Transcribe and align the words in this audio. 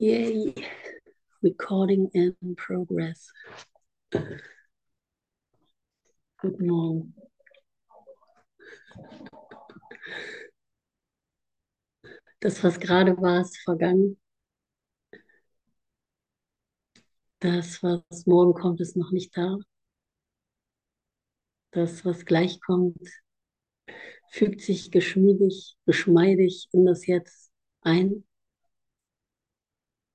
Yay. 0.00 0.54
Recording 1.42 2.08
in 2.14 2.36
progress. 2.56 3.32
Guten 6.40 6.66
Morgen. 6.68 7.14
Das, 12.38 12.62
was 12.62 12.78
gerade 12.78 13.16
war, 13.20 13.40
ist 13.40 13.58
vergangen. 13.58 14.20
Das, 17.40 17.82
was 17.82 18.24
morgen 18.26 18.54
kommt, 18.54 18.80
ist 18.80 18.96
noch 18.96 19.10
nicht 19.10 19.36
da. 19.36 19.58
Das, 21.72 22.04
was 22.04 22.24
gleich 22.24 22.60
kommt, 22.60 23.02
fügt 24.30 24.60
sich 24.60 24.92
geschmiedig, 24.92 25.74
geschmeidig 25.86 26.68
in 26.70 26.84
das 26.84 27.04
Jetzt 27.06 27.50
ein. 27.80 28.27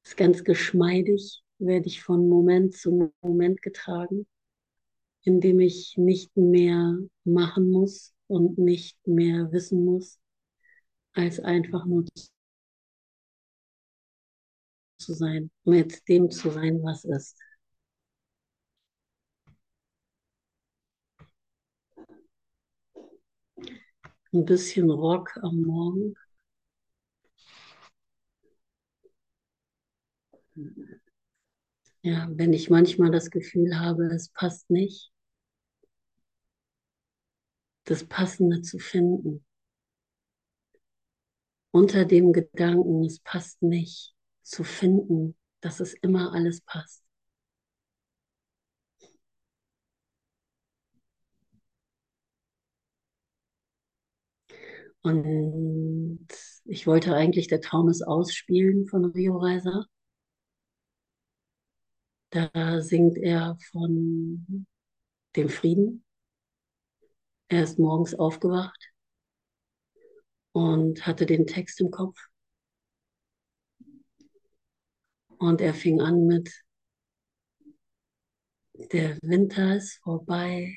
Ist 0.03 0.17
ganz 0.17 0.43
geschmeidig, 0.43 1.41
werde 1.59 1.87
ich 1.87 2.03
von 2.03 2.27
Moment 2.27 2.75
zu 2.75 3.11
Moment 3.21 3.61
getragen, 3.61 4.27
indem 5.23 5.59
ich 5.59 5.95
nicht 5.97 6.35
mehr 6.35 6.97
machen 7.23 7.71
muss 7.71 8.13
und 8.27 8.57
nicht 8.57 8.97
mehr 9.07 9.51
wissen 9.51 9.85
muss, 9.85 10.19
als 11.13 11.39
einfach 11.39 11.85
nur 11.85 12.05
zu 14.97 15.13
sein, 15.13 15.51
mit 15.63 16.07
dem 16.07 16.29
zu 16.31 16.49
sein, 16.49 16.81
was 16.83 17.05
ist. 17.05 17.37
Ein 24.33 24.45
bisschen 24.45 24.89
Rock 24.89 25.37
am 25.43 25.61
Morgen. 25.61 26.15
Ja, 32.03 32.27
wenn 32.31 32.53
ich 32.53 32.69
manchmal 32.69 33.09
das 33.11 33.31
Gefühl 33.31 33.79
habe, 33.79 34.05
es 34.13 34.29
passt 34.29 34.69
nicht, 34.69 35.11
das 37.85 38.03
Passende 38.03 38.61
zu 38.61 38.77
finden. 38.77 39.45
Unter 41.71 42.05
dem 42.05 42.31
Gedanken, 42.31 43.03
es 43.03 43.19
passt 43.19 43.61
nicht, 43.61 44.15
zu 44.43 44.63
finden, 44.63 45.35
dass 45.59 45.81
es 45.81 45.93
immer 45.93 46.31
alles 46.33 46.61
passt. 46.61 47.03
Und 55.01 56.27
ich 56.65 56.87
wollte 56.87 57.13
eigentlich 57.15 57.47
der 57.47 57.61
Traum 57.61 57.89
ist 57.89 58.03
ausspielen 58.03 58.87
von 58.87 59.05
Rio 59.05 59.37
Reiser. 59.37 59.85
Da 62.33 62.81
singt 62.81 63.17
er 63.17 63.57
von 63.71 64.65
dem 65.35 65.49
Frieden. 65.49 66.03
Er 67.47 67.61
ist 67.61 67.77
morgens 67.77 68.15
aufgewacht 68.15 68.91
und 70.51 71.05
hatte 71.05 71.27
den 71.27 71.45
Text 71.45 71.79
im 71.79 71.91
Kopf. 71.91 72.19
Und 75.37 75.61
er 75.61 75.75
fing 75.75 76.01
an 76.01 76.25
mit, 76.25 76.51
der 78.73 79.19
Winter 79.21 79.75
ist 79.75 80.01
vorbei 80.01 80.75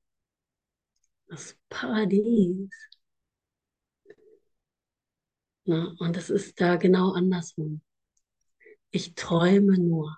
das 1.28 1.58
Paradies. 1.70 2.70
Na, 5.66 5.94
und 6.00 6.18
es 6.18 6.30
ist 6.30 6.60
da 6.60 6.76
genau 6.78 7.12
andersrum. 7.12 7.82
Ich 8.92 9.14
träume 9.16 9.78
nur. 9.78 10.18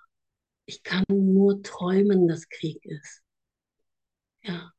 Ich 0.64 0.82
kann 0.82 1.04
nur 1.08 1.62
träumen, 1.62 2.28
dass 2.28 2.48
Krieg 2.48 2.84
ist. 2.84 3.22
Ja, 4.42 4.72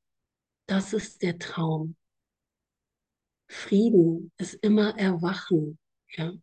das 0.65 0.93
ist 0.93 1.21
der 1.21 1.39
Traum. 1.39 1.95
Frieden 3.47 4.31
ist 4.37 4.55
immer 4.55 4.97
Erwachen. 4.97 5.77
Ja, 6.09 6.33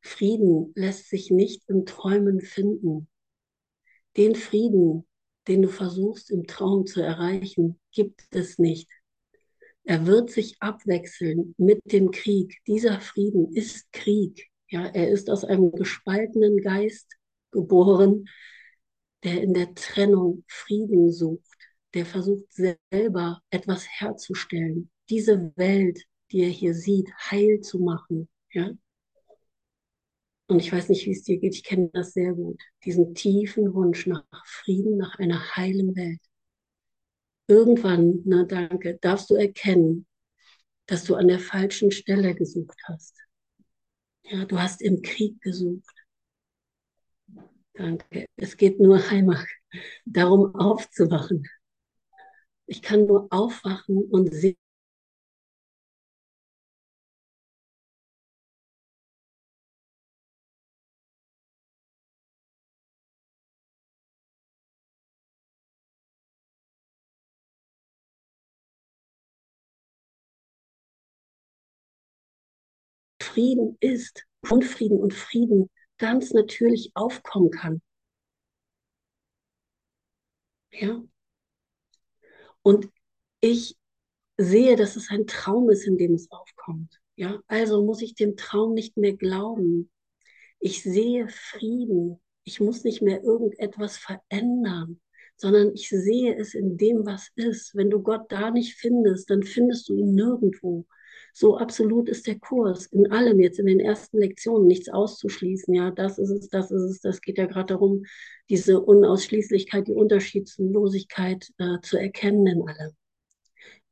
Frieden 0.00 0.72
lässt 0.74 1.08
sich 1.08 1.30
nicht 1.30 1.68
im 1.68 1.86
Träumen 1.86 2.40
finden. 2.40 3.08
Den 4.16 4.34
Frieden, 4.34 5.06
den 5.48 5.62
du 5.62 5.68
versuchst 5.68 6.30
im 6.30 6.46
Traum 6.46 6.86
zu 6.86 7.00
erreichen, 7.00 7.80
gibt 7.92 8.22
es 8.30 8.58
nicht. 8.58 8.90
Er 9.84 10.06
wird 10.06 10.30
sich 10.30 10.56
abwechseln 10.60 11.54
mit 11.56 11.80
dem 11.84 12.10
Krieg. 12.10 12.60
Dieser 12.66 13.00
Frieden 13.00 13.52
ist 13.54 13.90
Krieg. 13.92 14.48
Ja, 14.68 14.86
er 14.86 15.10
ist 15.10 15.30
aus 15.30 15.44
einem 15.44 15.72
gespaltenen 15.72 16.58
Geist 16.58 17.16
geboren, 17.52 18.28
der 19.22 19.42
in 19.42 19.54
der 19.54 19.74
Trennung 19.74 20.44
Frieden 20.48 21.12
sucht, 21.12 21.46
der 21.94 22.06
versucht 22.06 22.52
selber 22.52 23.42
etwas 23.50 23.86
herzustellen, 23.88 24.90
diese 25.08 25.52
Welt, 25.56 26.00
die 26.30 26.40
er 26.42 26.48
hier 26.48 26.74
sieht, 26.74 27.12
heil 27.30 27.60
zu 27.60 27.78
machen. 27.78 28.28
Ja? 28.52 28.70
Und 30.46 30.58
ich 30.58 30.72
weiß 30.72 30.88
nicht, 30.88 31.06
wie 31.06 31.12
es 31.12 31.22
dir 31.22 31.38
geht, 31.38 31.54
ich 31.54 31.64
kenne 31.64 31.90
das 31.92 32.12
sehr 32.12 32.32
gut, 32.34 32.60
diesen 32.84 33.14
tiefen 33.14 33.72
Wunsch 33.74 34.06
nach 34.06 34.24
Frieden, 34.44 34.96
nach 34.96 35.18
einer 35.18 35.56
heilen 35.56 35.94
Welt. 35.96 36.20
Irgendwann, 37.46 38.22
na 38.24 38.44
danke, 38.44 38.98
darfst 39.00 39.30
du 39.30 39.34
erkennen, 39.34 40.06
dass 40.86 41.04
du 41.04 41.14
an 41.14 41.28
der 41.28 41.38
falschen 41.38 41.90
Stelle 41.90 42.34
gesucht 42.34 42.78
hast. 42.84 43.16
Ja, 44.24 44.44
du 44.44 44.58
hast 44.58 44.82
im 44.82 45.02
Krieg 45.02 45.40
gesucht. 45.40 46.01
Danke. 47.74 48.24
Es 48.36 48.56
geht 48.56 48.80
nur 48.80 48.98
einmal 49.10 49.44
darum, 50.06 50.54
aufzuwachen. 50.54 51.46
Ich 52.66 52.82
kann 52.82 53.06
nur 53.06 53.28
aufwachen 53.30 53.98
und 54.10 54.34
sehen, 54.34 54.56
Frieden 73.22 73.78
ist, 73.80 74.26
Unfrieden 74.50 75.00
und 75.00 75.14
Frieden 75.14 75.70
ganz 75.98 76.32
natürlich 76.32 76.90
aufkommen 76.94 77.50
kann. 77.50 77.82
Ja. 80.70 81.02
Und 82.62 82.88
ich 83.40 83.76
sehe, 84.38 84.76
dass 84.76 84.96
es 84.96 85.10
ein 85.10 85.26
Traum 85.26 85.70
ist, 85.70 85.86
in 85.86 85.98
dem 85.98 86.14
es 86.14 86.30
aufkommt. 86.30 87.00
Ja, 87.16 87.40
also 87.46 87.84
muss 87.84 88.02
ich 88.02 88.14
dem 88.14 88.36
Traum 88.36 88.74
nicht 88.74 88.96
mehr 88.96 89.14
glauben. 89.14 89.90
Ich 90.58 90.82
sehe 90.82 91.28
Frieden. 91.28 92.20
Ich 92.44 92.60
muss 92.60 92.84
nicht 92.84 93.02
mehr 93.02 93.22
irgendetwas 93.22 93.98
verändern, 93.98 95.00
sondern 95.36 95.74
ich 95.74 95.88
sehe 95.88 96.36
es 96.36 96.54
in 96.54 96.76
dem, 96.76 97.04
was 97.06 97.28
ist. 97.36 97.74
Wenn 97.74 97.90
du 97.90 98.02
Gott 98.02 98.30
da 98.30 98.50
nicht 98.50 98.74
findest, 98.74 99.30
dann 99.30 99.42
findest 99.42 99.88
du 99.88 99.96
ihn 99.96 100.14
nirgendwo. 100.14 100.86
So 101.32 101.56
absolut 101.56 102.08
ist 102.08 102.26
der 102.26 102.38
Kurs 102.38 102.86
in 102.86 103.10
allem 103.10 103.40
jetzt 103.40 103.58
in 103.58 103.66
den 103.66 103.80
ersten 103.80 104.18
Lektionen 104.18 104.66
nichts 104.66 104.88
auszuschließen. 104.88 105.74
Ja, 105.74 105.90
das 105.90 106.18
ist 106.18 106.30
es, 106.30 106.48
das 106.48 106.70
ist 106.70 106.82
es. 106.82 107.00
Das 107.00 107.20
geht 107.20 107.38
ja 107.38 107.46
gerade 107.46 107.74
darum, 107.74 108.04
diese 108.50 108.80
Unausschließlichkeit, 108.80 109.88
die 109.88 109.94
Unterschiedslosigkeit 109.94 111.48
äh, 111.58 111.80
zu 111.82 111.98
erkennen 111.98 112.46
in 112.46 112.68
allem. 112.68 112.92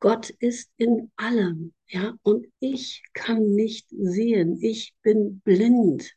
Gott 0.01 0.31
ist 0.31 0.71
in 0.77 1.11
allem, 1.17 1.75
ja, 1.87 2.15
und 2.23 2.47
ich 2.59 3.03
kann 3.13 3.51
nicht 3.51 3.87
sehen. 3.91 4.59
Ich 4.63 4.95
bin 5.03 5.41
blind. 5.41 6.15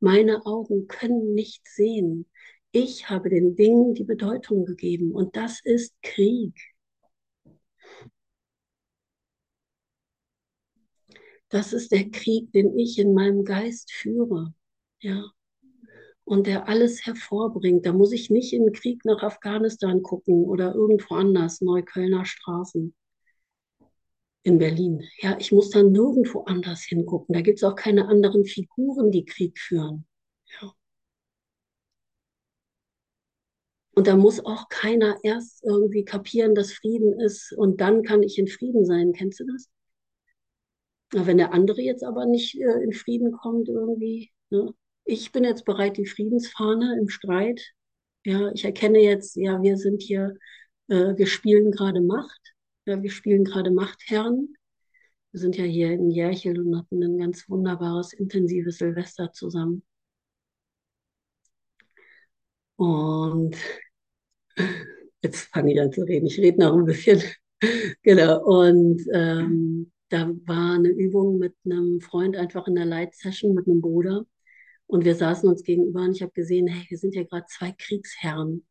Meine 0.00 0.44
Augen 0.44 0.88
können 0.88 1.34
nicht 1.34 1.62
sehen. 1.68 2.26
Ich 2.72 3.08
habe 3.08 3.30
den 3.30 3.54
Dingen 3.54 3.94
die 3.94 4.04
Bedeutung 4.04 4.64
gegeben 4.64 5.12
und 5.12 5.36
das 5.36 5.60
ist 5.62 5.94
Krieg. 6.02 6.54
Das 11.52 11.74
ist 11.74 11.92
der 11.92 12.10
Krieg, 12.10 12.50
den 12.52 12.78
ich 12.78 12.98
in 12.98 13.12
meinem 13.12 13.44
Geist 13.44 13.92
führe. 13.92 14.54
Ja. 15.00 15.30
Und 16.24 16.46
der 16.46 16.66
alles 16.66 17.04
hervorbringt. 17.04 17.84
Da 17.84 17.92
muss 17.92 18.12
ich 18.12 18.30
nicht 18.30 18.54
in 18.54 18.64
den 18.64 18.72
Krieg 18.72 19.04
nach 19.04 19.22
Afghanistan 19.22 20.02
gucken 20.02 20.44
oder 20.44 20.74
irgendwo 20.74 21.14
anders, 21.14 21.60
Neuköllner 21.60 22.24
Straßen 22.24 22.94
in 24.44 24.58
Berlin. 24.58 25.02
Ja, 25.18 25.36
ich 25.38 25.52
muss 25.52 25.68
dann 25.68 25.92
nirgendwo 25.92 26.40
anders 26.44 26.84
hingucken. 26.84 27.34
Da 27.34 27.42
gibt 27.42 27.58
es 27.58 27.64
auch 27.64 27.76
keine 27.76 28.08
anderen 28.08 28.46
Figuren, 28.46 29.10
die 29.10 29.26
Krieg 29.26 29.58
führen. 29.58 30.06
Ja. 30.58 30.72
Und 33.94 34.06
da 34.06 34.16
muss 34.16 34.42
auch 34.42 34.70
keiner 34.70 35.18
erst 35.22 35.62
irgendwie 35.64 36.06
kapieren, 36.06 36.54
dass 36.54 36.72
Frieden 36.72 37.20
ist 37.20 37.52
und 37.52 37.82
dann 37.82 38.02
kann 38.04 38.22
ich 38.22 38.38
in 38.38 38.48
Frieden 38.48 38.86
sein. 38.86 39.12
Kennst 39.12 39.38
du 39.40 39.44
das? 39.44 39.68
Wenn 41.12 41.36
der 41.38 41.52
andere 41.52 41.82
jetzt 41.82 42.04
aber 42.04 42.26
nicht 42.26 42.58
äh, 42.60 42.82
in 42.82 42.92
Frieden 42.92 43.32
kommt 43.32 43.68
irgendwie, 43.68 44.30
ne? 44.50 44.72
Ich 45.04 45.32
bin 45.32 45.44
jetzt 45.44 45.64
bereit, 45.64 45.96
die 45.96 46.06
Friedensfahne 46.06 46.96
im 46.98 47.08
Streit. 47.08 47.60
Ja, 48.24 48.52
ich 48.52 48.64
erkenne 48.64 49.00
jetzt, 49.00 49.36
ja, 49.36 49.60
wir 49.62 49.76
sind 49.76 50.00
hier, 50.00 50.34
äh, 50.88 51.16
wir 51.16 51.26
spielen 51.26 51.72
gerade 51.72 52.00
Macht. 52.00 52.40
Ja, 52.86 53.02
wir 53.02 53.10
spielen 53.10 53.44
gerade 53.44 53.70
Machtherren. 53.72 54.54
Wir 55.32 55.40
sind 55.40 55.56
ja 55.56 55.64
hier 55.64 55.92
in 55.92 56.10
Järchel 56.10 56.60
und 56.60 56.76
hatten 56.76 57.02
ein 57.02 57.18
ganz 57.18 57.48
wunderbares, 57.48 58.12
intensives 58.12 58.78
Silvester 58.78 59.32
zusammen. 59.32 59.82
Und 62.76 63.56
jetzt 65.22 65.48
fange 65.52 65.72
ich 65.72 65.80
an 65.80 65.92
zu 65.92 66.02
reden. 66.02 66.26
Ich 66.26 66.38
rede 66.38 66.60
noch 66.60 66.76
ein 66.76 66.84
bisschen. 66.84 67.22
genau. 68.02 68.42
Und 68.44 69.02
ähm, 69.12 69.91
da 70.12 70.28
war 70.44 70.74
eine 70.74 70.90
Übung 70.90 71.38
mit 71.38 71.54
einem 71.64 72.00
Freund 72.00 72.36
einfach 72.36 72.66
in 72.66 72.74
der 72.74 72.84
Light 72.84 73.14
Session 73.14 73.54
mit 73.54 73.66
einem 73.66 73.80
Bruder. 73.80 74.26
Und 74.86 75.04
wir 75.04 75.14
saßen 75.14 75.48
uns 75.48 75.62
gegenüber 75.62 76.02
und 76.02 76.14
ich 76.14 76.22
habe 76.22 76.32
gesehen, 76.32 76.66
hey, 76.66 76.84
wir 76.88 76.98
sind 76.98 77.14
ja 77.14 77.22
gerade 77.24 77.46
zwei 77.48 77.72
Kriegsherren. 77.72 78.66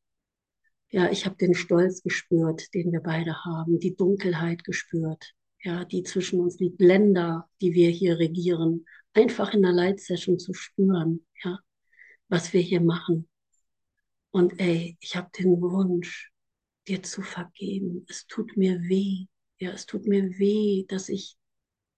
Ja, 0.90 1.10
ich 1.10 1.26
habe 1.26 1.38
den 1.38 1.56
Stolz 1.56 2.04
gespürt, 2.04 2.74
den 2.76 2.92
wir 2.92 3.00
beide 3.00 3.44
haben, 3.44 3.80
die 3.80 3.96
Dunkelheit 3.96 4.64
gespürt, 4.64 5.34
ja, 5.64 5.86
die 5.86 6.04
zwischen 6.04 6.40
uns 6.42 6.60
liegt, 6.60 6.80
Länder, 6.82 7.50
die 7.62 7.74
wir 7.74 7.90
hier 7.90 8.20
regieren, 8.20 8.86
einfach 9.14 9.54
in 9.54 9.64
der 9.64 9.72
Light 9.72 10.00
Session 10.00 10.38
zu 10.38 10.54
spüren, 10.54 11.26
ja, 11.44 11.60
was 12.28 12.54
wir 12.54 12.62
hier 12.62 12.82
machen. 12.82 13.28
Und 14.30 14.60
ey, 14.60 14.98
ich 15.00 15.16
habe 15.16 15.30
den 15.38 15.60
Wunsch, 15.62 16.32
dir 16.88 17.02
zu 17.02 17.22
vergeben. 17.22 18.06
Es 18.10 18.28
tut 18.28 18.58
mir 18.58 18.80
weh, 18.82 19.28
ja, 19.62 19.72
es 19.72 19.86
tut 19.86 20.08
mir 20.08 20.40
weh, 20.40 20.86
dass 20.88 21.08
ich 21.08 21.38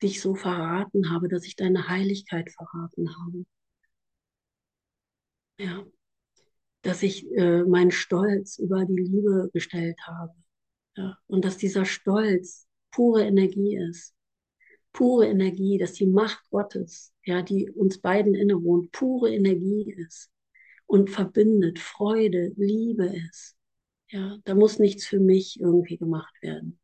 dich 0.02 0.22
so 0.22 0.36
verraten 0.36 1.10
habe, 1.12 1.30
dass 1.30 1.46
ich 1.46 1.56
deine 1.56 1.88
Heiligkeit 1.88 2.52
verraten 2.52 3.10
habe. 3.16 3.46
Ja, 5.58 5.86
dass 6.82 7.04
ich 7.04 7.26
äh, 7.32 7.64
meinen 7.64 7.92
Stolz 7.92 8.60
über 8.60 8.84
die 8.86 8.98
Liebe 8.98 9.50
gestellt 9.54 9.98
habe. 10.06 10.34
Ja, 10.98 11.18
und 11.28 11.46
dass 11.46 11.56
dieser 11.56 11.86
Stolz 11.86 12.68
pure 12.92 13.24
Energie 13.24 13.78
ist. 13.78 14.14
Pure 14.92 15.28
Energie, 15.28 15.78
dass 15.78 15.94
die 15.94 16.06
Macht 16.06 16.44
Gottes, 16.50 17.14
ja, 17.24 17.42
die 17.42 17.72
uns 17.72 18.00
beiden 18.00 18.36
innewohnt, 18.36 18.92
pure 18.92 19.34
Energie 19.34 19.90
ist 20.06 20.30
und 20.86 21.10
verbindet, 21.10 21.80
Freude, 21.80 22.52
Liebe 22.58 23.06
ist. 23.06 23.56
Ja, 24.10 24.38
da 24.44 24.54
muss 24.54 24.80
nichts 24.80 25.08
für 25.08 25.20
mich 25.20 25.60
irgendwie 25.62 25.98
gemacht 25.98 26.36
werden. 26.42 26.78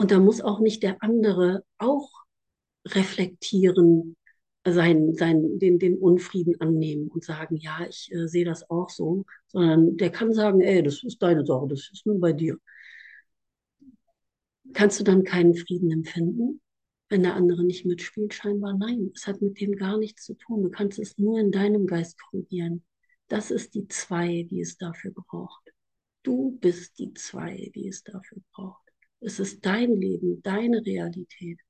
Und 0.00 0.10
da 0.12 0.18
muss 0.18 0.40
auch 0.40 0.60
nicht 0.60 0.82
der 0.82 1.02
andere 1.02 1.62
auch 1.76 2.10
reflektieren, 2.86 4.16
sein, 4.66 5.12
sein, 5.12 5.58
den, 5.58 5.78
den 5.78 5.98
Unfrieden 5.98 6.58
annehmen 6.58 7.08
und 7.08 7.22
sagen, 7.22 7.56
ja, 7.56 7.84
ich 7.86 8.10
äh, 8.10 8.26
sehe 8.26 8.46
das 8.46 8.70
auch 8.70 8.88
so, 8.88 9.26
sondern 9.48 9.98
der 9.98 10.08
kann 10.08 10.32
sagen, 10.32 10.62
ey, 10.62 10.82
das 10.82 11.04
ist 11.04 11.18
deine 11.20 11.44
Sache, 11.44 11.66
das 11.68 11.90
ist 11.92 12.06
nur 12.06 12.18
bei 12.18 12.32
dir. 12.32 12.56
Kannst 14.72 14.98
du 15.00 15.04
dann 15.04 15.22
keinen 15.22 15.54
Frieden 15.54 15.90
empfinden, 15.90 16.62
wenn 17.10 17.22
der 17.22 17.34
andere 17.34 17.62
nicht 17.62 17.84
mitspielt? 17.84 18.32
Scheinbar 18.32 18.78
nein, 18.78 19.10
es 19.14 19.26
hat 19.26 19.42
mit 19.42 19.60
dem 19.60 19.76
gar 19.76 19.98
nichts 19.98 20.24
zu 20.24 20.32
tun. 20.32 20.62
Du 20.62 20.70
kannst 20.70 20.98
es 20.98 21.18
nur 21.18 21.38
in 21.38 21.50
deinem 21.50 21.86
Geist 21.86 22.18
korrigieren. 22.18 22.86
Das 23.28 23.50
ist 23.50 23.74
die 23.74 23.86
zwei, 23.88 24.46
die 24.50 24.62
es 24.62 24.78
dafür 24.78 25.12
braucht. 25.12 25.74
Du 26.22 26.56
bist 26.58 26.98
die 26.98 27.12
zwei, 27.12 27.70
die 27.74 27.88
es 27.88 28.02
dafür 28.02 28.38
braucht. 28.54 28.89
Es 29.20 29.38
ist 29.38 29.64
dein 29.64 29.96
Leben, 29.96 30.42
deine 30.42 30.84
Realität, 30.84 31.60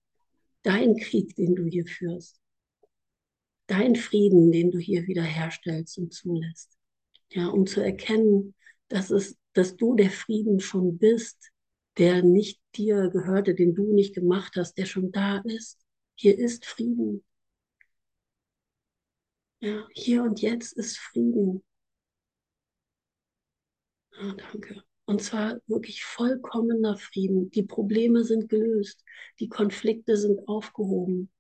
dein 0.63 0.97
Krieg, 0.97 1.35
den 1.37 1.55
du 1.55 1.65
hier 1.65 1.87
führst, 1.87 2.41
dein 3.67 3.97
Frieden, 3.97 4.53
den 4.53 4.71
du 4.71 4.79
hier 4.79 5.07
wiederherstellst 5.07 5.99
und 5.99 6.13
zulässt. 6.13 6.77
Ja, 7.31 7.49
um 7.49 7.67
zu 7.67 7.81
erkennen, 7.81 8.55
dass, 8.89 9.11
es, 9.11 9.37
dass 9.53 9.77
du 9.77 9.95
der 9.95 10.11
Frieden 10.11 10.61
schon 10.61 10.99
bist, 10.99 11.51
der 11.99 12.23
nicht 12.23 12.61
dir 12.75 13.09
gehörte, 13.11 13.55
den 13.55 13.75
du 13.75 13.93
nicht 13.93 14.15
gemacht 14.15 14.55
hast, 14.57 14.75
der 14.79 14.87
schon 14.87 15.13
da 15.13 15.39
ist. 15.45 15.79
Hier 16.17 16.39
ist 16.39 16.67
Frieden. 16.67 17.25
Ja, 19.61 19.87
hier 19.93 20.23
und 20.23 20.41
jetzt 20.41 20.73
ist 20.73 20.99
Frieden. 20.99 21.63
Ah, 24.21 24.35
danke. 24.37 24.85
Und 25.11 25.21
zwar 25.25 25.61
wirklich 25.67 26.05
vollkommener 26.05 26.97
Frieden. 26.97 27.51
Die 27.51 27.65
Probleme 27.65 28.23
sind 28.23 28.49
gelöst, 28.49 29.05
die 29.41 29.49
Konflikte 29.49 30.17
sind 30.17 30.47
aufgehoben, 30.47 31.33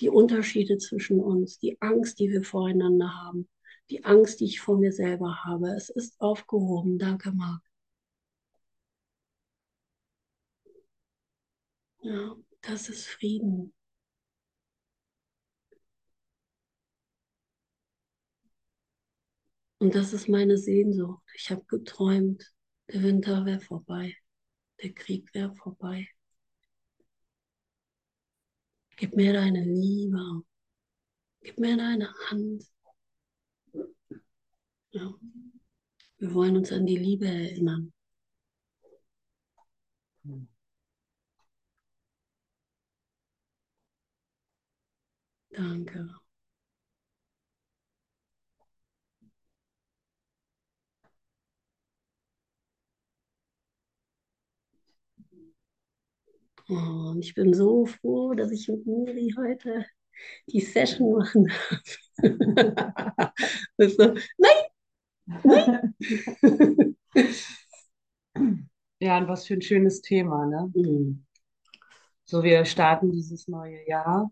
die 0.00 0.10
Unterschiede 0.10 0.76
zwischen 0.76 1.20
uns, 1.20 1.58
die 1.58 1.80
Angst, 1.80 2.18
die 2.18 2.28
wir 2.28 2.44
voreinander 2.44 3.14
haben, 3.14 3.48
die 3.88 4.04
Angst, 4.04 4.40
die 4.40 4.44
ich 4.44 4.60
vor 4.60 4.76
mir 4.76 4.92
selber 4.92 5.42
habe. 5.42 5.68
Es 5.70 5.88
ist 5.88 6.20
aufgehoben. 6.20 6.98
Danke, 6.98 7.32
Marc. 7.32 7.62
Ja, 12.02 12.36
das 12.60 12.90
ist 12.90 13.06
Frieden. 13.06 13.72
Und 19.78 19.94
das 19.94 20.12
ist 20.12 20.28
meine 20.28 20.58
Sehnsucht. 20.58 21.22
Ich 21.36 21.50
habe 21.50 21.64
geträumt, 21.66 22.53
der 22.88 23.02
Winter 23.02 23.44
wäre 23.44 23.60
vorbei. 23.60 24.16
Der 24.82 24.92
Krieg 24.92 25.32
wäre 25.34 25.54
vorbei. 25.54 26.08
Gib 28.96 29.14
mir 29.16 29.32
deine 29.32 29.62
Liebe. 29.64 30.42
Gib 31.42 31.58
mir 31.58 31.76
deine 31.76 32.12
Hand. 32.30 32.64
Ja. 34.92 35.12
Wir 36.18 36.34
wollen 36.34 36.56
uns 36.56 36.72
an 36.72 36.86
die 36.86 36.96
Liebe 36.96 37.26
erinnern. 37.26 37.92
Danke. 45.56 46.08
Oh, 56.53 56.53
und 56.68 57.20
ich 57.20 57.34
bin 57.34 57.52
so 57.54 57.86
froh, 57.86 58.34
dass 58.34 58.50
ich 58.50 58.68
mit 58.68 58.86
Miri 58.86 59.34
heute 59.36 59.84
die 60.48 60.60
Session 60.60 61.18
machen 61.18 61.46
darf. 61.46 63.32
so, 63.78 64.14
nein! 64.38 64.64
Nein! 65.42 65.94
ja, 69.00 69.18
und 69.18 69.28
was 69.28 69.46
für 69.46 69.54
ein 69.54 69.62
schönes 69.62 70.00
Thema, 70.00 70.46
ne? 70.46 70.70
Mhm. 70.74 71.24
So, 72.26 72.42
wir 72.42 72.64
starten 72.64 73.12
dieses 73.12 73.48
neue 73.48 73.86
Jahr 73.86 74.30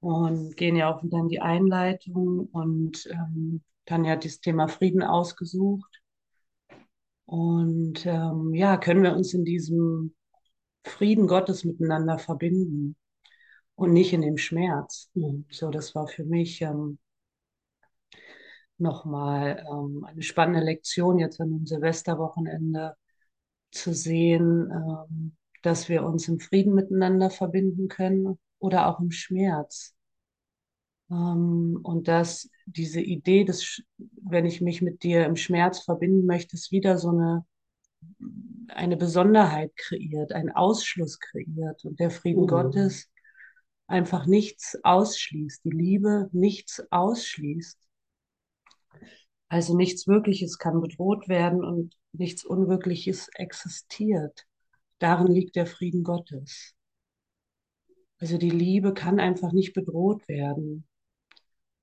und 0.00 0.56
gehen 0.56 0.76
ja 0.76 0.94
auch 0.94 1.02
wieder 1.02 1.18
in 1.18 1.28
die 1.28 1.40
Einleitung 1.40 2.48
und 2.52 3.08
ähm, 3.10 3.62
dann 3.86 4.06
hat 4.06 4.24
das 4.24 4.40
Thema 4.40 4.68
Frieden 4.68 5.02
ausgesucht. 5.02 6.02
Und 7.24 8.06
ähm, 8.06 8.54
ja, 8.54 8.76
können 8.76 9.02
wir 9.02 9.16
uns 9.16 9.34
in 9.34 9.44
diesem 9.44 10.14
Frieden 10.86 11.26
Gottes 11.26 11.64
miteinander 11.64 12.18
verbinden 12.18 12.96
und 13.74 13.92
nicht 13.92 14.12
in 14.12 14.22
dem 14.22 14.38
Schmerz. 14.38 15.10
So, 15.50 15.70
das 15.70 15.94
war 15.94 16.08
für 16.08 16.24
mich 16.24 16.62
ähm, 16.62 16.98
nochmal 18.78 19.64
ähm, 19.70 20.04
eine 20.04 20.22
spannende 20.22 20.60
Lektion 20.64 21.18
jetzt 21.18 21.40
an 21.40 21.50
dem 21.50 21.66
Silvesterwochenende 21.66 22.96
zu 23.70 23.92
sehen, 23.94 24.70
ähm, 24.70 25.36
dass 25.62 25.88
wir 25.88 26.04
uns 26.04 26.28
im 26.28 26.40
Frieden 26.40 26.74
miteinander 26.74 27.30
verbinden 27.30 27.88
können 27.88 28.38
oder 28.58 28.88
auch 28.88 29.00
im 29.00 29.10
Schmerz. 29.10 29.94
Ähm, 31.10 31.78
und 31.82 32.08
dass 32.08 32.50
diese 32.66 33.00
Idee, 33.00 33.44
dass, 33.44 33.82
wenn 34.22 34.46
ich 34.46 34.60
mich 34.60 34.82
mit 34.82 35.02
dir 35.02 35.24
im 35.26 35.36
Schmerz 35.36 35.80
verbinden 35.80 36.26
möchte, 36.26 36.56
es 36.56 36.70
wieder 36.70 36.98
so 36.98 37.10
eine, 37.10 37.44
eine 38.68 38.96
Besonderheit 38.96 39.74
kreiert, 39.76 40.32
einen 40.32 40.50
Ausschluss 40.50 41.18
kreiert 41.18 41.84
und 41.84 42.00
der 42.00 42.10
Frieden 42.10 42.42
mhm. 42.42 42.48
Gottes 42.48 43.10
einfach 43.86 44.26
nichts 44.26 44.78
ausschließt, 44.82 45.64
die 45.64 45.70
Liebe 45.70 46.28
nichts 46.32 46.82
ausschließt. 46.90 47.78
Also 49.48 49.76
nichts 49.76 50.08
Wirkliches 50.08 50.58
kann 50.58 50.80
bedroht 50.80 51.28
werden 51.28 51.64
und 51.64 51.94
nichts 52.12 52.44
Unwirkliches 52.44 53.28
existiert. 53.34 54.44
Darin 54.98 55.28
liegt 55.28 55.56
der 55.56 55.66
Frieden 55.66 56.02
Gottes. 56.02 56.74
Also 58.18 58.38
die 58.38 58.50
Liebe 58.50 58.94
kann 58.94 59.20
einfach 59.20 59.52
nicht 59.52 59.74
bedroht 59.74 60.26
werden. 60.26 60.88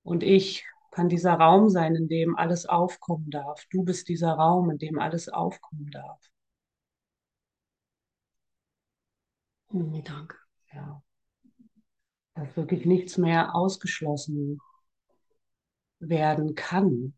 Und 0.01 0.23
ich 0.23 0.65
kann 0.93 1.09
dieser 1.09 1.33
Raum 1.33 1.69
sein, 1.69 1.95
in 1.95 2.07
dem 2.07 2.38
alles 2.38 2.67
aufkommen 2.67 3.31
darf. 3.31 3.65
Du 3.71 3.83
bist 3.83 4.07
dieser 4.09 4.33
Raum, 4.33 4.69
in 4.69 4.77
dem 4.77 5.00
alles 5.00 5.27
aufkommen 5.27 5.89
darf. 5.91 6.19
Hm, 9.71 10.03
danke. 10.03 10.38
Ja. 10.71 11.01
Dass 12.35 12.55
wirklich 12.55 12.85
nichts 12.85 13.17
mehr 13.17 13.55
ausgeschlossen 13.55 14.59
werden 16.00 16.53
kann. 16.53 17.15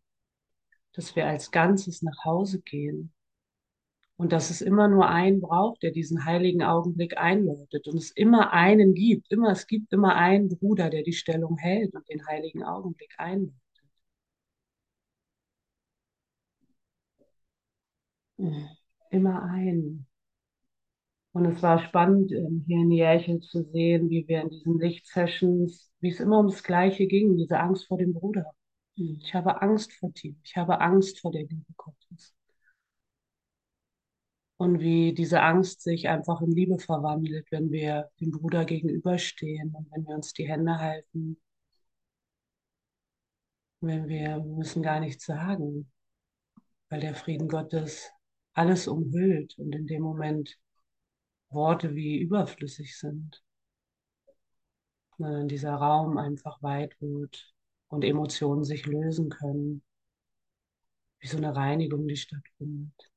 Dass 0.94 1.16
wir 1.18 1.28
als 1.28 1.52
Ganzes 1.52 2.02
nach 2.02 2.24
Hause 2.24 2.62
gehen. 2.62 3.14
Und 4.16 4.32
dass 4.32 4.50
es 4.50 4.62
immer 4.62 4.88
nur 4.88 5.10
einen 5.10 5.42
braucht, 5.42 5.84
der 5.84 5.92
diesen 5.92 6.24
heiligen 6.24 6.64
Augenblick 6.64 7.18
einläutet. 7.18 7.90
Und 7.90 7.98
es 7.98 8.12
immer 8.12 8.54
einen 8.54 8.94
gibt. 8.94 9.30
Immer, 9.34 9.52
es 9.52 9.68
gibt 9.68 9.92
immer 9.92 10.16
einen 10.16 10.48
Bruder, 10.48 10.90
der 10.90 11.04
die 11.04 11.12
Stellung 11.12 11.58
hält 11.58 11.94
und 11.94 12.08
den 12.08 12.26
heiligen 12.26 12.64
Augenblick 12.64 13.14
einläutet. 13.18 13.65
Immer 19.12 19.44
einen. 19.44 20.08
Und 21.34 21.46
es 21.46 21.62
war 21.62 21.80
spannend, 21.80 22.32
ähm, 22.32 22.64
hier 22.66 22.78
in 22.78 22.92
Järchel 22.92 23.40
zu 23.42 23.64
sehen, 23.64 24.10
wie 24.10 24.28
wir 24.28 24.42
in 24.42 24.50
diesen 24.50 24.80
Lichtsessions, 24.80 25.92
wie 26.00 26.10
es 26.10 26.20
immer 26.20 26.38
ums 26.38 26.64
Gleiche 26.64 27.08
ging, 27.08 27.36
diese 27.36 27.60
Angst 27.60 27.88
vor 27.88 27.98
dem 27.98 28.14
Bruder. 28.14 28.46
Ich 28.96 29.34
habe 29.34 29.62
Angst 29.62 29.94
vor 29.94 30.12
dir. 30.12 30.36
Ich 30.44 30.56
habe 30.56 30.80
Angst 30.80 31.20
vor 31.20 31.32
der 31.32 31.42
Liebe 31.44 31.66
Gottes 31.76 32.36
und 34.58 34.80
wie 34.80 35.14
diese 35.14 35.42
Angst 35.42 35.82
sich 35.82 36.08
einfach 36.08 36.42
in 36.42 36.52
Liebe 36.52 36.80
verwandelt, 36.80 37.48
wenn 37.52 37.72
wir 37.72 38.10
dem 38.20 38.32
Bruder 38.32 38.66
gegenüberstehen 38.66 39.74
und 39.76 39.92
wenn 39.92 40.06
wir 40.08 40.16
uns 40.16 40.34
die 40.34 40.48
Hände 40.48 40.80
halten, 40.80 41.38
wenn 43.82 44.08
wir 44.08 44.40
müssen 44.40 44.82
gar 44.84 45.00
nichts 45.00 45.26
sagen, 45.26 45.92
weil 46.90 47.02
der 47.02 47.16
Frieden 47.16 47.48
Gottes 47.48 48.12
alles 48.56 48.88
umhüllt 48.88 49.58
und 49.60 49.74
in 49.74 49.88
dem 49.88 50.02
Moment 50.02 50.58
Worte 51.50 51.96
wie 51.96 52.20
überflüssig 52.20 52.98
sind. 52.98 53.44
Sondern 55.18 55.48
dieser 55.48 55.76
Raum 55.76 56.18
einfach 56.18 56.62
weit 56.62 57.00
wird 57.00 57.54
und 57.88 58.04
Emotionen 58.04 58.64
sich 58.64 58.86
lösen 58.86 59.30
können, 59.30 59.84
wie 61.20 61.28
so 61.28 61.38
eine 61.38 61.56
Reinigung, 61.56 62.08
die 62.08 62.18
stattfindet. 62.18 63.12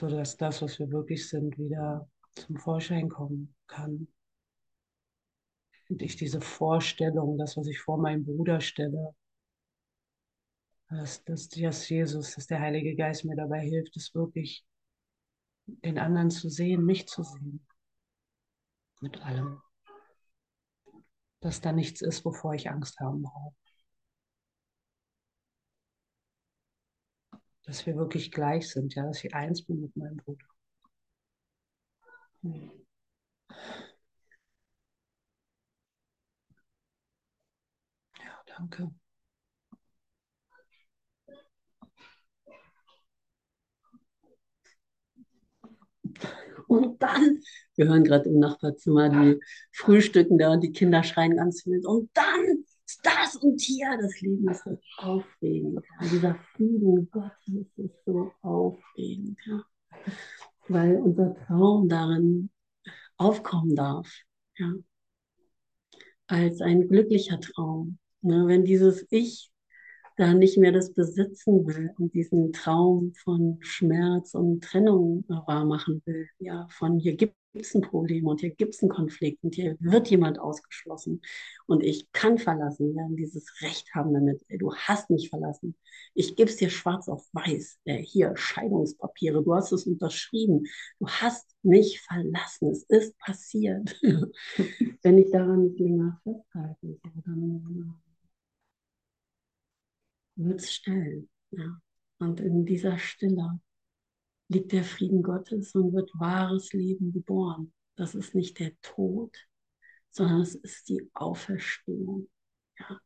sodass 0.00 0.36
das, 0.36 0.62
was 0.62 0.78
wir 0.78 0.90
wirklich 0.90 1.28
sind, 1.28 1.58
wieder 1.58 2.08
zum 2.34 2.56
Vorschein 2.56 3.08
kommen 3.08 3.54
kann. 3.66 4.08
Und 5.88 6.02
ich 6.02 6.16
diese 6.16 6.40
Vorstellung, 6.40 7.36
das, 7.36 7.56
was 7.56 7.66
ich 7.66 7.80
vor 7.80 7.98
meinem 7.98 8.24
Bruder 8.24 8.60
stelle, 8.60 9.14
dass, 10.90 11.24
dass, 11.24 11.48
dass 11.48 11.88
Jesus, 11.88 12.34
dass 12.34 12.46
der 12.46 12.60
Heilige 12.60 12.94
Geist 12.96 13.24
mir 13.24 13.36
dabei 13.36 13.60
hilft, 13.60 13.96
es 13.96 14.14
wirklich 14.14 14.64
den 15.66 15.98
anderen 15.98 16.30
zu 16.30 16.48
sehen, 16.48 16.84
mich 16.84 17.08
zu 17.08 17.22
sehen. 17.22 17.66
Mit 19.00 19.22
allem. 19.24 19.62
Dass 21.40 21.60
da 21.60 21.72
nichts 21.72 22.02
ist, 22.02 22.24
wovor 22.24 22.54
ich 22.54 22.70
Angst 22.70 23.00
haben 23.00 23.22
brauche. 23.22 23.54
dass 27.70 27.86
wir 27.86 27.94
wirklich 27.94 28.32
gleich 28.32 28.68
sind, 28.68 28.96
ja, 28.96 29.04
dass 29.06 29.22
ich 29.22 29.32
eins 29.32 29.62
bin 29.62 29.80
mit 29.80 29.96
meinem 29.96 30.16
Bruder. 30.16 30.44
Hm. 32.42 32.70
Ja, 38.18 38.42
danke. 38.46 38.90
Und 46.70 47.02
dann, 47.02 47.40
wir 47.74 47.88
hören 47.88 48.04
gerade 48.04 48.28
im 48.28 48.38
Nachbarzimmer 48.38 49.08
die 49.08 49.40
Frühstücken 49.72 50.38
da 50.38 50.52
und 50.52 50.60
die 50.60 50.70
Kinder 50.70 51.02
schreien 51.02 51.34
ganz 51.34 51.66
wild. 51.66 51.84
Und 51.84 52.10
dann 52.14 52.64
ist 52.86 53.00
das 53.02 53.34
und 53.34 53.60
hier, 53.60 53.98
das 54.00 54.20
Leben 54.20 54.48
ist 54.48 54.62
so 54.62 54.78
aufregend. 54.98 55.84
Ja. 56.00 56.06
Dieser 56.06 56.34
Frieden 56.54 57.10
Gottes 57.10 57.66
ist 57.76 58.04
so 58.06 58.30
aufregend. 58.42 59.36
Ja. 59.46 59.64
Weil 60.68 60.94
unser 60.98 61.34
Traum 61.34 61.88
darin 61.88 62.50
aufkommen 63.16 63.74
darf. 63.74 64.08
Ja. 64.56 64.72
Als 66.28 66.60
ein 66.60 66.86
glücklicher 66.86 67.40
Traum. 67.40 67.98
Ne, 68.22 68.46
wenn 68.46 68.64
dieses 68.64 69.04
Ich 69.10 69.50
da 70.20 70.34
nicht 70.34 70.58
mehr 70.58 70.70
das 70.70 70.92
besitzen 70.92 71.66
will 71.66 71.94
und 71.98 72.14
diesen 72.14 72.52
Traum 72.52 73.14
von 73.24 73.56
Schmerz 73.60 74.34
und 74.34 74.62
Trennung 74.62 75.24
wahrmachen 75.28 76.02
will, 76.04 76.28
ja, 76.38 76.68
von 76.70 76.98
hier 76.98 77.16
gibt 77.16 77.34
es 77.54 77.74
ein 77.74 77.80
Problem 77.80 78.26
und 78.26 78.40
hier 78.40 78.50
gibt 78.50 78.74
es 78.74 78.82
einen 78.82 78.90
Konflikt 78.90 79.42
und 79.42 79.54
hier 79.54 79.76
wird 79.80 80.10
jemand 80.10 80.38
ausgeschlossen. 80.38 81.22
Und 81.66 81.82
ich 81.82 82.12
kann 82.12 82.36
verlassen, 82.36 82.94
ja, 82.94 83.06
dieses 83.10 83.62
Recht 83.62 83.94
haben 83.94 84.12
damit, 84.12 84.44
du 84.50 84.74
hast 84.74 85.08
mich 85.08 85.30
verlassen. 85.30 85.74
Ich 86.12 86.36
gebe 86.36 86.50
es 86.50 86.58
dir 86.58 86.68
schwarz 86.68 87.08
auf 87.08 87.26
weiß, 87.32 87.78
ja, 87.84 87.94
hier 87.94 88.36
Scheidungspapiere, 88.36 89.42
du 89.42 89.54
hast 89.54 89.72
es 89.72 89.86
unterschrieben, 89.86 90.66
du 90.98 91.08
hast 91.08 91.56
mich 91.62 92.02
verlassen, 92.02 92.70
es 92.70 92.82
ist 92.84 93.16
passiert. 93.18 93.98
Wenn 95.02 95.16
ich 95.16 95.30
daran 95.30 95.62
nicht 95.62 95.80
länger 95.80 96.20
festhalte, 96.24 97.00
dann 97.24 97.94
wird 100.36 100.60
es 100.60 100.72
still. 100.72 101.28
Ja. 101.50 101.80
Und 102.18 102.40
in 102.40 102.64
dieser 102.64 102.98
Stille 102.98 103.60
liegt 104.48 104.72
der 104.72 104.84
Frieden 104.84 105.22
Gottes 105.22 105.74
und 105.74 105.92
wird 105.92 106.10
wahres 106.14 106.72
Leben 106.72 107.12
geboren. 107.12 107.72
Das 107.96 108.14
ist 108.14 108.34
nicht 108.34 108.58
der 108.58 108.72
Tod, 108.82 109.36
sondern 110.10 110.40
es 110.40 110.54
ist 110.54 110.88
die 110.88 111.08
Auferstehung. 111.14 112.28
Ja. 112.78 113.00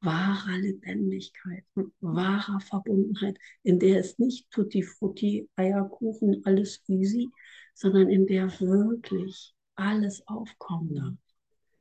Wahrer 0.00 0.58
Lebendigkeit, 0.58 1.64
wahrer 2.00 2.60
Verbundenheit, 2.60 3.38
in 3.62 3.78
der 3.78 3.98
es 3.98 4.18
nicht 4.18 4.50
Tutti 4.50 4.82
Frutti, 4.82 5.48
Eierkuchen, 5.56 6.42
alles 6.44 6.82
easy, 6.86 7.28
sondern 7.74 8.10
in 8.10 8.26
der 8.26 8.48
wirklich 8.60 9.54
alles 9.74 10.26
aufkommen 10.28 10.94
darf. 10.94 11.14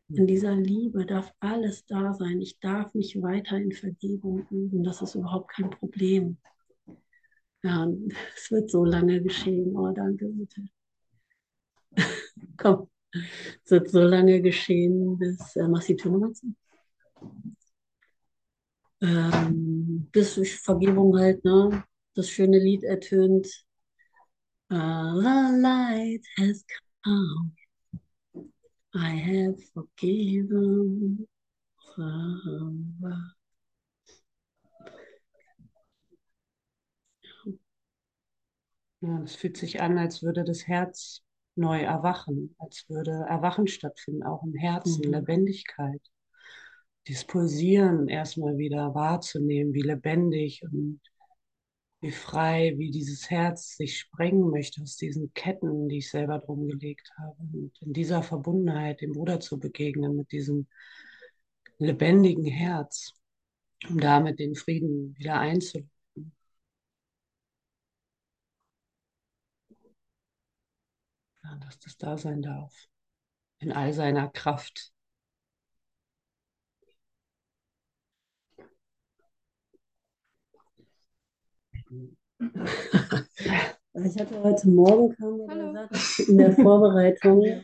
In 0.07 0.27
dieser 0.27 0.55
Liebe 0.55 1.05
darf 1.05 1.33
alles 1.39 1.85
da 1.85 2.13
sein. 2.13 2.39
Ich 2.39 2.59
darf 2.59 2.93
mich 2.93 3.19
weiter 3.21 3.57
in 3.57 3.71
Vergebung 3.71 4.45
üben. 4.51 4.83
Das 4.83 5.01
ist 5.01 5.15
überhaupt 5.15 5.51
kein 5.51 5.71
Problem. 5.71 6.37
Ja, 7.63 7.87
es 8.35 8.51
wird 8.51 8.69
so 8.69 8.85
lange 8.85 9.21
geschehen. 9.21 9.75
Oh, 9.75 9.91
danke 9.91 10.27
bitte. 10.27 10.61
Komm, 12.57 12.87
es 13.63 13.71
wird 13.71 13.89
so 13.89 14.01
lange 14.01 14.41
geschehen, 14.41 15.17
bis, 15.17 15.55
äh, 15.55 15.67
machst 15.67 15.89
die 15.89 15.95
Tür 15.95 16.11
nochmal 16.11 16.33
zu? 16.33 16.53
Ähm, 19.01 20.07
bis 20.11 20.35
durch 20.35 20.55
Vergebung 20.59 21.17
halt, 21.17 21.43
ne, 21.43 21.83
das 22.13 22.29
schöne 22.29 22.59
Lied 22.59 22.83
ertönt. 22.83 23.47
Uh, 24.71 25.21
the 25.21 25.57
light 25.61 26.25
has 26.37 26.63
come. 27.03 27.53
I 28.95 29.15
have 29.17 29.61
forgiven. 29.73 31.27
Ja, 39.01 39.21
es 39.23 39.35
fühlt 39.35 39.57
sich 39.57 39.81
an, 39.81 39.97
als 39.97 40.23
würde 40.23 40.43
das 40.43 40.67
Herz 40.67 41.21
neu 41.55 41.81
erwachen, 41.81 42.55
als 42.57 42.85
würde 42.89 43.25
Erwachen 43.29 43.67
stattfinden, 43.67 44.23
auch 44.23 44.43
im 44.43 44.53
Herzen, 44.53 45.05
mhm. 45.05 45.13
Lebendigkeit. 45.13 46.01
Dieses 47.07 47.25
Pulsieren 47.25 48.07
erstmal 48.07 48.57
wieder 48.57 48.95
wahrzunehmen, 48.95 49.73
wie 49.73 49.83
lebendig 49.83 50.63
und 50.63 51.01
wie 52.05 52.11
frei, 52.11 52.75
wie 52.77 52.91
dieses 52.91 53.31
Herz 53.31 53.77
sich 53.77 53.97
sprengen 53.97 54.51
möchte 54.51 54.79
aus 54.83 54.95
diesen 54.95 55.33
Ketten, 55.33 55.89
die 55.89 55.97
ich 55.97 56.11
selber 56.11 56.37
drum 56.37 56.67
gelegt 56.67 57.11
habe. 57.17 57.35
Und 57.39 57.71
in 57.81 57.93
dieser 57.93 58.21
Verbundenheit 58.21 59.01
dem 59.01 59.13
Bruder 59.13 59.39
zu 59.39 59.59
begegnen, 59.59 60.15
mit 60.15 60.31
diesem 60.31 60.67
lebendigen 61.79 62.45
Herz, 62.45 63.13
um 63.89 63.99
damit 63.99 64.37
den 64.37 64.53
Frieden 64.53 65.15
wieder 65.17 65.39
einzulösen. 65.39 65.89
Dass 71.61 71.79
das 71.79 71.97
da 71.97 72.17
sein 72.19 72.43
darf, 72.43 72.87
in 73.57 73.71
all 73.71 73.93
seiner 73.93 74.29
Kraft. 74.29 74.94
Ich 84.03 84.19
hatte 84.19 84.43
heute 84.43 84.67
Morgen 84.69 85.15
kam 85.15 85.37
mir 85.37 85.47
der 85.47 85.71
Satz 85.89 86.19
in 86.19 86.37
der 86.37 86.51
Vorbereitung. 86.51 87.63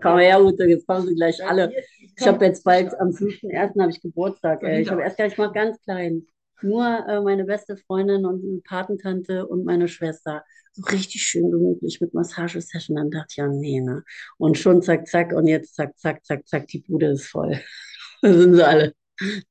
Komm 0.00 0.18
her, 0.18 0.42
Ute, 0.42 0.64
jetzt 0.64 0.86
kommen 0.86 1.06
sie 1.06 1.14
gleich 1.14 1.44
alle. 1.44 1.72
Ich 2.16 2.26
habe 2.26 2.44
jetzt 2.44 2.64
bald 2.64 2.98
am 3.00 3.08
5.1. 3.08 3.80
habe 3.80 3.90
ich 3.90 4.00
Geburtstag. 4.00 4.62
Ey. 4.62 4.82
Ich 4.82 4.90
habe 4.90 5.02
erst 5.02 5.16
gleich 5.16 5.36
mal 5.36 5.52
ganz 5.52 5.80
klein. 5.82 6.26
Nur 6.62 6.86
äh, 7.08 7.20
meine 7.20 7.44
beste 7.44 7.76
Freundin 7.76 8.24
und 8.24 8.44
eine 8.44 8.60
Patentante 8.60 9.46
und 9.46 9.64
meine 9.64 9.88
Schwester. 9.88 10.44
So 10.72 10.82
richtig 10.84 11.22
schön 11.22 11.50
gemütlich 11.50 12.00
mit 12.00 12.14
Massagesession. 12.14 12.96
Dann 12.96 13.10
dachte 13.10 13.26
ich, 13.30 13.36
ja, 13.36 13.48
nee, 13.48 13.80
ne? 13.80 14.04
Und 14.38 14.56
schon 14.56 14.80
zack, 14.80 15.06
zack 15.08 15.32
und 15.32 15.48
jetzt 15.48 15.74
zack, 15.74 15.98
zack, 15.98 16.24
zack, 16.24 16.46
zack, 16.46 16.68
die 16.68 16.78
Bude 16.78 17.06
ist 17.08 17.26
voll. 17.26 17.60
da 18.22 18.32
sind 18.32 18.54
sie 18.54 18.66
alle. 18.66 18.94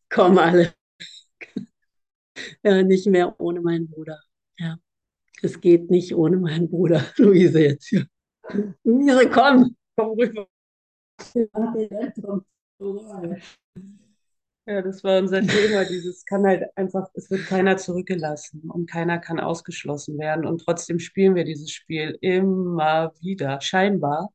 Kommen 0.09 0.39
alle. 0.39 0.73
Ja, 2.63 2.81
nicht 2.83 3.07
mehr 3.07 3.39
ohne 3.39 3.61
meinen 3.61 3.89
Bruder. 3.89 4.19
Ja. 4.57 4.77
Es 5.41 5.59
geht 5.59 5.89
nicht 5.89 6.15
ohne 6.15 6.37
meinen 6.37 6.69
Bruder. 6.69 7.03
Luise 7.17 7.61
jetzt 7.61 7.87
hier. 7.87 8.05
Luise, 8.83 9.29
komm, 9.29 9.75
komm 9.95 10.19
rüber. 10.19 10.47
Ja, 14.67 14.81
das 14.81 15.03
war 15.03 15.19
unser 15.19 15.41
Thema. 15.41 15.85
Dieses 15.85 16.25
kann 16.25 16.45
halt 16.45 16.65
einfach, 16.75 17.09
es 17.13 17.29
wird 17.31 17.45
keiner 17.47 17.77
zurückgelassen 17.77 18.69
und 18.69 18.89
keiner 18.89 19.17
kann 19.19 19.39
ausgeschlossen 19.39 20.19
werden. 20.19 20.45
Und 20.45 20.59
trotzdem 20.63 20.99
spielen 20.99 21.35
wir 21.35 21.43
dieses 21.43 21.71
Spiel 21.71 22.17
immer 22.21 23.13
wieder, 23.21 23.59
scheinbar, 23.61 24.29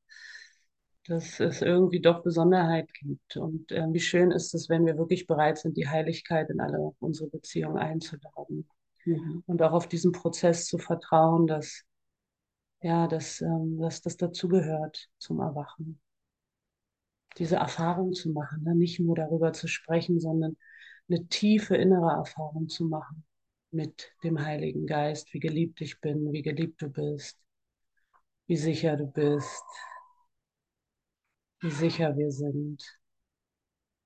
dass 1.08 1.40
es 1.40 1.62
irgendwie 1.62 2.00
doch 2.00 2.22
Besonderheit 2.22 2.92
gibt. 2.94 3.36
Und 3.36 3.70
äh, 3.72 3.86
wie 3.92 4.00
schön 4.00 4.30
ist 4.30 4.54
es, 4.54 4.68
wenn 4.68 4.86
wir 4.86 4.98
wirklich 4.98 5.26
bereit 5.26 5.58
sind, 5.58 5.76
die 5.76 5.88
Heiligkeit 5.88 6.50
in 6.50 6.60
alle 6.60 6.92
unsere 6.98 7.28
Beziehungen 7.28 7.78
einzuladen. 7.78 8.68
Mhm. 9.04 9.42
Und 9.46 9.62
auch 9.62 9.72
auf 9.72 9.88
diesen 9.88 10.12
Prozess 10.12 10.66
zu 10.66 10.78
vertrauen, 10.78 11.46
dass, 11.46 11.84
ja, 12.80 13.06
dass, 13.06 13.40
ähm, 13.40 13.78
dass 13.78 14.02
das 14.02 14.16
dazugehört 14.16 15.08
zum 15.18 15.40
Erwachen. 15.40 16.00
Diese 17.38 17.56
Erfahrung 17.56 18.12
zu 18.12 18.30
machen, 18.30 18.62
ne? 18.64 18.74
nicht 18.74 18.98
nur 18.98 19.14
darüber 19.14 19.52
zu 19.52 19.68
sprechen, 19.68 20.20
sondern 20.20 20.56
eine 21.08 21.26
tiefe 21.28 21.76
innere 21.76 22.10
Erfahrung 22.12 22.68
zu 22.68 22.84
machen 22.84 23.24
mit 23.70 24.12
dem 24.24 24.42
Heiligen 24.42 24.86
Geist, 24.86 25.32
wie 25.34 25.40
geliebt 25.40 25.80
ich 25.80 26.00
bin, 26.00 26.32
wie 26.32 26.42
geliebt 26.42 26.80
du 26.82 26.88
bist, 26.88 27.38
wie 28.46 28.56
sicher 28.56 28.96
du 28.96 29.06
bist, 29.06 29.64
wie 31.60 31.70
sicher 31.70 32.16
wir 32.16 32.30
sind, 32.30 32.82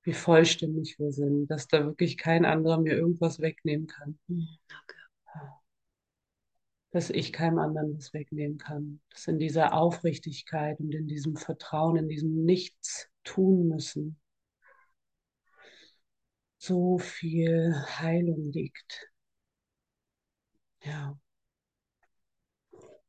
wie 0.02 0.14
vollständig 0.14 0.99
wir 0.99 1.13
sind, 1.13 1.49
dass 1.49 1.69
da 1.69 1.84
wirklich 1.84 2.17
kein 2.17 2.45
anderer 2.45 2.80
mir 2.80 2.95
irgendwas 2.95 3.41
wegnehmen 3.41 3.86
kann. 3.86 4.19
Mhm, 4.28 4.49
dass 6.91 7.10
ich 7.10 7.32
keinem 7.32 7.58
anderen 7.58 7.97
was 7.97 8.13
wegnehmen 8.13 8.58
kann. 8.58 9.00
Dass 9.10 9.26
in 9.28 9.39
dieser 9.39 9.75
Aufrichtigkeit 9.75 10.80
und 10.80 10.95
in 10.95 11.06
diesem 11.06 11.36
Vertrauen, 11.36 11.97
in 11.97 12.08
diesem 12.08 12.45
Nichts 12.45 13.08
tun 13.25 13.69
müssen, 13.69 14.21
so 16.58 16.99
viel 16.99 17.75
Heilung 17.99 18.50
liegt. 18.52 19.10
Ja. 20.82 21.19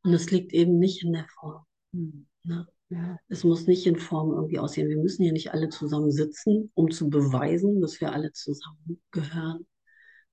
Und 0.04 0.14
es 0.14 0.32
liegt 0.32 0.54
eben 0.54 0.80
nicht 0.80 1.04
in 1.04 1.14
der 1.14 1.28
Form. 1.28 1.66
Hm. 1.94 2.28
Ne? 2.44 2.68
Ja. 2.92 3.18
Es 3.30 3.46
muss 3.46 3.68
nicht 3.68 3.88
in 3.88 3.96
Form 3.96 4.34
irgendwie 4.34 4.60
aussehen. 4.60 4.90
Wir 4.90 4.98
müssen 4.98 5.24
hier 5.24 5.32
nicht 5.32 5.54
alle 5.54 5.70
zusammen 5.70 6.12
sitzen, 6.12 6.72
um 6.74 6.92
zu 6.92 7.10
beweisen, 7.10 7.80
dass 7.80 8.02
wir 8.02 8.12
alle 8.12 8.34
zusammen 8.34 9.02
gehören, 9.12 9.66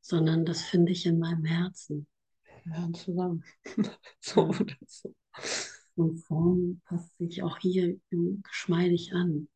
sondern 0.01 0.45
das 0.45 0.63
finde 0.63 0.91
ich 0.91 1.07
in 1.07 1.21
meinem 1.21 1.45
Herzen. 1.45 2.09
Wir 2.43 2.73
gehören 2.73 2.95
zusammen. 2.95 3.45
so 4.21 4.49
oder 4.49 4.75
so. 4.87 5.15
Und 5.95 6.19
Form 6.19 6.81
passt 6.85 7.17
sich 7.19 7.45
auch 7.45 7.59
hier 7.59 7.97
geschmeidig 8.43 9.13
an. 9.13 9.49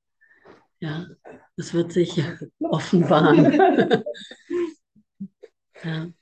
Ja, 0.79 1.09
es 1.57 1.75
wird 1.75 1.93
sich 1.93 2.23
offenbaren. 2.61 3.53
ja. 5.85 6.12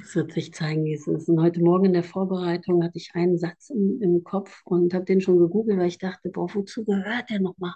Es 0.00 0.14
wird 0.14 0.32
sich 0.32 0.52
zeigen, 0.54 0.84
wie 0.84 0.94
es 0.94 1.06
ist. 1.06 1.28
Und 1.28 1.40
heute 1.40 1.60
Morgen 1.60 1.86
in 1.86 1.92
der 1.92 2.04
Vorbereitung 2.04 2.82
hatte 2.82 2.98
ich 2.98 3.10
einen 3.14 3.38
Satz 3.38 3.70
im, 3.70 4.00
im 4.00 4.24
Kopf 4.24 4.62
und 4.64 4.94
habe 4.94 5.04
den 5.04 5.20
schon 5.20 5.38
gegoogelt, 5.38 5.78
weil 5.78 5.88
ich 5.88 5.98
dachte, 5.98 6.30
boah, 6.30 6.48
wozu 6.54 6.84
gehört 6.84 7.30
der 7.30 7.40
nochmal? 7.40 7.74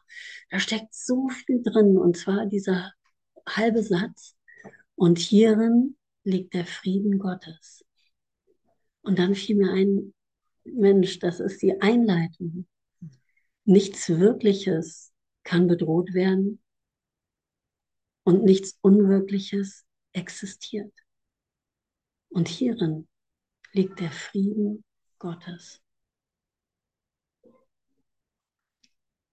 Da 0.50 0.58
steckt 0.58 0.94
so 0.94 1.28
viel 1.28 1.62
drin. 1.62 1.98
Und 1.98 2.16
zwar 2.16 2.46
dieser 2.46 2.92
halbe 3.48 3.82
Satz. 3.82 4.36
Und 4.94 5.18
hierin 5.18 5.96
liegt 6.24 6.54
der 6.54 6.66
Frieden 6.66 7.18
Gottes. 7.18 7.84
Und 9.02 9.18
dann 9.18 9.34
fiel 9.34 9.56
mir 9.56 9.72
ein, 9.72 10.14
Mensch, 10.64 11.18
das 11.18 11.40
ist 11.40 11.60
die 11.60 11.80
Einleitung. 11.80 12.66
Nichts 13.64 14.08
Wirkliches 14.08 15.12
kann 15.42 15.66
bedroht 15.66 16.14
werden 16.14 16.60
und 18.22 18.44
nichts 18.44 18.78
Unwirkliches 18.80 19.84
existiert. 20.12 20.92
Und 22.32 22.48
hierin 22.48 23.08
liegt 23.72 24.00
der 24.00 24.10
Frieden 24.10 24.84
Gottes. 25.18 25.82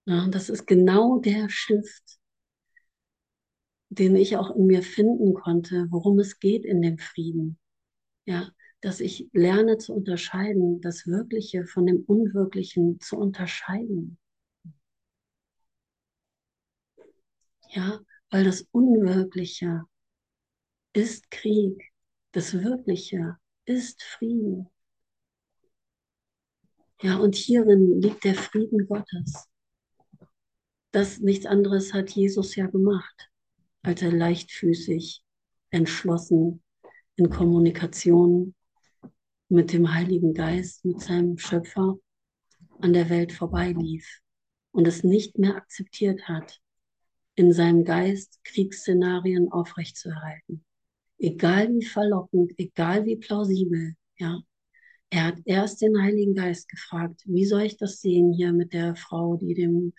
Ja, 0.06 0.24
und 0.24 0.36
das 0.36 0.50
ist 0.50 0.66
genau 0.66 1.20
der 1.20 1.50
Shift, 1.50 2.20
den 3.90 4.16
ich 4.16 4.38
auch 4.38 4.56
in 4.56 4.66
mir 4.68 4.84
finden 4.84 5.34
konnte, 5.34 5.88
worum 5.90 6.20
es 6.20 6.40
geht 6.40 6.66
in 6.66 6.82
dem 6.82 6.98
Frieden. 6.98 7.58
Ja, 8.26 8.52
dass 8.82 9.00
ich 9.00 9.30
lerne 9.34 9.78
zu 9.78 9.94
unterscheiden, 9.94 10.82
das 10.82 11.08
Wirkliche 11.08 11.66
von 11.66 11.86
dem 11.86 12.04
Unwirklichen 12.06 13.00
zu 13.00 13.18
unterscheiden. 13.18 14.18
Ja, 17.70 18.00
weil 18.30 18.44
das 18.44 18.68
Unwirkliche 18.72 19.84
ist 20.94 21.30
Krieg. 21.32 21.89
Das 22.32 22.54
Wirkliche 22.54 23.38
ist 23.66 24.04
Frieden. 24.04 24.70
Ja, 27.02 27.18
und 27.18 27.34
hierin 27.34 28.00
liegt 28.02 28.24
der 28.24 28.36
Frieden 28.36 28.88
Gottes. 28.88 29.48
Das 30.92 31.20
nichts 31.20 31.48
anderes 31.48 31.92
hat 31.94 32.12
Jesus 32.12 32.56
ja 32.56 32.68
gemacht, 32.68 33.32
als 33.82 34.04
er 34.04 34.12
leichtfüßig, 34.12 35.24
entschlossen, 35.72 36.62
in 37.16 37.32
Kommunikation 37.32 38.54
mit 39.48 39.74
dem 39.74 39.92
Heiligen 39.92 40.36
Geist, 40.36 40.86
mit 40.86 41.02
seinem 41.02 41.40
Schöpfer 41.40 41.98
an 42.80 42.94
der 42.94 43.10
Welt 43.10 43.34
vorbeilief 43.34 44.22
und 44.72 44.88
es 44.88 45.04
nicht 45.04 45.40
mehr 45.40 45.56
akzeptiert 45.56 46.28
hat, 46.28 46.60
in 47.34 47.54
seinem 47.54 47.86
Geist 47.86 48.40
Kriegsszenarien 48.44 49.52
aufrechtzuerhalten 49.52 50.64
egal 51.20 51.70
wie 51.74 51.86
verlockend, 51.86 52.54
egal 52.58 53.06
wie 53.06 53.18
plausibel, 53.18 53.96
ja. 54.18 54.42
Er 55.12 55.26
hat 55.26 55.40
erst 55.46 55.82
den 55.82 56.00
Heiligen 56.02 56.36
Geist 56.36 56.70
gefragt, 56.70 57.22
wie 57.26 57.46
soll 57.46 57.64
ich 57.64 57.78
das 57.78 58.00
sehen 58.00 58.32
hier 58.32 58.54
mit 58.54 58.74
der 58.74 58.96
Frau, 58.96 59.38
die 59.38 59.56
den 59.56 59.94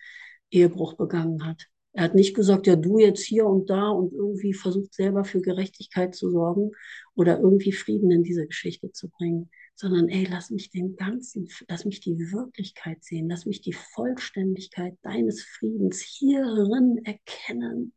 Ehebruch 0.51 0.95
begangen 0.95 1.45
hat. 1.45 1.67
Er 1.93 2.05
hat 2.05 2.15
nicht 2.15 2.33
gesagt, 2.33 2.67
ja, 2.67 2.77
du 2.77 2.97
jetzt 2.99 3.23
hier 3.23 3.45
und 3.45 3.69
da 3.69 3.89
und 3.89 4.13
irgendwie 4.13 4.53
versucht 4.53 4.93
selber 4.93 5.25
für 5.25 5.41
Gerechtigkeit 5.41 6.15
zu 6.15 6.29
sorgen 6.29 6.71
oder 7.15 7.39
irgendwie 7.39 7.73
Frieden 7.73 8.11
in 8.11 8.23
diese 8.23 8.47
Geschichte 8.47 8.93
zu 8.93 9.09
bringen, 9.09 9.49
sondern 9.75 10.07
ey, 10.07 10.25
lass 10.29 10.49
mich 10.49 10.69
den 10.69 10.95
ganzen, 10.95 11.49
lass 11.67 11.83
mich 11.83 11.99
die 11.99 12.17
Wirklichkeit 12.31 13.03
sehen, 13.03 13.27
lass 13.27 13.45
mich 13.45 13.59
die 13.59 13.73
Vollständigkeit 13.73 14.97
deines 15.01 15.43
Friedens 15.43 15.99
hierin 15.99 17.01
erkennen 17.03 17.93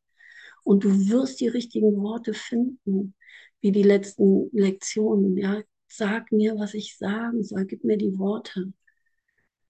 und 0.64 0.84
du 0.84 0.90
wirst 1.08 1.40
die 1.40 1.48
richtigen 1.48 1.96
Worte 2.02 2.34
finden, 2.34 3.14
wie 3.60 3.72
die 3.72 3.82
letzten 3.82 4.50
Lektionen. 4.52 5.36
Ja, 5.36 5.62
sag 5.88 6.32
mir, 6.32 6.56
was 6.58 6.74
ich 6.74 6.96
sagen 6.98 7.42
soll, 7.44 7.64
gib 7.66 7.84
mir 7.84 7.96
die 7.96 8.18
Worte. 8.18 8.72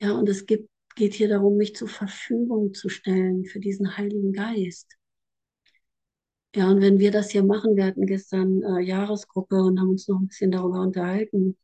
Ja, 0.00 0.12
und 0.12 0.28
es 0.28 0.46
gibt, 0.46 0.68
geht 0.96 1.14
hier 1.14 1.28
darum, 1.28 1.56
mich 1.56 1.74
zur 1.76 1.88
Verfügung 1.88 2.74
zu 2.74 2.88
stellen 2.88 3.44
für 3.44 3.60
diesen 3.60 3.96
Heiligen 3.96 4.32
Geist. 4.32 4.96
Ja, 6.54 6.70
und 6.70 6.80
wenn 6.80 6.98
wir 7.00 7.10
das 7.10 7.30
hier 7.30 7.42
machen, 7.42 7.76
wir 7.76 7.84
hatten 7.84 8.06
gestern 8.06 8.62
äh, 8.62 8.80
Jahresgruppe 8.80 9.56
und 9.56 9.80
haben 9.80 9.90
uns 9.90 10.06
noch 10.06 10.20
ein 10.20 10.28
bisschen 10.28 10.52
darüber 10.52 10.82
unterhalten, 10.82 11.56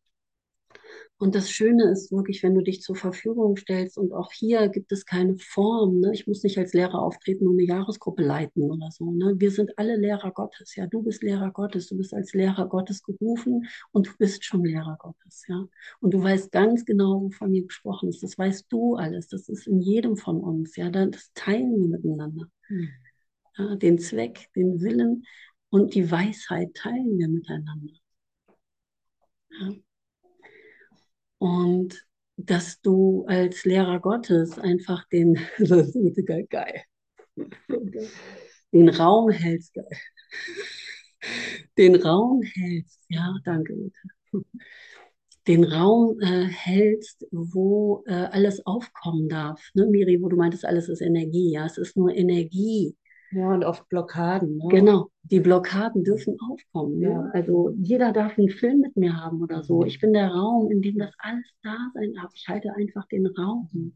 und 1.20 1.34
das 1.34 1.50
Schöne 1.50 1.90
ist 1.90 2.10
wirklich, 2.12 2.42
wenn 2.42 2.54
du 2.54 2.62
dich 2.62 2.80
zur 2.80 2.96
Verfügung 2.96 3.54
stellst 3.58 3.98
und 3.98 4.14
auch 4.14 4.32
hier 4.32 4.70
gibt 4.70 4.90
es 4.90 5.04
keine 5.04 5.36
Form. 5.36 6.00
Ne? 6.00 6.12
Ich 6.14 6.26
muss 6.26 6.42
nicht 6.42 6.56
als 6.56 6.72
Lehrer 6.72 6.98
auftreten 7.02 7.46
und 7.46 7.58
eine 7.58 7.68
Jahresgruppe 7.68 8.22
leiten 8.22 8.62
oder 8.62 8.90
so. 8.90 9.10
Ne? 9.10 9.34
Wir 9.36 9.50
sind 9.50 9.78
alle 9.78 9.96
Lehrer 9.96 10.30
Gottes. 10.30 10.74
Ja, 10.76 10.86
du 10.86 11.02
bist 11.02 11.22
Lehrer 11.22 11.50
Gottes. 11.50 11.88
Du 11.88 11.98
bist 11.98 12.14
als 12.14 12.32
Lehrer 12.32 12.66
Gottes 12.66 13.02
gerufen 13.02 13.66
und 13.92 14.06
du 14.06 14.12
bist 14.18 14.46
schon 14.46 14.64
Lehrer 14.64 14.96
Gottes. 14.98 15.44
Ja, 15.46 15.68
und 16.00 16.14
du 16.14 16.22
weißt 16.22 16.52
ganz 16.52 16.86
genau, 16.86 17.20
wovon 17.20 17.52
hier 17.52 17.66
gesprochen 17.66 18.08
ist. 18.08 18.22
Das 18.22 18.38
weißt 18.38 18.64
du 18.70 18.94
alles. 18.94 19.28
Das 19.28 19.50
ist 19.50 19.66
in 19.66 19.78
jedem 19.82 20.16
von 20.16 20.40
uns. 20.40 20.74
Ja, 20.76 20.88
das 20.88 21.32
teilen 21.34 21.78
wir 21.78 21.98
miteinander. 21.98 22.46
Hm. 22.68 22.88
Ja, 23.58 23.76
den 23.76 23.98
Zweck, 23.98 24.48
den 24.56 24.80
Willen 24.80 25.26
und 25.68 25.94
die 25.94 26.10
Weisheit 26.10 26.72
teilen 26.72 27.18
wir 27.18 27.28
miteinander. 27.28 27.92
Ja. 29.50 29.74
Und 31.40 32.06
dass 32.36 32.80
du 32.82 33.24
als 33.26 33.64
Lehrer 33.64 33.98
Gottes 33.98 34.58
einfach 34.58 35.08
den, 35.08 35.38
das 35.58 35.94
ist 35.94 36.26
geil, 36.26 36.46
geil, 36.50 36.82
den 38.72 38.88
Raum 38.90 39.30
hältst, 39.30 39.72
geil. 39.72 39.88
den 41.78 41.96
Raum 41.96 42.42
hältst, 42.42 43.00
ja, 43.08 43.34
danke, 43.44 43.90
den 45.46 45.64
Raum 45.64 46.20
äh, 46.20 46.44
hältst, 46.44 47.26
wo 47.30 48.04
äh, 48.06 48.12
alles 48.12 48.64
aufkommen 48.66 49.30
darf. 49.30 49.70
Ne, 49.72 49.86
Miri, 49.86 50.20
wo 50.20 50.28
du 50.28 50.36
meintest, 50.36 50.66
alles 50.66 50.90
ist 50.90 51.00
Energie, 51.00 51.52
ja, 51.52 51.64
es 51.64 51.78
ist 51.78 51.96
nur 51.96 52.14
Energie. 52.14 52.94
Ja, 53.32 53.54
und 53.54 53.64
oft 53.64 53.88
Blockaden. 53.88 54.56
Ne? 54.56 54.64
Genau, 54.68 55.10
die 55.22 55.40
Blockaden 55.40 56.02
dürfen 56.02 56.36
aufkommen. 56.50 56.98
Ne? 56.98 57.10
Ja. 57.10 57.30
Also 57.32 57.74
jeder 57.78 58.12
darf 58.12 58.36
einen 58.36 58.50
Film 58.50 58.80
mit 58.80 58.96
mir 58.96 59.16
haben 59.16 59.40
oder 59.40 59.62
so. 59.62 59.84
Ich 59.84 60.00
bin 60.00 60.12
der 60.12 60.28
Raum, 60.28 60.70
in 60.70 60.82
dem 60.82 60.98
das 60.98 61.12
alles 61.18 61.46
da 61.62 61.76
sein 61.94 62.12
darf. 62.14 62.32
Ich 62.34 62.48
halte 62.48 62.74
einfach 62.74 63.06
den 63.06 63.26
Raum. 63.26 63.94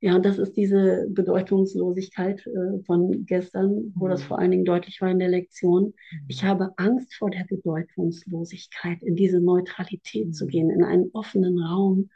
Ja, 0.00 0.14
und 0.14 0.26
das 0.26 0.38
ist 0.38 0.56
diese 0.56 1.06
Bedeutungslosigkeit 1.10 2.46
äh, 2.46 2.82
von 2.84 3.24
gestern, 3.24 3.92
wo 3.94 4.08
das 4.08 4.22
mhm. 4.22 4.26
vor 4.26 4.38
allen 4.38 4.50
Dingen 4.50 4.64
deutlich 4.64 5.00
war 5.00 5.10
in 5.10 5.18
der 5.18 5.30
Lektion. 5.30 5.94
Ich 6.28 6.42
mhm. 6.42 6.48
habe 6.48 6.72
Angst 6.76 7.14
vor 7.14 7.30
der 7.30 7.44
Bedeutungslosigkeit, 7.48 9.02
in 9.02 9.16
diese 9.16 9.40
Neutralität 9.40 10.34
zu 10.34 10.44
mhm. 10.44 10.48
gehen, 10.48 10.70
in 10.70 10.84
einen 10.84 11.10
offenen 11.12 11.58
Raum, 11.58 12.10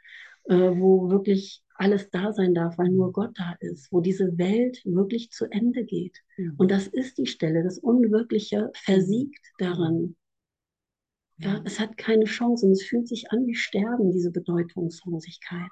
äh, 0.45 0.55
wo 0.55 1.09
wirklich 1.09 1.63
alles 1.81 2.11
da 2.11 2.31
sein 2.31 2.53
darf, 2.53 2.77
weil 2.77 2.89
nur 2.89 3.11
Gott 3.11 3.31
da 3.35 3.55
ist, 3.59 3.91
wo 3.91 4.01
diese 4.01 4.37
Welt 4.37 4.81
wirklich 4.85 5.31
zu 5.31 5.45
Ende 5.49 5.83
geht. 5.83 6.19
Mhm. 6.37 6.53
Und 6.57 6.71
das 6.71 6.87
ist 6.87 7.17
die 7.17 7.25
Stelle, 7.25 7.63
das 7.63 7.79
Unwirkliche 7.79 8.69
versiegt 8.75 9.45
daran. 9.57 10.15
Ja, 11.37 11.59
es 11.65 11.79
hat 11.79 11.97
keine 11.97 12.25
Chance 12.25 12.67
und 12.67 12.73
es 12.73 12.83
fühlt 12.83 13.07
sich 13.07 13.31
an 13.31 13.47
wie 13.47 13.55
Sterben, 13.55 14.11
diese 14.11 14.31
Bedeutungslosigkeit. 14.31 15.71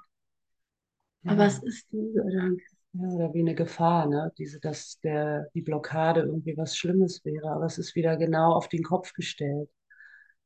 Ja. 1.22 1.30
Aber 1.30 1.46
es 1.46 1.62
ist 1.62 1.86
Liebe, 1.92 2.24
danke. 2.32 2.64
Ja, 2.92 3.08
oder 3.08 3.32
wie 3.32 3.40
eine 3.40 3.54
Gefahr, 3.54 4.08
ne? 4.08 4.32
Diese, 4.36 4.58
dass 4.58 4.98
der, 4.98 5.46
die 5.54 5.62
Blockade 5.62 6.22
irgendwie 6.22 6.56
was 6.56 6.76
Schlimmes 6.76 7.24
wäre. 7.24 7.52
Aber 7.52 7.66
es 7.66 7.78
ist 7.78 7.94
wieder 7.94 8.16
genau 8.16 8.52
auf 8.54 8.68
den 8.68 8.82
Kopf 8.82 9.12
gestellt. 9.12 9.70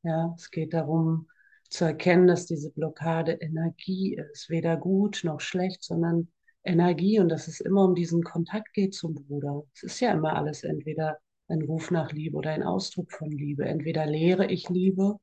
Ja, 0.03 0.31
es 0.37 0.51
geht 0.51 0.75
darum, 0.75 1.27
zu 1.69 1.85
erkennen, 1.85 2.27
dass 2.27 2.45
diese 2.45 2.71
Blockade 2.71 3.33
Energie 3.33 4.15
ist, 4.31 4.49
weder 4.49 4.77
gut 4.77 5.21
noch 5.23 5.41
schlecht, 5.41 5.83
sondern 5.83 6.29
Energie 6.63 7.19
und 7.19 7.29
dass 7.29 7.47
es 7.47 7.59
immer 7.59 7.85
um 7.85 7.95
diesen 7.95 8.23
Kontakt 8.23 8.73
geht 8.73 8.93
zum 8.93 9.13
Bruder. 9.15 9.63
Es 9.75 9.83
ist 9.83 9.99
ja 9.99 10.11
immer 10.11 10.35
alles 10.35 10.63
entweder 10.63 11.17
ein 11.47 11.61
Ruf 11.61 11.91
nach 11.91 12.11
Liebe 12.11 12.37
oder 12.37 12.51
ein 12.51 12.63
Ausdruck 12.63 13.11
von 13.11 13.29
Liebe. 13.31 13.65
Entweder 13.65 14.05
lehre 14.05 14.47
ich 14.47 14.69
Liebe 14.69 15.17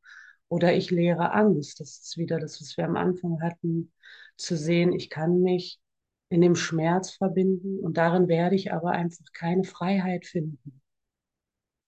oder 0.48 0.74
ich 0.74 0.90
lehre 0.90 1.32
Angst. 1.32 1.80
Das 1.80 1.98
ist 1.98 2.16
wieder 2.16 2.38
das, 2.38 2.60
was 2.60 2.76
wir 2.76 2.84
am 2.84 2.96
Anfang 2.96 3.40
hatten, 3.42 3.92
zu 4.36 4.56
sehen, 4.56 4.92
ich 4.92 5.10
kann 5.10 5.42
mich 5.42 5.80
in 6.28 6.40
dem 6.40 6.56
Schmerz 6.56 7.10
verbinden 7.12 7.78
und 7.80 7.96
darin 7.96 8.28
werde 8.28 8.56
ich 8.56 8.72
aber 8.72 8.92
einfach 8.92 9.24
keine 9.34 9.64
Freiheit 9.64 10.26
finden. 10.26 10.80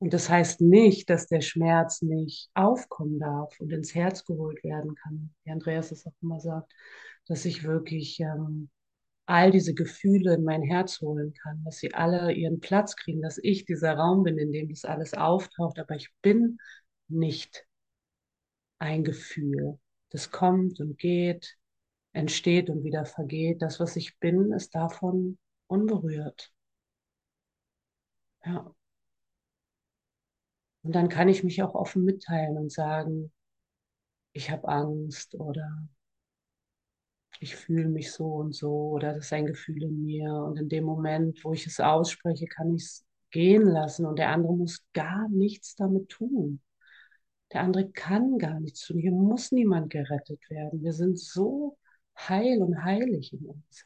Und 0.04 0.12
das 0.12 0.28
heißt 0.28 0.60
nicht, 0.60 1.08
dass 1.08 1.28
der 1.28 1.40
Schmerz 1.40 2.02
nicht 2.02 2.50
aufkommen 2.52 3.18
darf 3.18 3.58
und 3.58 3.72
ins 3.72 3.94
Herz 3.94 4.26
geholt 4.26 4.62
werden 4.62 4.94
kann, 4.96 5.34
wie 5.44 5.50
Andreas 5.50 5.92
es 5.92 6.06
auch 6.06 6.12
immer 6.20 6.40
sagt, 6.40 6.70
dass 7.26 7.46
ich 7.46 7.64
wirklich 7.64 8.20
ähm, 8.20 8.68
all 9.24 9.50
diese 9.50 9.72
Gefühle 9.72 10.34
in 10.34 10.44
mein 10.44 10.62
Herz 10.62 11.00
holen 11.00 11.32
kann, 11.32 11.64
dass 11.64 11.78
sie 11.78 11.94
alle 11.94 12.32
ihren 12.34 12.60
Platz 12.60 12.96
kriegen, 12.96 13.22
dass 13.22 13.38
ich 13.42 13.64
dieser 13.64 13.94
Raum 13.94 14.24
bin, 14.24 14.36
in 14.36 14.52
dem 14.52 14.68
das 14.68 14.84
alles 14.84 15.14
auftaucht, 15.14 15.78
aber 15.78 15.94
ich 15.96 16.10
bin 16.20 16.58
nicht 17.08 17.66
ein 18.78 19.04
Gefühl. 19.04 19.78
Das 20.10 20.30
kommt 20.30 20.80
und 20.80 20.98
geht, 20.98 21.56
entsteht 22.12 22.68
und 22.68 22.84
wieder 22.84 23.06
vergeht. 23.06 23.62
Das, 23.62 23.80
was 23.80 23.96
ich 23.96 24.18
bin, 24.18 24.52
ist 24.52 24.74
davon 24.74 25.38
unberührt. 25.66 26.52
Ja. 28.44 28.74
Und 30.84 30.94
dann 30.94 31.08
kann 31.08 31.28
ich 31.28 31.42
mich 31.42 31.62
auch 31.62 31.74
offen 31.74 32.04
mitteilen 32.04 32.58
und 32.58 32.70
sagen, 32.70 33.32
ich 34.32 34.50
habe 34.50 34.68
Angst 34.68 35.34
oder 35.34 35.88
ich 37.40 37.56
fühle 37.56 37.88
mich 37.88 38.12
so 38.12 38.26
und 38.26 38.54
so 38.54 38.90
oder 38.90 39.14
das 39.14 39.26
ist 39.26 39.32
ein 39.32 39.46
Gefühl 39.46 39.82
in 39.82 40.04
mir. 40.04 40.32
Und 40.34 40.58
in 40.58 40.68
dem 40.68 40.84
Moment, 40.84 41.42
wo 41.42 41.52
ich 41.54 41.66
es 41.66 41.80
ausspreche, 41.80 42.46
kann 42.46 42.74
ich 42.74 42.82
es 42.82 43.04
gehen 43.30 43.62
lassen 43.62 44.06
und 44.06 44.18
der 44.18 44.28
andere 44.28 44.54
muss 44.54 44.84
gar 44.92 45.28
nichts 45.30 45.74
damit 45.74 46.10
tun. 46.10 46.60
Der 47.52 47.62
andere 47.62 47.90
kann 47.90 48.38
gar 48.38 48.60
nichts 48.60 48.86
tun. 48.86 48.98
Hier 48.98 49.12
muss 49.12 49.52
niemand 49.52 49.90
gerettet 49.90 50.40
werden. 50.50 50.82
Wir 50.82 50.92
sind 50.92 51.18
so 51.18 51.78
heil 52.16 52.60
und 52.62 52.84
heilig 52.84 53.32
in 53.32 53.46
uns 53.46 53.84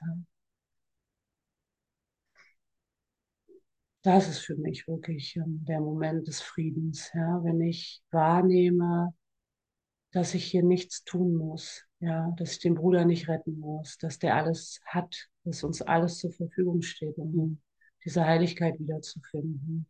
das 4.02 4.28
ist 4.28 4.40
für 4.40 4.56
mich 4.56 4.86
wirklich 4.88 5.36
ähm, 5.36 5.64
der 5.66 5.80
Moment 5.80 6.26
des 6.28 6.40
Friedens, 6.40 7.10
ja, 7.14 7.42
wenn 7.44 7.60
ich 7.60 8.02
wahrnehme, 8.10 9.14
dass 10.12 10.34
ich 10.34 10.44
hier 10.44 10.62
nichts 10.62 11.04
tun 11.04 11.34
muss, 11.34 11.84
ja, 12.00 12.32
dass 12.36 12.52
ich 12.52 12.60
den 12.60 12.74
Bruder 12.74 13.04
nicht 13.04 13.28
retten 13.28 13.58
muss, 13.58 13.98
dass 13.98 14.18
der 14.18 14.36
alles 14.36 14.80
hat, 14.86 15.28
dass 15.44 15.64
uns 15.64 15.82
alles 15.82 16.18
zur 16.18 16.32
Verfügung 16.32 16.80
steht, 16.82 17.18
um 17.18 17.60
diese 18.04 18.24
Heiligkeit 18.24 18.78
wiederzufinden. 18.78 19.86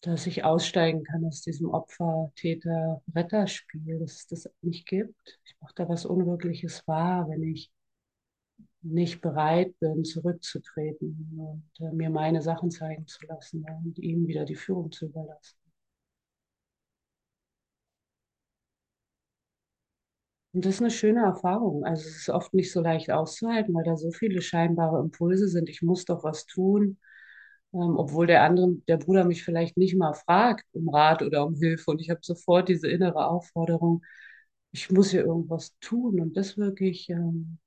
Dass 0.00 0.26
ich 0.26 0.44
aussteigen 0.44 1.04
kann 1.04 1.24
aus 1.24 1.42
diesem 1.42 1.70
Opfer-Täter-Retter-Spiel, 1.70 4.00
dass 4.00 4.12
es 4.12 4.26
das 4.26 4.50
nicht 4.60 4.88
gibt. 4.88 5.38
Ich 5.44 5.54
mache 5.60 5.74
da 5.76 5.88
was 5.88 6.04
Unwirkliches 6.06 6.88
wahr, 6.88 7.28
wenn 7.28 7.44
ich 7.44 7.70
nicht 8.82 9.20
bereit 9.20 9.78
bin, 9.80 10.04
zurückzutreten 10.04 11.30
und 11.38 11.86
äh, 11.86 11.92
mir 11.92 12.10
meine 12.10 12.42
Sachen 12.42 12.70
zeigen 12.70 13.06
zu 13.06 13.24
lassen 13.26 13.64
und 13.84 13.98
ihm 13.98 14.26
wieder 14.26 14.44
die 14.44 14.56
Führung 14.56 14.90
zu 14.92 15.06
überlassen. 15.06 15.56
Und 20.52 20.64
das 20.66 20.74
ist 20.76 20.80
eine 20.82 20.90
schöne 20.90 21.20
Erfahrung. 21.22 21.84
Also 21.84 22.08
es 22.08 22.16
ist 22.16 22.28
oft 22.30 22.52
nicht 22.54 22.72
so 22.72 22.80
leicht 22.80 23.10
auszuhalten, 23.10 23.74
weil 23.74 23.84
da 23.84 23.96
so 23.96 24.10
viele 24.10 24.42
scheinbare 24.42 25.00
Impulse 25.00 25.48
sind. 25.48 25.68
Ich 25.68 25.82
muss 25.82 26.04
doch 26.04 26.24
was 26.24 26.44
tun, 26.46 26.98
ähm, 27.74 27.96
obwohl 27.96 28.26
der 28.26 28.42
andere, 28.44 28.74
der 28.88 28.98
Bruder 28.98 29.24
mich 29.24 29.44
vielleicht 29.44 29.76
nicht 29.78 29.96
mal 29.96 30.14
fragt 30.14 30.64
um 30.72 30.88
Rat 30.90 31.22
oder 31.22 31.46
um 31.46 31.54
Hilfe. 31.56 31.90
Und 31.92 32.00
ich 32.00 32.10
habe 32.10 32.20
sofort 32.22 32.68
diese 32.68 32.88
innere 32.88 33.26
Aufforderung, 33.28 34.02
ich 34.72 34.90
muss 34.90 35.10
hier 35.10 35.24
irgendwas 35.24 35.76
tun 35.80 36.20
und 36.20 36.36
das 36.36 36.58
wirklich 36.58 37.08
ähm, 37.10 37.58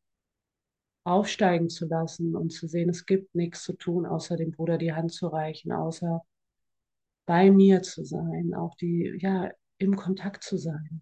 aufsteigen 1.06 1.70
zu 1.70 1.88
lassen 1.88 2.36
und 2.36 2.52
zu 2.52 2.68
sehen, 2.68 2.90
es 2.90 3.06
gibt 3.06 3.36
nichts 3.36 3.64
zu 3.64 3.74
tun, 3.74 4.06
außer 4.06 4.36
dem 4.36 4.52
Bruder 4.52 4.78
die 4.78 4.94
Hand 4.94 5.14
zu 5.14 5.28
reichen, 5.28 5.72
außer 5.72 6.24
bei 7.26 7.52
mir 7.52 7.82
zu 7.82 8.04
sein, 8.04 8.54
auch 8.56 8.76
die, 8.76 9.18
ja, 9.20 9.52
im 9.78 9.96
Kontakt 9.96 10.44
zu 10.44 10.58
sein. 10.58 11.02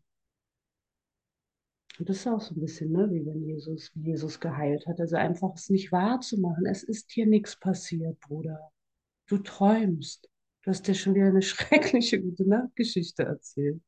Und 1.99 2.09
das 2.09 2.17
ist 2.17 2.27
auch 2.27 2.41
so 2.41 2.55
ein 2.55 2.59
bisschen, 2.59 2.91
ne, 2.91 3.07
wie 3.11 3.25
wenn 3.25 3.43
Jesus, 3.45 3.91
wie 3.93 4.09
Jesus 4.09 4.39
geheilt 4.39 4.87
hat. 4.87 4.99
Also 4.99 5.15
einfach 5.15 5.53
es 5.55 5.69
nicht 5.69 5.91
wahrzumachen. 5.91 6.65
Es 6.65 6.83
ist 6.83 7.11
hier 7.11 7.27
nichts 7.27 7.59
passiert, 7.59 8.19
Bruder. 8.19 8.59
Du 9.27 9.37
träumst. 9.37 10.27
Du 10.63 10.71
hast 10.71 10.87
dir 10.87 10.95
schon 10.95 11.13
wieder 11.13 11.27
eine 11.27 11.41
schreckliche 11.43 12.21
gute 12.21 12.47
Nachtgeschichte 12.47 13.23
erzählt. 13.23 13.81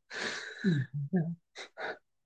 Mhm. 0.64 0.88
Ja. 1.12 1.22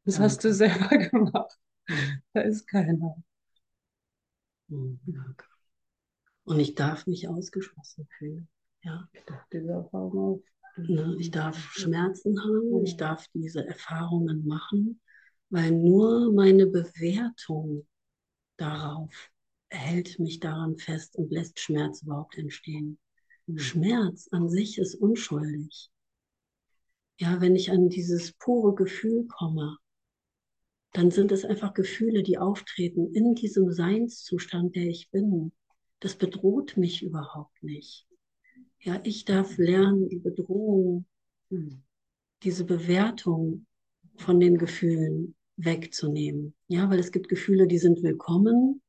Das 0.03 0.15
Danke. 0.15 0.23
hast 0.23 0.43
du 0.43 0.53
selber 0.53 0.97
gemacht. 0.97 1.57
Mhm. 1.87 2.21
Da 2.33 2.41
ist 2.41 2.67
keiner. 2.67 3.23
Und 4.69 6.59
ich 6.59 6.75
darf 6.75 7.07
mich 7.07 7.27
ausgeschlossen 7.27 8.07
fühlen. 8.17 8.47
Ja, 8.83 9.07
ich 9.13 9.23
darf 9.25 9.45
diese 9.51 9.71
Erfahrung 9.71 10.17
auf. 10.17 10.41
Ne? 10.77 11.15
Ich 11.19 11.31
darf 11.31 11.57
Schmerzen 11.73 12.39
haben, 12.39 12.85
ich 12.85 12.95
darf 12.95 13.25
diese 13.33 13.65
Erfahrungen 13.65 14.45
machen, 14.47 15.01
weil 15.49 15.71
nur 15.71 16.31
meine 16.31 16.67
Bewertung 16.67 17.85
darauf 18.57 19.13
hält 19.69 20.19
mich 20.19 20.39
daran 20.39 20.77
fest 20.77 21.15
und 21.15 21.31
lässt 21.31 21.59
Schmerz 21.59 22.01
überhaupt 22.03 22.37
entstehen. 22.37 22.97
Mhm. 23.45 23.57
Schmerz 23.57 24.27
an 24.31 24.49
sich 24.49 24.77
ist 24.77 24.95
unschuldig. 24.95 25.89
Ja, 27.19 27.41
wenn 27.41 27.55
ich 27.55 27.71
an 27.71 27.89
dieses 27.89 28.33
pure 28.33 28.75
Gefühl 28.75 29.27
komme, 29.27 29.77
dann 30.93 31.11
sind 31.11 31.31
es 31.31 31.45
einfach 31.45 31.73
Gefühle, 31.73 32.23
die 32.23 32.37
auftreten 32.37 33.13
in 33.13 33.35
diesem 33.35 33.71
Seinszustand, 33.71 34.75
der 34.75 34.87
ich 34.87 35.11
bin. 35.11 35.51
Das 35.99 36.15
bedroht 36.15 36.77
mich 36.77 37.03
überhaupt 37.03 37.61
nicht. 37.61 38.07
Ja, 38.81 38.99
ich 39.03 39.25
darf 39.25 39.57
lernen, 39.57 40.09
die 40.09 40.19
Bedrohung, 40.19 41.05
hm, 41.49 41.83
diese 42.43 42.65
Bewertung 42.65 43.65
von 44.15 44.39
den 44.39 44.57
Gefühlen 44.57 45.35
wegzunehmen. 45.57 46.55
Ja, 46.67 46.89
weil 46.89 46.99
es 46.99 47.11
gibt 47.11 47.29
Gefühle, 47.29 47.67
die 47.67 47.77
sind 47.77 48.01
willkommen 48.01 48.81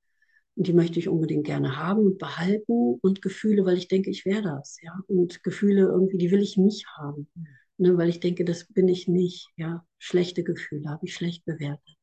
und 0.54 0.66
die 0.66 0.72
möchte 0.72 0.98
ich 0.98 1.08
unbedingt 1.08 1.46
gerne 1.46 1.76
haben 1.76 2.00
und 2.00 2.18
behalten 2.18 2.98
und 3.00 3.22
Gefühle, 3.22 3.64
weil 3.64 3.76
ich 3.78 3.88
denke, 3.88 4.10
ich 4.10 4.24
wäre 4.24 4.42
das. 4.42 4.78
Ja, 4.82 4.92
und 5.08 5.42
Gefühle 5.42 5.82
irgendwie, 5.82 6.18
die 6.18 6.30
will 6.30 6.42
ich 6.42 6.56
nicht 6.56 6.86
haben, 6.98 7.28
ne, 7.78 7.96
weil 7.96 8.08
ich 8.08 8.20
denke, 8.20 8.44
das 8.44 8.66
bin 8.72 8.88
ich 8.88 9.08
nicht. 9.08 9.48
Ja, 9.56 9.84
schlechte 10.00 10.42
Gefühle 10.42 10.88
habe 10.88 11.06
ich 11.06 11.14
schlecht 11.14 11.44
bewertet. 11.44 11.96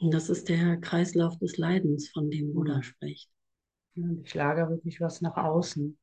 Und 0.00 0.12
das 0.12 0.28
ist 0.28 0.48
der 0.48 0.78
Kreislauf 0.78 1.38
des 1.38 1.56
Leidens, 1.56 2.08
von 2.08 2.30
dem 2.30 2.52
Buddha 2.52 2.82
spricht. 2.82 3.30
Ich 4.24 4.34
lagere 4.34 4.70
wirklich 4.70 5.00
was 5.00 5.20
nach 5.20 5.36
außen. 5.36 5.98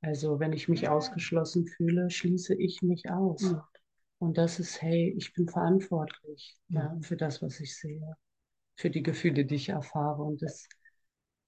Also 0.00 0.38
wenn 0.38 0.52
ich 0.52 0.68
mich 0.68 0.88
ausgeschlossen 0.88 1.66
fühle, 1.66 2.10
schließe 2.10 2.54
ich 2.54 2.82
mich 2.82 3.10
aus. 3.10 3.42
Ja. 3.42 3.68
Und 4.18 4.38
das 4.38 4.60
ist, 4.60 4.80
hey, 4.80 5.12
ich 5.16 5.32
bin 5.32 5.48
verantwortlich 5.48 6.56
ja, 6.68 6.96
für 7.00 7.16
das, 7.16 7.42
was 7.42 7.58
ich 7.58 7.76
sehe, 7.76 8.14
für 8.76 8.90
die 8.90 9.02
Gefühle, 9.02 9.44
die 9.44 9.56
ich 9.56 9.70
erfahre. 9.70 10.22
Und 10.22 10.42
das 10.42 10.68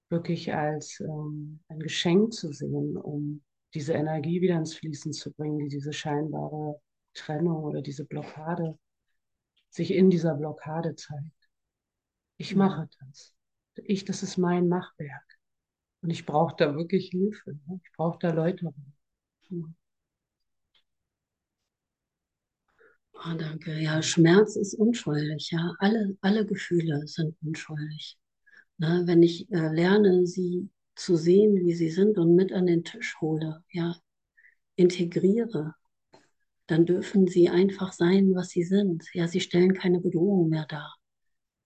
wirklich 0.09 0.53
als 0.53 0.99
ähm, 0.99 1.61
ein 1.69 1.79
Geschenk 1.79 2.33
zu 2.33 2.51
sehen, 2.51 2.97
um 2.97 3.43
diese 3.73 3.93
Energie 3.93 4.41
wieder 4.41 4.57
ins 4.57 4.75
Fließen 4.75 5.13
zu 5.13 5.31
bringen, 5.33 5.59
die 5.59 5.69
diese 5.69 5.93
scheinbare 5.93 6.79
Trennung 7.15 7.63
oder 7.63 7.81
diese 7.81 8.05
Blockade 8.05 8.77
sich 9.69 9.91
in 9.91 10.09
dieser 10.09 10.35
Blockade 10.35 10.95
zeigt. 10.95 11.49
Ich 12.37 12.55
mache 12.55 12.87
das. 12.99 13.33
Ich, 13.75 14.05
das 14.05 14.23
ist 14.23 14.37
mein 14.37 14.67
Machwerk. 14.69 15.37
Und 16.01 16.11
ich 16.11 16.25
brauche 16.25 16.55
da 16.57 16.75
wirklich 16.75 17.09
Hilfe. 17.09 17.57
Ne? 17.67 17.79
Ich 17.83 17.91
brauche 17.93 18.19
da 18.19 18.31
Leute. 18.31 18.73
Oh, 23.13 23.33
danke. 23.37 23.79
Ja, 23.79 24.01
Schmerz 24.01 24.55
ist 24.55 24.75
unschuldig. 24.75 25.49
Ja, 25.51 25.73
alle, 25.79 26.17
alle 26.21 26.45
Gefühle 26.45 27.07
sind 27.07 27.35
unschuldig. 27.41 28.17
Ne? 28.77 29.03
Wenn 29.05 29.23
ich 29.23 29.51
äh, 29.51 29.73
lerne, 29.73 30.25
sie 30.27 30.69
zu 30.95 31.15
sehen, 31.15 31.55
wie 31.65 31.73
sie 31.73 31.89
sind 31.89 32.17
und 32.17 32.35
mit 32.35 32.53
an 32.53 32.67
den 32.67 32.83
Tisch 32.83 33.19
hole, 33.19 33.63
ja, 33.71 33.95
integriere, 34.75 35.75
dann 36.67 36.85
dürfen 36.85 37.27
sie 37.27 37.49
einfach 37.49 37.93
sein, 37.93 38.33
was 38.33 38.49
sie 38.49 38.63
sind. 38.63 39.05
Ja, 39.13 39.27
sie 39.27 39.39
stellen 39.39 39.73
keine 39.73 39.99
Bedrohung 39.99 40.49
mehr 40.49 40.65
dar. 40.65 40.95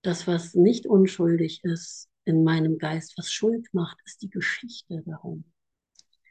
Das, 0.02 0.28
was 0.28 0.56
nicht 0.56 0.86
unschuldig 0.86 1.62
ist, 1.64 2.10
in 2.26 2.44
meinem 2.44 2.78
Geist, 2.78 3.18
was 3.18 3.32
Schuld 3.32 3.68
macht, 3.74 3.98
ist 4.06 4.22
die 4.22 4.30
Geschichte 4.30 5.02
darum. 5.06 5.44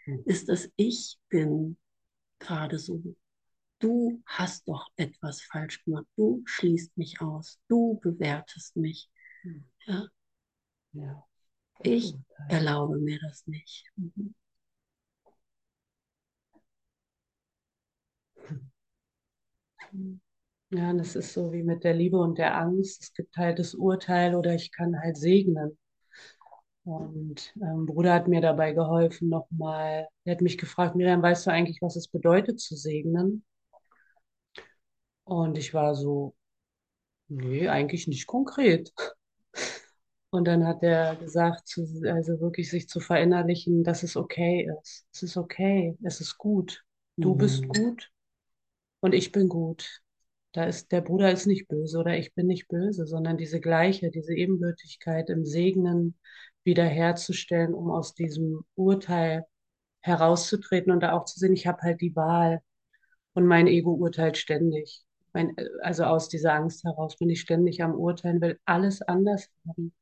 Hm. 0.04 0.22
Ist 0.26 0.48
dass 0.48 0.70
Ich 0.76 1.18
bin 1.28 1.76
gerade 2.38 2.78
so. 2.78 3.02
Du 3.81 4.22
hast 4.26 4.68
doch 4.68 4.88
etwas 4.96 5.40
falsch 5.42 5.85
gemacht. 5.85 6.07
Du 6.16 6.42
schließt 6.46 6.96
mich 6.96 7.20
aus. 7.20 7.59
Du 7.68 7.98
bewertest 8.00 8.76
mich. 8.76 9.09
Hm. 9.42 9.64
Ja. 9.87 10.07
ja. 10.92 11.24
Ich 11.83 12.14
erlaube 12.48 12.98
mir 12.98 13.18
das 13.20 13.46
nicht. 13.46 13.85
Mhm. 13.96 14.35
Ja, 20.70 20.92
das 20.92 21.16
ist 21.16 21.32
so 21.32 21.52
wie 21.52 21.62
mit 21.62 21.82
der 21.82 21.94
Liebe 21.94 22.18
und 22.18 22.37
der 22.38 22.56
Angst. 22.56 23.02
Es 23.02 23.14
gibt 23.14 23.37
halt 23.37 23.58
das 23.58 23.74
Urteil 23.74 24.34
oder 24.34 24.54
ich 24.54 24.70
kann 24.70 25.00
halt 25.00 25.16
segnen. 25.16 25.78
Und 26.84 27.54
ähm, 27.61 27.87
Bruder 27.87 28.14
hat 28.14 28.28
mir 28.28 28.40
dabei 28.40 28.72
geholfen 28.72 29.28
nochmal. 29.28 30.08
Er 30.24 30.32
hat 30.34 30.42
mich 30.42 30.58
gefragt, 30.58 30.94
Miriam, 30.94 31.22
weißt 31.22 31.46
du 31.46 31.50
eigentlich, 31.50 31.78
was 31.80 31.96
es 31.96 32.08
bedeutet 32.08 32.61
zu 32.61 32.76
segnen? 32.76 33.44
Und 35.24 35.58
ich 35.58 35.74
war 35.74 35.94
so, 35.94 36.34
nee, 37.28 37.68
eigentlich 37.68 38.06
nicht 38.06 38.26
konkret. 38.26 38.92
Und 40.30 40.44
dann 40.46 40.66
hat 40.66 40.82
er 40.82 41.16
gesagt, 41.16 41.78
also 42.04 42.40
wirklich 42.40 42.68
sich 42.70 42.88
zu 42.88 43.00
verinnerlichen, 43.00 43.84
dass 43.84 44.02
es 44.02 44.16
okay 44.16 44.68
ist. 44.82 45.06
Es 45.12 45.22
ist 45.22 45.37
okay, 45.38 45.96
es 46.02 46.20
ist 46.20 46.37
gut. 46.37 46.84
Du 47.16 47.32
mhm. 47.34 47.38
bist 47.38 47.66
gut 47.68 48.11
und 49.00 49.14
ich 49.14 49.32
bin 49.32 49.48
gut. 49.48 50.00
Da 50.52 50.64
ist 50.64 50.92
der 50.92 51.02
Bruder 51.02 51.30
ist 51.32 51.46
nicht 51.46 51.68
böse 51.68 51.98
oder 51.98 52.16
ich 52.16 52.34
bin 52.34 52.46
nicht 52.46 52.68
böse, 52.68 53.06
sondern 53.06 53.37
diese 53.37 53.61
gleiche, 53.61 54.11
diese 54.11 54.34
Ebenbürtigkeit 54.34 55.30
im 55.30 55.44
Segnen, 55.44 56.18
wiederherzustellen, 56.64 57.74
um 57.74 57.90
aus 57.90 58.14
diesem 58.14 58.64
Urteil 58.74 59.44
herauszutreten 60.00 60.92
und 60.92 61.00
da 61.02 61.12
auch 61.12 61.24
zu 61.24 61.38
sehen, 61.38 61.52
ich 61.52 61.66
habe 61.66 61.82
halt 61.82 62.00
die 62.00 62.16
Wahl 62.16 62.61
und 63.34 63.46
mein 63.46 63.66
Ego 63.66 63.92
urteilt 63.92 64.37
ständig. 64.37 65.04
Mein, 65.32 65.54
also 65.82 66.04
aus 66.04 66.28
dieser 66.28 66.54
Angst 66.54 66.84
heraus 66.84 67.16
bin 67.16 67.30
ich 67.30 67.40
ständig 67.40 67.82
am 67.82 67.94
Urteilen, 67.94 68.40
will 68.40 68.58
alles 68.64 69.02
anders 69.02 69.50
haben. 69.66 69.94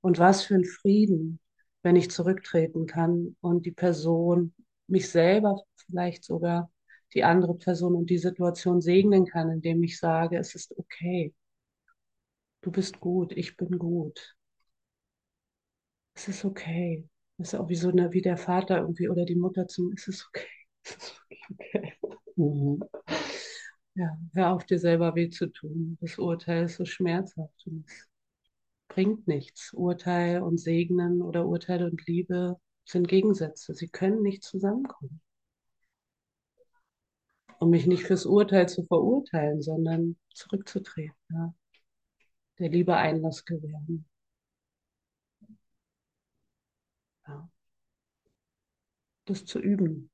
Und 0.00 0.18
was 0.18 0.42
für 0.42 0.54
ein 0.54 0.64
Frieden, 0.64 1.40
wenn 1.82 1.96
ich 1.96 2.10
zurücktreten 2.10 2.86
kann 2.86 3.36
und 3.40 3.66
die 3.66 3.72
Person, 3.72 4.54
mich 4.86 5.08
selber 5.10 5.62
vielleicht 5.76 6.24
sogar, 6.24 6.70
die 7.14 7.24
andere 7.24 7.54
Person 7.56 7.94
und 7.94 8.10
die 8.10 8.18
Situation 8.18 8.80
segnen 8.80 9.26
kann, 9.26 9.50
indem 9.50 9.82
ich 9.82 9.98
sage, 9.98 10.38
es 10.38 10.54
ist 10.54 10.76
okay. 10.78 11.34
Du 12.62 12.70
bist 12.70 13.00
gut, 13.00 13.32
ich 13.32 13.58
bin 13.58 13.78
gut 13.78 14.34
es 16.14 16.28
ist 16.28 16.44
okay. 16.44 17.08
Es 17.38 17.48
ist 17.52 17.54
auch 17.60 17.68
wie 17.68 17.76
so 17.76 17.88
eine, 17.90 18.12
wie 18.12 18.22
der 18.22 18.36
Vater 18.36 18.78
irgendwie 18.78 19.08
oder 19.08 19.24
die 19.24 19.34
Mutter 19.36 19.66
zum, 19.68 19.92
es 19.92 20.08
ist 20.08 20.26
okay. 20.28 20.46
Es 20.82 20.96
ist 20.96 21.20
okay. 21.52 21.92
Mhm. 22.36 22.82
Ja, 23.94 24.16
hör 24.34 24.52
auf 24.52 24.64
dir 24.64 24.78
selber 24.78 25.14
weh 25.14 25.30
zu 25.30 25.46
tun. 25.48 25.96
Das 26.00 26.18
Urteil 26.18 26.64
ist 26.64 26.76
so 26.76 26.84
schmerzhaft 26.84 27.66
und 27.66 27.84
es 27.86 28.08
bringt 28.88 29.28
nichts. 29.28 29.72
Urteil 29.74 30.42
und 30.42 30.58
Segnen 30.58 31.22
oder 31.22 31.46
Urteil 31.46 31.84
und 31.84 32.06
Liebe 32.06 32.58
sind 32.84 33.08
Gegensätze. 33.08 33.74
Sie 33.74 33.88
können 33.88 34.22
nicht 34.22 34.44
zusammenkommen. 34.44 35.20
Um 37.60 37.70
mich 37.70 37.86
nicht 37.86 38.04
fürs 38.04 38.26
Urteil 38.26 38.68
zu 38.68 38.84
verurteilen, 38.84 39.62
sondern 39.62 40.16
zurückzutreten. 40.34 41.14
Ja. 41.30 41.54
Der 42.58 42.70
Liebe 42.70 42.96
Einlass 42.96 43.44
gewähren. 43.44 44.06
Ja. 47.26 47.48
Das 49.24 49.46
zu 49.46 49.58
üben. 49.60 50.10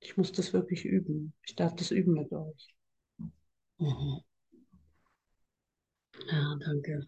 Ich 0.00 0.16
muss 0.16 0.32
das 0.32 0.52
wirklich 0.52 0.84
üben. 0.84 1.34
Ich 1.46 1.56
darf 1.56 1.74
das 1.76 1.90
üben 1.90 2.14
mit 2.14 2.30
euch. 2.32 2.74
Mhm. 3.78 4.20
Ja, 6.30 6.56
danke. 6.60 7.06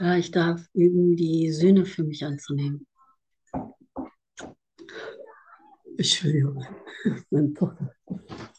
Ja, 0.00 0.16
ich 0.18 0.32
darf 0.32 0.66
üben, 0.74 1.16
die 1.16 1.52
Sühne 1.52 1.86
für 1.86 2.04
mich 2.04 2.24
anzunehmen. 2.24 2.87
Ich 6.00 6.10
schwöre. 6.10 6.64
Meine 7.30 7.52
Tochter 7.54 7.92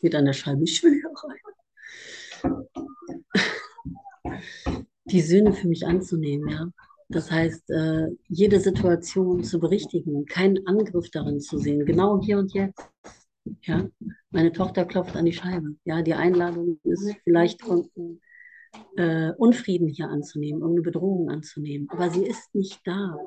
geht 0.01 0.13
an 0.13 0.25
der 0.25 0.33
Scheibe. 0.33 0.65
Ich 0.65 0.83
will 0.83 1.01
hier 1.01 1.09
rein. 2.43 2.67
Die 5.05 5.21
Sühne 5.21 5.53
für 5.53 5.69
mich 5.69 5.87
anzunehmen, 5.87 6.49
ja. 6.49 6.69
Das 7.07 7.31
heißt, 7.31 7.69
äh, 7.69 8.09
jede 8.27 8.59
Situation 8.59 9.41
zu 9.45 9.57
berichtigen, 9.57 10.25
keinen 10.25 10.67
Angriff 10.67 11.09
darin 11.11 11.39
zu 11.39 11.57
sehen, 11.57 11.85
genau 11.85 12.21
hier 12.21 12.39
und 12.39 12.53
jetzt. 12.53 12.89
Ja, 13.61 13.89
meine 14.31 14.51
Tochter 14.51 14.83
klopft 14.83 15.15
an 15.15 15.23
die 15.25 15.31
Scheibe. 15.31 15.77
Ja, 15.85 16.01
die 16.01 16.15
Einladung 16.15 16.81
ist 16.83 17.15
vielleicht 17.23 17.61
äh, 18.97 19.31
Unfrieden 19.37 19.87
hier 19.87 20.09
anzunehmen, 20.09 20.59
irgendeine 20.61 20.83
Bedrohung 20.83 21.29
anzunehmen, 21.29 21.87
aber 21.89 22.09
sie 22.09 22.25
ist 22.25 22.53
nicht 22.53 22.81
da. 22.85 23.17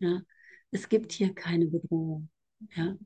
Ja, 0.00 0.22
es 0.70 0.88
gibt 0.88 1.12
hier 1.12 1.34
keine 1.34 1.66
Bedrohung. 1.66 2.30
Ja, 2.74 2.96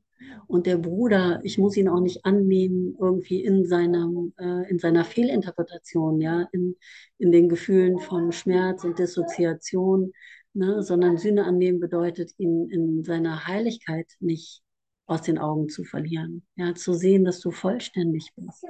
und 0.46 0.66
der 0.66 0.76
Bruder, 0.76 1.40
ich 1.44 1.58
muss 1.58 1.76
ihn 1.76 1.88
auch 1.88 2.00
nicht 2.00 2.24
annehmen, 2.24 2.96
irgendwie 2.98 3.42
in, 3.42 3.64
seinem, 3.64 4.32
äh, 4.38 4.68
in 4.70 4.78
seiner 4.78 5.04
Fehlinterpretation, 5.04 6.20
ja, 6.20 6.48
in, 6.52 6.76
in 7.18 7.32
den 7.32 7.48
Gefühlen 7.48 7.98
von 7.98 8.32
Schmerz 8.32 8.84
und 8.84 8.98
Dissoziation, 8.98 10.12
ne, 10.52 10.82
sondern 10.82 11.18
Sühne 11.18 11.44
annehmen 11.44 11.80
bedeutet, 11.80 12.32
ihn 12.38 12.68
in 12.70 13.04
seiner 13.04 13.46
Heiligkeit 13.46 14.06
nicht 14.20 14.62
aus 15.06 15.22
den 15.22 15.38
Augen 15.38 15.68
zu 15.68 15.84
verlieren. 15.84 16.46
Ja, 16.56 16.74
zu 16.74 16.94
sehen, 16.94 17.24
dass 17.24 17.40
du 17.40 17.50
vollständig 17.50 18.30
bist. 18.36 18.64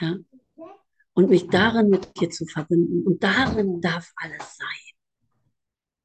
Ja. 0.00 0.16
Und 1.12 1.28
mich 1.28 1.48
darin 1.48 1.88
mit 1.88 2.20
dir 2.20 2.30
zu 2.30 2.46
verbinden. 2.46 3.04
Und 3.04 3.22
darin 3.22 3.80
darf 3.80 4.12
alles 4.16 4.56
sein. 4.56 4.89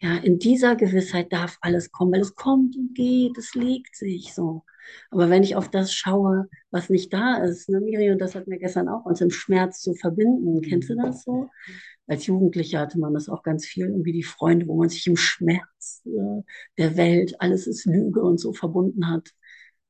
Ja, 0.06 0.18
in 0.18 0.38
dieser 0.38 0.76
Gewissheit 0.76 1.34
darf 1.34 1.58
alles 1.62 1.92
kommen, 1.92 2.12
weil 2.14 2.22
es 2.22 2.36
kommt 2.36 2.78
und 2.78 2.94
geht, 2.94 3.40
es 3.40 3.56
legt 3.56 3.96
sich 3.96 4.36
so. 4.36 4.64
Aber 5.10 5.32
wenn 5.32 5.42
ich 5.42 5.56
auf 5.56 5.68
das 5.68 5.96
schaue, 5.96 6.48
was 6.70 6.92
nicht 6.92 7.12
da 7.12 7.38
ist, 7.38 7.70
ne, 7.70 7.82
Miri, 7.82 8.12
und 8.12 8.20
das 8.20 8.36
hat 8.36 8.46
mir 8.46 8.60
gestern 8.60 8.88
auch, 8.88 9.06
uns 9.06 9.20
im 9.22 9.32
Schmerz 9.32 9.82
zu 9.82 9.96
verbinden, 9.96 10.62
kennst 10.62 10.92
du 10.92 10.96
das 10.96 11.24
so? 11.24 11.50
Als 12.06 12.28
Jugendlicher 12.28 12.82
hatte 12.82 13.00
man 13.00 13.16
das 13.16 13.30
auch 13.30 13.42
ganz 13.42 13.66
viel, 13.66 13.88
irgendwie 13.88 14.12
die 14.12 14.22
Freunde, 14.22 14.68
wo 14.68 14.78
man 14.78 14.90
sich 14.90 15.08
im 15.08 15.18
Schmerz 15.18 16.04
äh, 16.06 16.44
der 16.78 16.98
Welt, 16.98 17.42
alles 17.42 17.66
ist 17.66 17.86
Lüge 17.86 18.22
und 18.22 18.40
so 18.40 18.54
verbunden 18.54 19.10
hat 19.10 19.32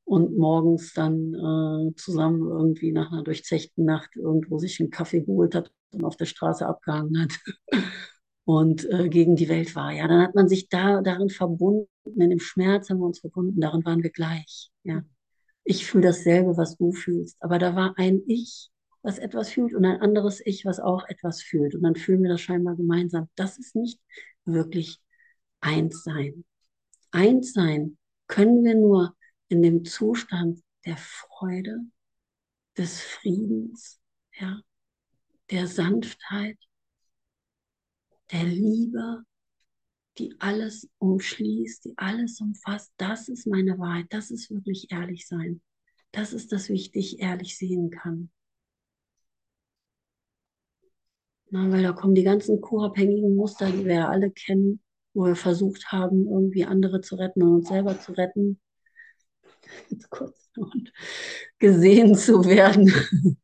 und 0.06 0.38
morgens 0.38 0.94
dann 0.94 1.34
äh, 1.34 1.94
zusammen 1.98 2.48
irgendwie 2.48 2.94
nach 2.94 3.12
einer 3.12 3.24
durchzechten 3.24 3.84
Nacht 3.84 4.16
irgendwo 4.16 4.60
sich 4.60 4.80
einen 4.80 4.92
Kaffee 4.92 5.24
geholt 5.24 5.56
hat 5.56 5.74
und 5.92 6.06
auf 6.06 6.16
der 6.16 6.24
Straße 6.24 6.66
abgehangen 6.66 7.22
hat 7.22 7.34
und 8.46 8.90
äh, 8.90 9.10
gegen 9.10 9.36
die 9.36 9.50
Welt 9.50 9.76
war. 9.76 9.92
Ja, 9.92 10.08
dann 10.08 10.22
hat 10.22 10.36
man 10.36 10.48
sich 10.48 10.70
da 10.70 11.02
darin 11.02 11.30
verbunden, 11.30 11.88
in 12.06 12.30
dem 12.30 12.40
Schmerz 12.40 12.90
haben 12.90 13.00
wir 13.00 13.06
uns 13.06 13.20
verbunden, 13.20 13.60
darin 13.60 13.84
waren 13.86 14.04
wir 14.04 14.12
gleich. 14.12 14.72
Ja, 14.84 15.04
ich 15.64 15.86
fühle 15.86 16.08
dasselbe, 16.08 16.58
was 16.58 16.78
du 16.78 16.92
fühlst, 16.92 17.38
aber 17.40 17.60
da 17.60 17.76
war 17.76 17.96
ein 17.98 18.22
Ich, 18.28 18.70
was 19.02 19.20
etwas 19.20 19.50
fühlt 19.50 19.74
und 19.74 19.86
ein 19.86 20.02
anderes 20.02 20.42
Ich, 20.46 20.66
was 20.66 20.80
auch 20.80 21.08
etwas 21.08 21.42
fühlt 21.42 21.76
und 21.76 21.84
dann 21.84 21.96
fühlen 21.96 22.24
wir 22.24 22.30
das 22.30 22.42
scheinbar 22.42 22.76
gemeinsam. 22.76 23.30
Das 23.36 23.58
ist 23.58 23.76
nicht 23.76 24.00
wirklich 24.46 25.00
eins 25.60 26.04
sein. 26.04 26.46
Eins 27.12 27.54
sein 27.54 27.98
können 28.28 28.64
wir 28.64 28.76
nur 28.76 29.16
in 29.48 29.62
dem 29.62 29.86
Zustand 29.86 30.62
der 30.86 30.98
Freude, 30.98 31.80
des 32.78 33.02
Friedens, 33.02 34.00
ja, 34.34 34.60
der 35.52 35.68
Sanftheit, 35.68 36.58
der 38.32 38.44
Liebe, 38.44 39.24
die 40.18 40.36
alles 40.40 40.90
umschließt, 41.00 41.86
die 41.86 41.98
alles 41.98 42.40
umfasst. 42.42 42.94
Das 42.98 43.28
ist 43.28 43.48
meine 43.48 43.78
Wahrheit. 43.78 44.08
Das 44.10 44.32
ist 44.32 44.50
wirklich 44.50 44.92
ehrlich 44.92 45.28
sein. 45.28 45.62
Das 46.12 46.34
ist 46.34 46.52
das, 46.52 46.70
wie 46.70 46.76
ich 46.76 46.92
dich 46.92 47.20
ehrlich 47.20 47.58
sehen 47.58 47.90
kann. 47.90 48.32
Na, 51.52 51.70
weil 51.72 51.84
da 51.84 51.92
kommen 51.92 52.16
die 52.16 52.24
ganzen 52.24 52.62
co-abhängigen 52.62 53.36
Muster, 53.36 53.70
die 53.72 53.86
wir 53.86 53.96
ja 53.96 54.10
alle 54.10 54.32
kennen, 54.32 54.82
wo 55.14 55.26
wir 55.26 55.36
versucht 55.36 55.92
haben, 55.92 56.28
irgendwie 56.28 56.66
andere 56.66 57.02
zu 57.02 57.16
retten 57.16 57.44
und 57.44 57.56
uns 57.56 57.68
selber 57.68 58.00
zu 58.00 58.14
retten. 58.14 58.60
kurz 60.10 60.50
und 60.58 60.92
gesehen 61.60 62.16
zu 62.16 62.46
werden, 62.46 62.88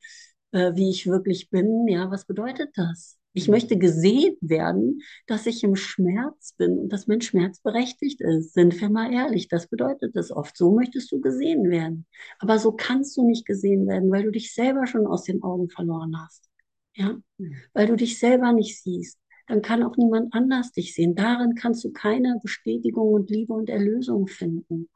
äh, 0.51 0.73
wie 0.75 0.89
ich 0.89 1.07
wirklich 1.07 1.49
bin. 1.49 1.87
Ja, 1.87 2.09
was 2.09 2.25
bedeutet 2.25 2.71
das? 2.75 3.20
Ich 3.33 3.47
mhm. 3.47 3.53
möchte 3.53 3.77
gesehen 3.77 4.35
werden, 4.41 5.01
dass 5.27 5.45
ich 5.45 5.63
im 5.63 5.75
Schmerz 5.75 6.53
bin 6.57 6.77
und 6.77 6.89
dass 6.91 7.07
mein 7.07 7.21
Schmerz 7.21 7.61
berechtigt 7.61 8.21
ist. 8.21 8.53
Sind 8.53 8.79
wir 8.79 8.89
mal 8.89 9.13
ehrlich, 9.13 9.47
das 9.47 9.67
bedeutet 9.67 10.15
es 10.15 10.31
oft. 10.31 10.57
So 10.57 10.71
möchtest 10.71 11.11
du 11.11 11.21
gesehen 11.21 11.69
werden. 11.69 12.05
Aber 12.39 12.59
so 12.59 12.71
kannst 12.71 13.15
du 13.17 13.25
nicht 13.25 13.45
gesehen 13.45 13.87
werden, 13.87 14.11
weil 14.11 14.23
du 14.23 14.31
dich 14.31 14.53
selber 14.53 14.87
schon 14.87 15.07
aus 15.07 15.23
den 15.23 15.43
Augen 15.43 15.69
verloren 15.69 16.15
hast. 16.21 16.49
Ja, 16.93 17.17
mhm. 17.37 17.55
weil 17.73 17.87
du 17.87 17.95
dich 17.95 18.19
selber 18.19 18.51
nicht 18.51 18.81
siehst. 18.81 19.17
Dann 19.47 19.61
kann 19.61 19.83
auch 19.83 19.97
niemand 19.97 20.33
anders 20.33 20.71
dich 20.71 20.93
sehen. 20.93 21.15
Darin 21.15 21.55
kannst 21.55 21.83
du 21.83 21.91
keine 21.91 22.39
Bestätigung 22.41 23.13
und 23.13 23.29
Liebe 23.29 23.53
und 23.53 23.69
Erlösung 23.69 24.27
finden. 24.27 24.89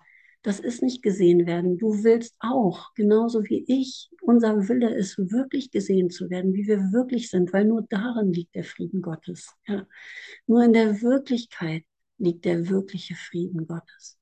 Das 0.46 0.60
ist 0.60 0.84
nicht 0.84 1.02
gesehen 1.02 1.48
werden. 1.48 1.80
Du 1.80 2.04
willst 2.04 2.36
auch, 2.38 2.94
genauso 2.94 3.44
wie 3.46 3.66
ich. 3.68 4.12
Unser 4.22 4.70
Wille 4.70 4.94
ist, 4.94 5.18
wirklich 5.18 5.72
gesehen 5.72 6.12
zu 6.12 6.30
werden, 6.30 6.54
wie 6.54 6.68
wir 6.68 6.78
wirklich 6.92 7.32
sind, 7.32 7.52
weil 7.52 7.66
nur 7.66 7.82
darin 7.90 8.32
liegt 8.32 8.54
der 8.54 8.64
Frieden 8.64 9.02
Gottes. 9.02 9.56
Ja. 9.66 9.88
Nur 10.46 10.64
in 10.64 10.74
der 10.74 11.02
Wirklichkeit 11.02 11.84
liegt 12.20 12.46
der 12.46 12.70
wirkliche 12.70 13.16
Frieden 13.16 13.66
Gottes. 13.66 14.20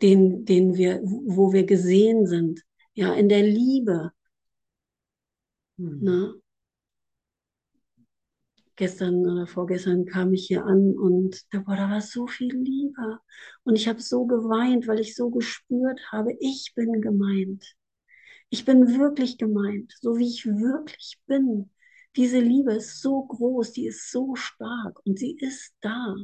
Den, 0.00 0.46
den 0.46 0.76
wir, 0.76 1.02
wo 1.02 1.52
wir 1.52 1.66
gesehen 1.66 2.26
sind. 2.26 2.62
Ja, 2.94 3.12
in 3.12 3.28
der 3.28 3.42
Liebe. 3.42 4.12
Hm. 5.76 5.98
Na? 6.00 6.34
Gestern 8.76 9.26
oder 9.26 9.46
vorgestern 9.46 10.04
kam 10.04 10.32
ich 10.34 10.46
hier 10.46 10.64
an 10.64 10.94
und 10.96 11.42
da, 11.52 11.60
boah, 11.60 11.76
da 11.76 11.90
war 11.90 12.00
so 12.00 12.26
viel 12.26 12.54
Liebe. 12.54 13.18
Und 13.64 13.76
ich 13.76 13.88
habe 13.88 14.00
so 14.00 14.26
geweint, 14.26 14.86
weil 14.86 15.00
ich 15.00 15.14
so 15.14 15.30
gespürt 15.30 16.00
habe, 16.12 16.36
ich 16.40 16.72
bin 16.74 17.00
gemeint. 17.00 17.74
Ich 18.50 18.64
bin 18.64 18.98
wirklich 18.98 19.38
gemeint, 19.38 19.92
so 20.00 20.18
wie 20.18 20.28
ich 20.28 20.46
wirklich 20.46 21.18
bin. 21.26 21.70
Diese 22.16 22.38
Liebe 22.40 22.74
ist 22.74 23.00
so 23.00 23.24
groß, 23.24 23.72
die 23.72 23.86
ist 23.86 24.10
so 24.10 24.34
stark 24.36 25.04
und 25.04 25.18
sie 25.18 25.36
ist 25.38 25.74
da. 25.80 26.14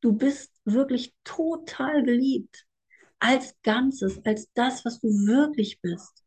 Du 0.00 0.12
bist 0.12 0.52
wirklich 0.64 1.14
total 1.24 2.02
geliebt. 2.04 2.66
Als 3.18 3.54
Ganzes, 3.62 4.24
als 4.24 4.52
das, 4.54 4.84
was 4.84 5.00
du 5.00 5.08
wirklich 5.08 5.80
bist 5.80 6.21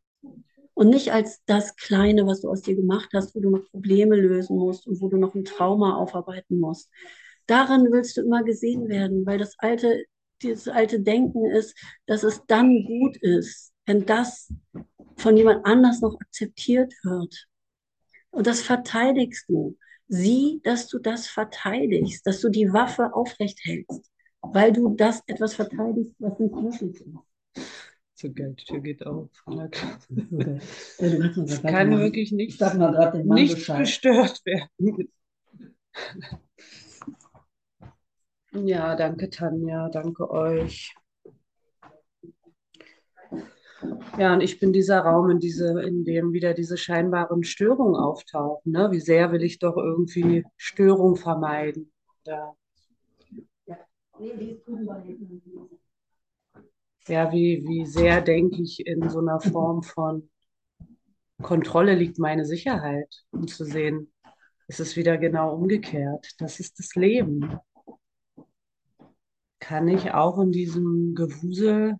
und 0.76 0.90
nicht 0.90 1.10
als 1.10 1.42
das 1.46 1.74
Kleine, 1.76 2.26
was 2.26 2.42
du 2.42 2.50
aus 2.50 2.60
dir 2.60 2.76
gemacht 2.76 3.08
hast, 3.14 3.34
wo 3.34 3.40
du 3.40 3.48
noch 3.48 3.64
Probleme 3.70 4.14
lösen 4.14 4.58
musst 4.58 4.86
und 4.86 5.00
wo 5.00 5.08
du 5.08 5.16
noch 5.16 5.34
ein 5.34 5.46
Trauma 5.46 5.96
aufarbeiten 5.96 6.60
musst. 6.60 6.90
Daran 7.46 7.90
willst 7.90 8.18
du 8.18 8.20
immer 8.20 8.44
gesehen 8.44 8.86
werden, 8.88 9.24
weil 9.24 9.38
das 9.38 9.58
alte, 9.58 10.04
dieses 10.42 10.68
alte 10.68 11.00
Denken 11.00 11.46
ist, 11.46 11.74
dass 12.04 12.24
es 12.24 12.42
dann 12.46 12.84
gut 12.84 13.16
ist, 13.16 13.72
wenn 13.86 14.04
das 14.04 14.52
von 15.16 15.38
jemand 15.38 15.64
anders 15.64 16.02
noch 16.02 16.20
akzeptiert 16.20 16.92
wird. 17.04 17.46
Und 18.28 18.46
das 18.46 18.60
verteidigst 18.60 19.48
du. 19.48 19.78
Sieh, 20.08 20.60
dass 20.62 20.88
du 20.88 20.98
das 20.98 21.26
verteidigst, 21.26 22.26
dass 22.26 22.42
du 22.42 22.50
die 22.50 22.70
Waffe 22.70 23.14
aufrecht 23.14 23.60
hältst, 23.62 24.12
weil 24.42 24.74
du 24.74 24.94
das 24.94 25.22
etwas 25.26 25.54
verteidigst, 25.54 26.14
was 26.18 26.38
nicht 26.38 26.54
wirklich 26.54 26.92
ist. 27.00 27.85
Zur 28.16 28.30
Geldtür 28.30 28.80
geht 28.80 29.06
auf. 29.06 29.30
Na 29.46 29.68
klar. 29.68 29.98
Das 30.98 31.62
kann 31.62 31.98
wirklich 31.98 32.32
nicht, 32.32 32.60
nicht 32.60 33.66
gestört 33.66 34.42
werden. 34.44 35.08
Ja, 38.64 38.96
danke 38.96 39.28
Tanja, 39.28 39.90
danke 39.90 40.30
euch. 40.30 40.94
Ja, 44.18 44.32
und 44.32 44.40
ich 44.40 44.58
bin 44.58 44.72
dieser 44.72 45.00
Raum, 45.00 45.28
in, 45.30 45.40
diese, 45.40 45.82
in 45.82 46.04
dem 46.04 46.32
wieder 46.32 46.54
diese 46.54 46.78
scheinbaren 46.78 47.44
Störungen 47.44 47.96
auftauchen. 47.96 48.72
Ne? 48.72 48.90
Wie 48.92 49.00
sehr 49.00 49.30
will 49.32 49.42
ich 49.42 49.58
doch 49.58 49.76
irgendwie 49.76 50.44
Störung 50.56 51.16
vermeiden? 51.16 51.92
Ja. 52.24 52.54
ja. 53.66 53.76
Nee, 54.18 54.56
ja, 57.08 57.32
wie, 57.32 57.64
wie 57.66 57.86
sehr 57.86 58.20
denke 58.20 58.62
ich 58.62 58.86
in 58.86 59.08
so 59.08 59.20
einer 59.20 59.40
Form 59.40 59.82
von 59.82 60.28
Kontrolle 61.42 61.94
liegt 61.94 62.18
meine 62.18 62.46
Sicherheit, 62.46 63.24
um 63.30 63.46
zu 63.46 63.64
sehen, 63.64 64.12
es 64.68 64.80
ist 64.80 64.96
wieder 64.96 65.18
genau 65.18 65.54
umgekehrt. 65.54 66.30
Das 66.38 66.60
ist 66.60 66.78
das 66.78 66.94
Leben. 66.94 67.58
Kann 69.60 69.88
ich 69.88 70.12
auch 70.12 70.38
in 70.38 70.50
diesem 70.50 71.14
Gewusel, 71.14 71.96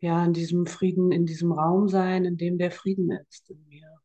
ja, 0.00 0.24
in 0.24 0.32
diesem 0.32 0.66
Frieden, 0.66 1.12
in 1.12 1.26
diesem 1.26 1.52
Raum 1.52 1.88
sein, 1.88 2.24
in 2.24 2.36
dem 2.36 2.58
der 2.58 2.70
Frieden 2.70 3.10
ist 3.28 3.50
in 3.50 3.66
mir? 3.68 4.00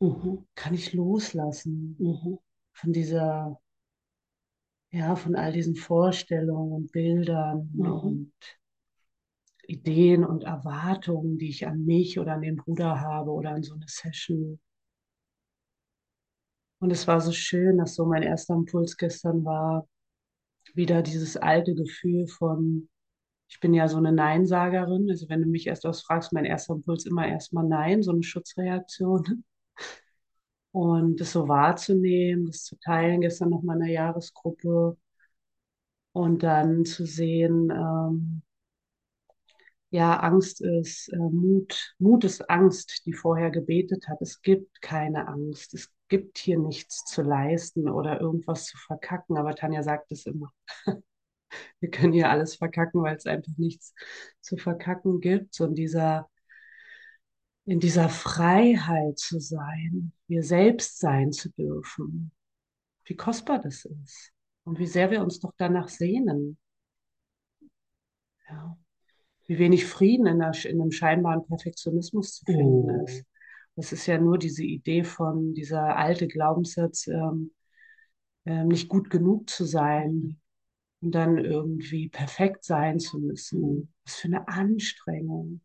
Mhm. 0.00 0.46
Kann 0.54 0.74
ich 0.74 0.92
loslassen 0.92 1.96
mhm. 1.98 2.38
von 2.72 2.92
dieser 2.92 3.60
ja, 4.90 5.16
von 5.16 5.36
all 5.36 5.52
diesen 5.52 5.76
Vorstellungen 5.76 6.72
und 6.72 6.92
Bildern 6.92 7.70
mhm. 7.74 7.86
und 7.86 8.32
Ideen 9.66 10.24
und 10.24 10.44
Erwartungen, 10.44 11.38
die 11.38 11.50
ich 11.50 11.66
an 11.66 11.84
mich 11.84 12.18
oder 12.18 12.32
an 12.34 12.42
den 12.42 12.56
Bruder 12.56 13.00
habe 13.00 13.30
oder 13.30 13.50
an 13.50 13.62
so 13.62 13.74
eine 13.74 13.84
Session. 13.86 14.58
Und 16.80 16.90
es 16.90 17.06
war 17.06 17.20
so 17.20 17.32
schön, 17.32 17.78
dass 17.78 17.94
so 17.94 18.06
mein 18.06 18.22
erster 18.22 18.54
Impuls 18.54 18.96
gestern 18.96 19.44
war, 19.44 19.86
wieder 20.74 21.02
dieses 21.02 21.36
alte 21.36 21.74
Gefühl 21.74 22.26
von, 22.28 22.88
ich 23.50 23.60
bin 23.60 23.74
ja 23.74 23.88
so 23.88 23.98
eine 23.98 24.12
Neinsagerin. 24.12 25.10
Also 25.10 25.28
wenn 25.28 25.42
du 25.42 25.48
mich 25.48 25.66
erst 25.66 25.84
was 25.84 26.02
fragst, 26.02 26.32
mein 26.32 26.44
erster 26.44 26.74
Impuls 26.74 27.04
immer 27.04 27.26
erstmal 27.26 27.66
Nein, 27.66 28.02
so 28.02 28.12
eine 28.12 28.22
Schutzreaktion 28.22 29.44
und 30.78 31.20
das 31.20 31.32
so 31.32 31.48
wahrzunehmen, 31.48 32.46
das 32.46 32.62
zu 32.62 32.76
teilen, 32.78 33.20
gestern 33.20 33.50
noch 33.50 33.62
mal 33.62 33.74
in 33.74 33.80
der 33.80 33.90
Jahresgruppe 33.90 34.96
und 36.12 36.42
dann 36.44 36.84
zu 36.84 37.04
sehen, 37.04 37.70
ähm, 37.70 38.42
ja, 39.90 40.18
Angst 40.20 40.60
ist 40.60 41.08
äh, 41.12 41.16
Mut, 41.16 41.94
Mut 41.98 42.22
ist 42.24 42.48
Angst, 42.50 43.02
die 43.06 43.12
vorher 43.12 43.50
gebetet 43.50 44.06
hat. 44.08 44.20
Es 44.20 44.42
gibt 44.42 44.82
keine 44.82 45.26
Angst. 45.28 45.74
Es 45.74 45.90
gibt 46.08 46.38
hier 46.38 46.58
nichts 46.58 47.04
zu 47.04 47.22
leisten 47.22 47.88
oder 47.88 48.20
irgendwas 48.20 48.66
zu 48.66 48.76
verkacken. 48.78 49.36
Aber 49.38 49.54
Tanja 49.54 49.82
sagt 49.82 50.12
es 50.12 50.26
immer. 50.26 50.52
Wir 51.80 51.90
können 51.90 52.12
hier 52.12 52.30
alles 52.30 52.56
verkacken, 52.56 53.02
weil 53.02 53.16
es 53.16 53.26
einfach 53.26 53.52
nichts 53.56 53.94
zu 54.40 54.56
verkacken 54.58 55.20
gibt. 55.20 55.58
Und 55.60 55.74
dieser, 55.76 56.28
in 57.68 57.80
dieser 57.80 58.08
Freiheit 58.08 59.18
zu 59.18 59.40
sein, 59.40 60.12
wir 60.26 60.42
selbst 60.42 61.00
sein 61.00 61.32
zu 61.32 61.50
dürfen, 61.50 62.32
wie 63.04 63.14
kostbar 63.14 63.58
das 63.58 63.84
ist 63.84 64.32
und 64.64 64.78
wie 64.78 64.86
sehr 64.86 65.10
wir 65.10 65.20
uns 65.20 65.38
doch 65.38 65.52
danach 65.58 65.88
sehnen. 65.88 66.56
Ja. 68.48 68.78
Wie 69.46 69.58
wenig 69.58 69.84
Frieden 69.84 70.26
in, 70.26 70.38
der, 70.38 70.54
in 70.64 70.80
einem 70.80 70.92
scheinbaren 70.92 71.46
Perfektionismus 71.46 72.36
zu 72.36 72.46
finden 72.46 72.90
oh. 72.90 73.04
ist. 73.04 73.26
Das 73.76 73.92
ist 73.92 74.06
ja 74.06 74.18
nur 74.18 74.38
diese 74.38 74.64
Idee 74.64 75.04
von 75.04 75.52
dieser 75.52 75.94
alte 75.94 76.26
Glaubenssatz, 76.26 77.06
ähm, 77.08 77.52
äh, 78.46 78.64
nicht 78.64 78.88
gut 78.88 79.10
genug 79.10 79.50
zu 79.50 79.66
sein 79.66 80.40
und 81.02 81.14
dann 81.14 81.36
irgendwie 81.36 82.08
perfekt 82.08 82.64
sein 82.64 82.98
zu 82.98 83.18
müssen. 83.18 83.92
Was 84.06 84.16
für 84.16 84.28
eine 84.28 84.48
Anstrengung. 84.48 85.60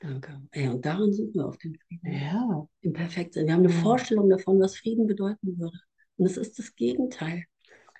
Danke. 0.00 0.40
Ja, 0.54 0.70
und 0.70 0.84
daran 0.84 1.12
suchen 1.12 1.34
wir 1.34 1.46
auf 1.46 1.58
den 1.58 1.76
Frieden. 1.76 2.12
Ja. 2.12 2.68
Im 2.82 2.92
Perfektsein. 2.92 3.46
Wir 3.46 3.54
haben 3.54 3.64
eine 3.64 3.74
ja. 3.74 3.80
Vorstellung 3.80 4.28
davon, 4.28 4.60
was 4.60 4.76
Frieden 4.76 5.06
bedeuten 5.06 5.58
würde. 5.58 5.78
Und 6.16 6.26
es 6.26 6.36
ist 6.36 6.58
das 6.58 6.74
Gegenteil. 6.74 7.44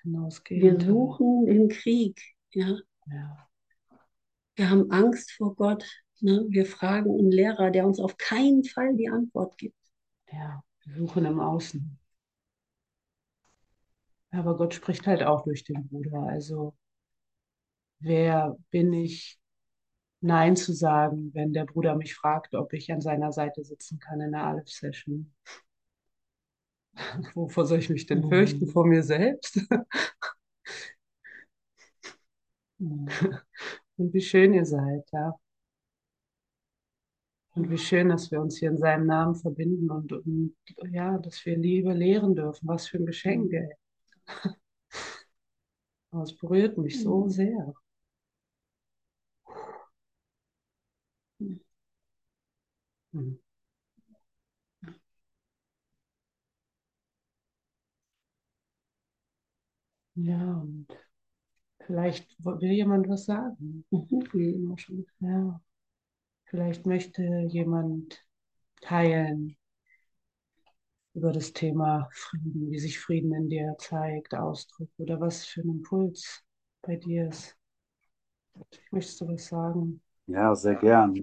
Genau 0.03 0.25
das 0.25 0.43
Gegenteil. 0.43 0.79
Wir 0.79 0.85
suchen 0.85 1.45
den 1.45 1.69
Krieg. 1.69 2.21
Ja. 2.51 2.77
ja. 3.07 3.49
Wir 4.55 4.69
haben 4.69 4.91
Angst 4.91 5.31
vor 5.31 5.55
Gott. 5.55 5.85
Ne? 6.21 6.45
Wir 6.49 6.65
fragen 6.65 7.11
einen 7.11 7.31
Lehrer, 7.31 7.71
der 7.71 7.85
uns 7.85 7.99
auf 7.99 8.17
keinen 8.17 8.63
Fall 8.63 8.95
die 8.95 9.09
Antwort 9.09 9.57
gibt. 9.57 9.77
Ja, 10.31 10.63
wir 10.85 10.95
suchen 10.95 11.25
im 11.25 11.39
Außen. 11.39 11.97
Aber 14.31 14.55
Gott 14.57 14.73
spricht 14.73 15.07
halt 15.07 15.23
auch 15.23 15.43
durch 15.43 15.63
den 15.63 15.87
Bruder. 15.87 16.23
Also 16.23 16.75
wer 17.99 18.57
bin 18.69 18.93
ich, 18.93 19.38
Nein 20.21 20.55
zu 20.55 20.73
sagen, 20.73 21.33
wenn 21.33 21.53
der 21.53 21.65
Bruder 21.65 21.95
mich 21.95 22.13
fragt, 22.13 22.53
ob 22.53 22.73
ich 22.73 22.91
an 22.91 23.01
seiner 23.01 23.31
Seite 23.31 23.63
sitzen 23.63 23.99
kann 23.99 24.19
in 24.21 24.31
der 24.31 24.43
Aleph-Session? 24.43 25.33
Wovor 27.33 27.65
soll 27.65 27.79
ich 27.79 27.89
mich 27.89 28.05
denn 28.05 28.27
fürchten? 28.27 28.67
Vor 28.67 28.85
mir 28.85 29.03
selbst? 29.03 29.59
Und 32.79 34.13
wie 34.13 34.21
schön 34.21 34.53
ihr 34.53 34.65
seid, 34.65 35.09
ja. 35.11 35.37
Und 37.55 37.69
wie 37.69 37.77
schön, 37.77 38.07
dass 38.09 38.31
wir 38.31 38.39
uns 38.39 38.57
hier 38.57 38.69
in 38.69 38.77
seinem 38.77 39.05
Namen 39.05 39.35
verbinden 39.35 39.91
und, 39.91 40.13
und 40.13 40.55
ja, 40.91 41.17
dass 41.17 41.45
wir 41.45 41.57
Liebe 41.57 41.91
lehren 41.93 42.35
dürfen. 42.35 42.67
Was 42.67 42.87
für 42.87 42.97
ein 42.97 43.05
Geschenk, 43.05 43.51
ey. 43.51 43.69
Aber 46.11 46.23
es 46.23 46.35
berührt 46.35 46.77
mich 46.77 47.01
so 47.01 47.25
mhm. 47.25 47.29
sehr. 47.29 47.73
Mhm. 53.13 53.39
Ja, 60.15 60.37
und 60.61 60.87
vielleicht 61.85 62.35
will 62.45 62.71
jemand 62.71 63.09
was 63.09 63.25
sagen. 63.25 63.85
Mhm, 63.91 64.75
ja. 65.21 65.61
Vielleicht 66.45 66.85
möchte 66.87 67.23
jemand 67.49 68.25
teilen, 68.81 69.57
über 71.13 71.31
das 71.31 71.53
Thema 71.53 72.09
Frieden, 72.11 72.71
wie 72.71 72.79
sich 72.79 72.97
Frieden 72.99 73.31
in 73.35 73.47
dir 73.47 73.75
zeigt, 73.77 74.33
ausdrückt 74.33 74.99
oder 74.99 75.19
was 75.19 75.45
für 75.45 75.61
ein 75.61 75.69
Impuls 75.69 76.43
bei 76.81 76.95
dir 76.95 77.27
ist. 77.29 77.55
Möchtest 78.91 79.21
du 79.21 79.27
was 79.27 79.47
sagen? 79.47 79.99
Ja, 80.29 80.55
sehr 80.55 80.75
gern. 80.75 81.15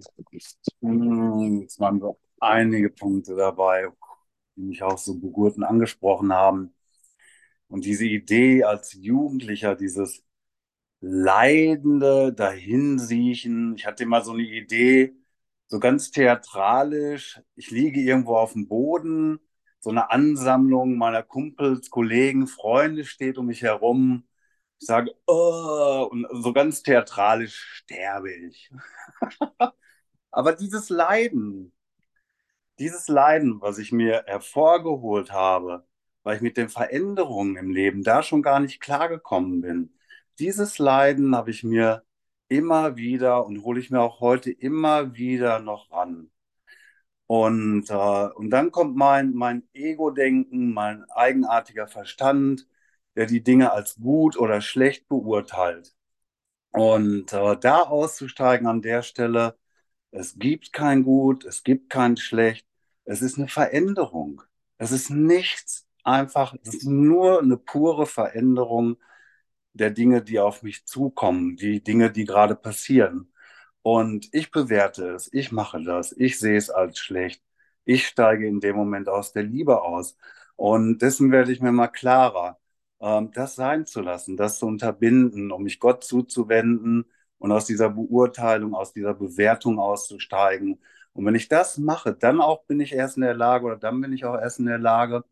Hm, 0.82 1.62
es 1.66 1.78
waren 1.80 2.00
doch 2.00 2.18
einige 2.40 2.90
Punkte 2.90 3.36
dabei, 3.36 3.88
die 4.57 4.62
mich 4.62 4.82
auch 4.82 4.98
so 4.98 5.18
Geburten 5.18 5.64
angesprochen 5.64 6.32
haben. 6.32 6.74
Und 7.68 7.84
diese 7.86 8.07
Idee 8.07 8.64
als 8.64 8.94
Jugendlicher, 8.94 9.76
dieses 9.76 10.24
leidende 11.00 12.32
Dahinsiechen. 12.34 13.76
Ich 13.76 13.86
hatte 13.86 14.07
mal 14.07 14.24
so 14.24 14.32
eine 14.32 14.42
Idee, 14.44 15.16
so 15.68 15.80
ganz 15.80 16.11
theatralisch. 16.12 17.40
Ich 17.57 17.70
liege 17.72 18.00
irgendwo 18.02 18.36
auf 18.36 18.54
dem 18.54 18.68
Boden 18.68 19.40
so 19.80 19.90
eine 19.90 20.11
Ansammlung 20.11 20.98
meiner 20.98 21.22
Kumpels, 21.24 21.90
Kollegen, 21.90 22.48
Freunde 22.48 23.04
steht 23.07 23.38
um 23.38 23.46
mich 23.46 23.62
herum. 23.62 24.25
Ich 24.78 24.86
sage, 24.86 25.14
oh, 25.26 26.08
und 26.10 26.26
so 26.42 26.52
ganz 26.52 26.82
theatralisch 26.82 27.56
sterbe 27.82 28.32
ich. 28.32 28.70
Aber 30.30 30.54
dieses 30.54 30.90
Leiden, 30.90 31.72
dieses 32.78 33.08
Leiden, 33.08 33.60
was 33.60 33.78
ich 33.78 33.92
mir 33.92 34.24
hervorgeholt 34.26 35.32
habe, 35.32 35.86
weil 36.22 36.36
ich 36.36 36.42
mit 36.42 36.56
den 36.56 36.68
Veränderungen 36.68 37.56
im 37.56 37.70
Leben 37.70 38.02
da 38.02 38.22
schon 38.22 38.42
gar 38.42 38.60
nicht 38.60 38.80
klargekommen 38.80 39.60
bin, 39.62 39.94
dieses 40.38 40.78
Leiden 40.78 41.34
habe 41.36 41.50
ich 41.50 41.64
mir 41.64 42.04
immer 42.48 42.96
wieder 42.96 43.46
und 43.46 43.64
hole 43.64 43.80
ich 43.80 43.90
mir 43.90 44.00
auch 44.00 44.20
heute 44.20 44.50
immer 44.50 45.14
wieder 45.14 45.60
noch 45.60 45.90
ran. 45.90 46.30
Und, 47.26 47.90
äh, 47.90 47.94
und 48.34 48.50
dann 48.50 48.70
kommt 48.70 48.96
mein, 48.96 49.32
mein 49.34 49.68
Ego-Denken, 49.72 50.72
mein 50.72 51.04
eigenartiger 51.10 51.88
Verstand, 51.88 52.66
der 53.16 53.26
die 53.26 53.42
Dinge 53.42 53.72
als 53.72 53.96
gut 53.96 54.36
oder 54.38 54.60
schlecht 54.60 55.08
beurteilt. 55.08 55.94
Und 56.72 57.32
äh, 57.32 57.56
da 57.58 57.80
auszusteigen 57.82 58.66
an 58.66 58.82
der 58.82 59.02
Stelle, 59.02 59.58
es 60.10 60.38
gibt 60.38 60.72
kein 60.72 61.04
Gut, 61.04 61.44
es 61.44 61.62
gibt 61.64 61.90
kein 61.90 62.16
Schlecht, 62.16 62.66
es 63.04 63.22
ist 63.22 63.38
eine 63.38 63.48
Veränderung. 63.48 64.42
Es 64.78 64.92
ist 64.92 65.10
nichts 65.10 65.86
einfach, 66.04 66.54
es 66.62 66.74
ist 66.74 66.84
nur 66.86 67.40
eine 67.40 67.56
pure 67.56 68.06
Veränderung 68.06 68.98
der 69.74 69.90
Dinge, 69.90 70.22
die 70.22 70.40
auf 70.40 70.62
mich 70.62 70.86
zukommen, 70.86 71.56
die 71.56 71.82
Dinge, 71.82 72.10
die 72.12 72.24
gerade 72.24 72.56
passieren. 72.56 73.32
Und 73.82 74.28
ich 74.32 74.50
bewerte 74.50 75.10
es, 75.10 75.32
ich 75.32 75.52
mache 75.52 75.82
das, 75.82 76.12
ich 76.12 76.38
sehe 76.38 76.56
es 76.56 76.70
als 76.70 76.98
schlecht. 76.98 77.42
Ich 77.84 78.06
steige 78.08 78.46
in 78.46 78.60
dem 78.60 78.76
Moment 78.76 79.08
aus 79.08 79.32
der 79.32 79.44
Liebe 79.44 79.82
aus. 79.82 80.16
Und 80.56 81.00
dessen 81.02 81.30
werde 81.32 81.52
ich 81.52 81.60
mir 81.60 81.72
mal 81.72 81.88
klarer, 81.88 82.58
das 82.99 83.55
sein 83.57 83.86
zu 83.86 84.01
lassen, 84.01 84.36
das 84.36 84.59
zu 84.59 84.66
unterbinden, 84.66 85.53
um 85.53 85.62
mich 85.64 85.80
Gott 85.80 86.05
zuzuwenden 86.05 87.05
und 87.38 87.53
aus 87.53 87.66
dieser 87.66 87.90
Beurteilung, 87.90 88.74
aus 88.74 88.92
dieser 88.92 89.14
Bewertung 89.14 89.78
auszusteigen. 89.78 90.80
Und 91.12 91.26
wenn 91.26 91.34
ich 91.34 91.49
das 91.49 91.78
mache, 91.78 92.14
dann 92.14 92.40
auch 92.40 92.64
bin 92.64 92.80
ich 92.80 92.92
erst 92.92 93.16
in 93.16 93.22
der 93.22 93.34
Lage 93.34 93.66
oder 93.66 93.76
dann 93.76 94.01
bin 94.01 94.12
ich 94.12 94.24
auch 94.24 94.34
erst 94.38 94.59
in 94.61 94.66
der 94.66 94.78
Lage, 94.78 95.24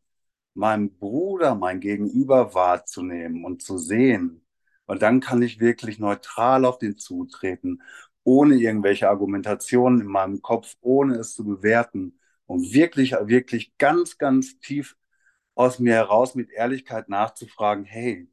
meinen 0.54 0.96
Bruder, 0.98 1.54
mein 1.54 1.80
Gegenüber 1.80 2.54
wahrzunehmen 2.54 3.44
und 3.44 3.62
zu 3.62 3.78
sehen. 3.78 4.44
Und 4.86 5.02
dann 5.02 5.20
kann 5.20 5.42
ich 5.42 5.60
wirklich 5.60 5.98
neutral 5.98 6.64
auf 6.64 6.78
den 6.78 6.98
zutreten 6.98 7.82
ohne 8.24 8.56
irgendwelche 8.56 9.08
Argumentationen 9.08 10.00
in 10.00 10.06
meinem 10.06 10.40
Kopf, 10.42 10.76
ohne 10.80 11.16
es 11.16 11.34
zu 11.34 11.44
bewerten 11.44 12.18
und 12.46 12.72
wirklich, 12.72 13.12
wirklich 13.12 13.76
ganz, 13.78 14.18
ganz 14.18 14.58
tief 14.60 14.96
aus 15.54 15.78
mir 15.78 15.94
heraus 15.94 16.34
mit 16.34 16.50
Ehrlichkeit 16.50 17.08
nachzufragen, 17.08 17.84
hey, 17.84 18.28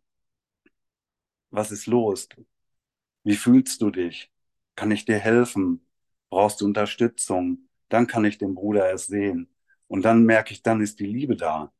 was 1.50 1.72
ist 1.72 1.88
los? 1.88 2.28
Wie 3.24 3.36
fühlst 3.36 3.82
du 3.82 3.92
dich? 3.92 4.32
Kann 4.76 4.92
ich 4.92 5.06
dir 5.06 5.18
helfen? 5.20 5.86
Brauchst 6.30 6.62
du 6.62 6.66
Unterstützung? 6.66 7.70
Dann 7.90 8.08
kann 8.08 8.26
ich 8.26 8.38
den 8.38 8.56
Bruder 8.56 8.90
erst 8.90 9.08
sehen. 9.10 9.50
Und 9.88 10.04
dann 10.04 10.26
merke 10.26 10.54
ich, 10.54 10.64
dann 10.64 10.82
ist 10.82 11.00
die 11.00 11.06
Liebe 11.08 11.36
da. 11.36 11.74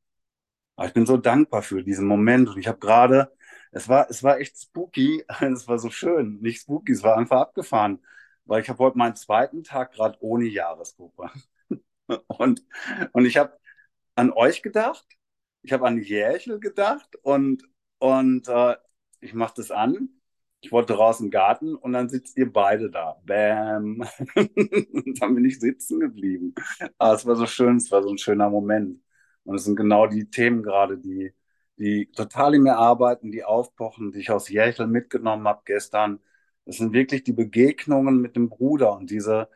Aber 0.76 0.88
ich 0.88 0.94
bin 0.94 1.06
so 1.06 1.18
dankbar 1.18 1.64
für 1.64 1.84
diesen 1.84 2.08
Moment. 2.08 2.50
Und 2.50 2.58
ich 2.60 2.68
habe 2.68 2.80
gerade 2.80 3.32
es 3.72 3.90
war, 3.90 4.10
es 4.10 4.24
war 4.24 4.40
echt 4.40 4.60
spooky. 4.60 5.24
Es 5.42 5.68
war 5.68 5.80
so 5.80 5.90
schön. 5.90 6.40
Nicht 6.42 6.62
spooky, 6.62 6.92
es 6.94 7.04
war 7.04 7.18
einfach 7.18 7.42
abgefahren. 7.42 8.00
Weil 8.46 8.62
ich 8.62 8.70
habe 8.70 8.80
heute 8.80 8.98
meinen 8.98 9.16
zweiten 9.16 9.64
Tag 9.64 9.94
gerade 9.94 10.18
ohne 10.22 10.46
Jahresgruppe. 10.48 11.30
Und, 12.28 12.64
und 13.14 13.26
ich 13.26 13.38
habe 13.38 13.58
an 14.16 14.32
euch 14.34 14.64
gedacht. 14.64 15.06
Ich 15.64 15.72
habe 15.74 15.88
an 15.88 16.02
Järchel 16.02 16.60
gedacht. 16.60 17.16
Und, 17.24 17.64
und 18.00 18.48
äh, 18.48 18.76
ich 19.20 19.34
mache 19.34 19.54
das 19.58 19.72
an. 19.72 20.10
Ich 20.62 20.72
wollte 20.72 20.94
raus 20.94 21.20
im 21.22 21.32
Garten 21.32 21.76
und 21.76 21.94
dann 21.94 22.10
sitzt 22.10 22.38
ihr 22.38 22.52
beide 22.52 22.92
da. 22.92 23.20
Bam. 23.26 24.04
und 24.36 24.52
dann 25.22 25.36
bin 25.36 25.46
ich 25.46 25.60
sitzen 25.60 26.00
geblieben. 26.00 26.54
Aber 26.98 27.16
es 27.16 27.26
war 27.26 27.36
so 27.36 27.46
schön, 27.48 27.78
es 27.78 27.92
war 27.92 28.04
so 28.04 28.10
ein 28.10 28.18
schöner 28.18 28.50
Moment. 28.50 29.02
Und 29.44 29.56
es 29.56 29.64
sind 29.66 29.76
genau 29.76 30.08
die 30.08 30.30
Themen 30.30 30.62
gerade, 30.64 30.98
die, 30.98 31.34
die 31.78 32.12
total 32.12 32.56
in 32.56 32.64
mir 32.64 32.78
arbeiten, 32.78 33.32
die 33.32 33.44
aufpochen, 33.44 34.12
die 34.12 34.20
ich 34.20 34.30
aus 34.32 34.50
Jächel 34.50 34.88
mitgenommen 34.88 35.48
habe 35.48 35.62
gestern. 35.66 36.20
Das 36.66 36.78
sind 36.78 36.94
wirklich 36.94 37.24
die 37.24 37.34
Begegnungen 37.34 38.22
mit 38.22 38.36
dem 38.36 38.50
Bruder 38.50 38.96
und 38.98 39.10
diese, 39.10 39.50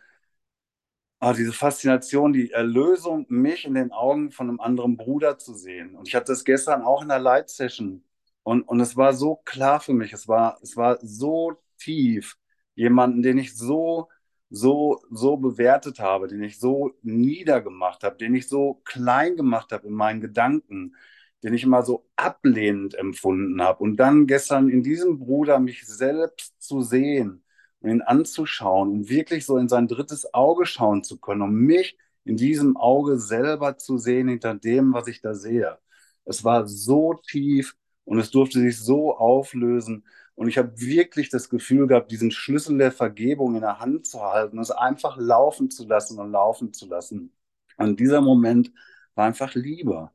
ah, 1.19 1.33
diese 1.33 1.53
Faszination, 1.53 2.33
die 2.33 2.51
Erlösung, 2.51 3.25
mich 3.29 3.65
in 3.65 3.73
den 3.75 3.91
Augen 3.91 4.31
von 4.31 4.49
einem 4.49 4.59
anderen 4.59 4.97
Bruder 4.97 5.37
zu 5.37 5.53
sehen. 5.53 5.95
Und 5.95 6.07
ich 6.07 6.15
hatte 6.15 6.31
das 6.31 6.43
gestern 6.43 6.83
auch 6.83 7.01
in 7.01 7.09
der 7.09 7.19
Light-Session. 7.19 8.03
Und, 8.43 8.63
und 8.63 8.79
es 8.79 8.95
war 8.97 9.13
so 9.13 9.37
klar 9.37 9.79
für 9.79 9.93
mich, 9.93 10.13
es 10.13 10.27
war, 10.27 10.59
es 10.61 10.77
war 10.77 10.99
so 11.01 11.53
tief, 11.79 12.37
jemanden, 12.75 13.23
den 13.23 13.37
ich 13.39 13.55
so, 13.57 14.09
so, 14.49 15.01
so 15.11 15.37
bewertet 15.37 15.99
habe, 15.99 16.27
den 16.27 16.43
ich 16.43 16.59
so 16.59 16.93
niedergemacht 17.01 18.03
habe, 18.03 18.17
den 18.17 18.35
ich 18.35 18.47
so 18.47 18.81
klein 18.85 19.35
gemacht 19.37 19.71
habe 19.71 19.87
in 19.87 19.93
meinen 19.93 20.21
Gedanken, 20.21 20.95
den 21.43 21.53
ich 21.53 21.63
immer 21.63 21.83
so 21.83 22.07
ablehnend 22.15 22.95
empfunden 22.95 23.61
habe. 23.61 23.83
Und 23.83 23.97
dann 23.97 24.27
gestern 24.27 24.69
in 24.69 24.83
diesem 24.83 25.19
Bruder 25.19 25.59
mich 25.59 25.85
selbst 25.87 26.61
zu 26.61 26.81
sehen 26.81 27.44
und 27.85 27.91
ihn 27.91 28.01
anzuschauen 28.01 28.91
und 28.91 29.09
wirklich 29.09 29.45
so 29.45 29.57
in 29.57 29.69
sein 29.69 29.87
drittes 29.87 30.33
Auge 30.33 30.65
schauen 30.65 31.03
zu 31.03 31.19
können, 31.19 31.43
um 31.43 31.53
mich 31.53 31.97
in 32.23 32.35
diesem 32.35 32.77
Auge 32.77 33.19
selber 33.19 33.77
zu 33.77 33.97
sehen 33.99 34.27
hinter 34.27 34.55
dem, 34.55 34.93
was 34.93 35.07
ich 35.07 35.21
da 35.21 35.35
sehe. 35.35 35.77
Es 36.25 36.43
war 36.43 36.67
so 36.67 37.13
tief 37.13 37.75
und 38.05 38.19
es 38.19 38.31
durfte 38.31 38.59
sich 38.59 38.79
so 38.79 39.15
auflösen. 39.15 40.03
Und 40.33 40.47
ich 40.47 40.57
habe 40.57 40.79
wirklich 40.81 41.29
das 41.29 41.49
Gefühl 41.49 41.85
gehabt, 41.87 42.11
diesen 42.11 42.31
Schlüssel 42.31 42.77
der 42.79 42.91
Vergebung 42.91 43.55
in 43.55 43.61
der 43.61 43.79
Hand 43.79 44.07
zu 44.07 44.21
halten, 44.21 44.59
es 44.59 44.71
einfach 44.71 45.17
laufen 45.17 45.69
zu 45.69 45.85
lassen 45.87 46.19
und 46.19 46.31
laufen 46.31 46.73
zu 46.73 46.87
lassen. 46.87 47.33
Und 47.77 47.99
dieser 47.99 48.21
Moment 48.21 48.71
war 49.13 49.27
einfach 49.27 49.53
Liebe. 49.53 50.09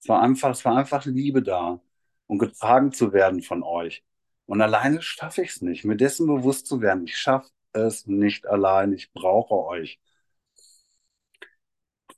Es 0.00 0.08
war 0.08 0.20
einfach, 0.22 0.50
es 0.50 0.64
war 0.66 0.76
einfach 0.76 1.06
Liebe 1.06 1.42
da 1.42 1.80
und 2.26 2.38
getragen 2.38 2.92
zu 2.92 3.12
werden 3.14 3.42
von 3.42 3.62
euch. 3.62 4.04
Und 4.46 4.60
alleine 4.62 5.02
schaffe 5.02 5.42
ich 5.42 5.50
es 5.50 5.62
nicht, 5.62 5.84
mir 5.84 5.96
dessen 5.96 6.26
bewusst 6.26 6.66
zu 6.66 6.80
werden. 6.80 7.04
Ich 7.06 7.16
schaffe 7.18 7.50
es 7.72 8.06
nicht 8.06 8.46
allein. 8.46 8.92
Ich 8.92 9.12
brauche 9.12 9.54
euch. 9.66 10.00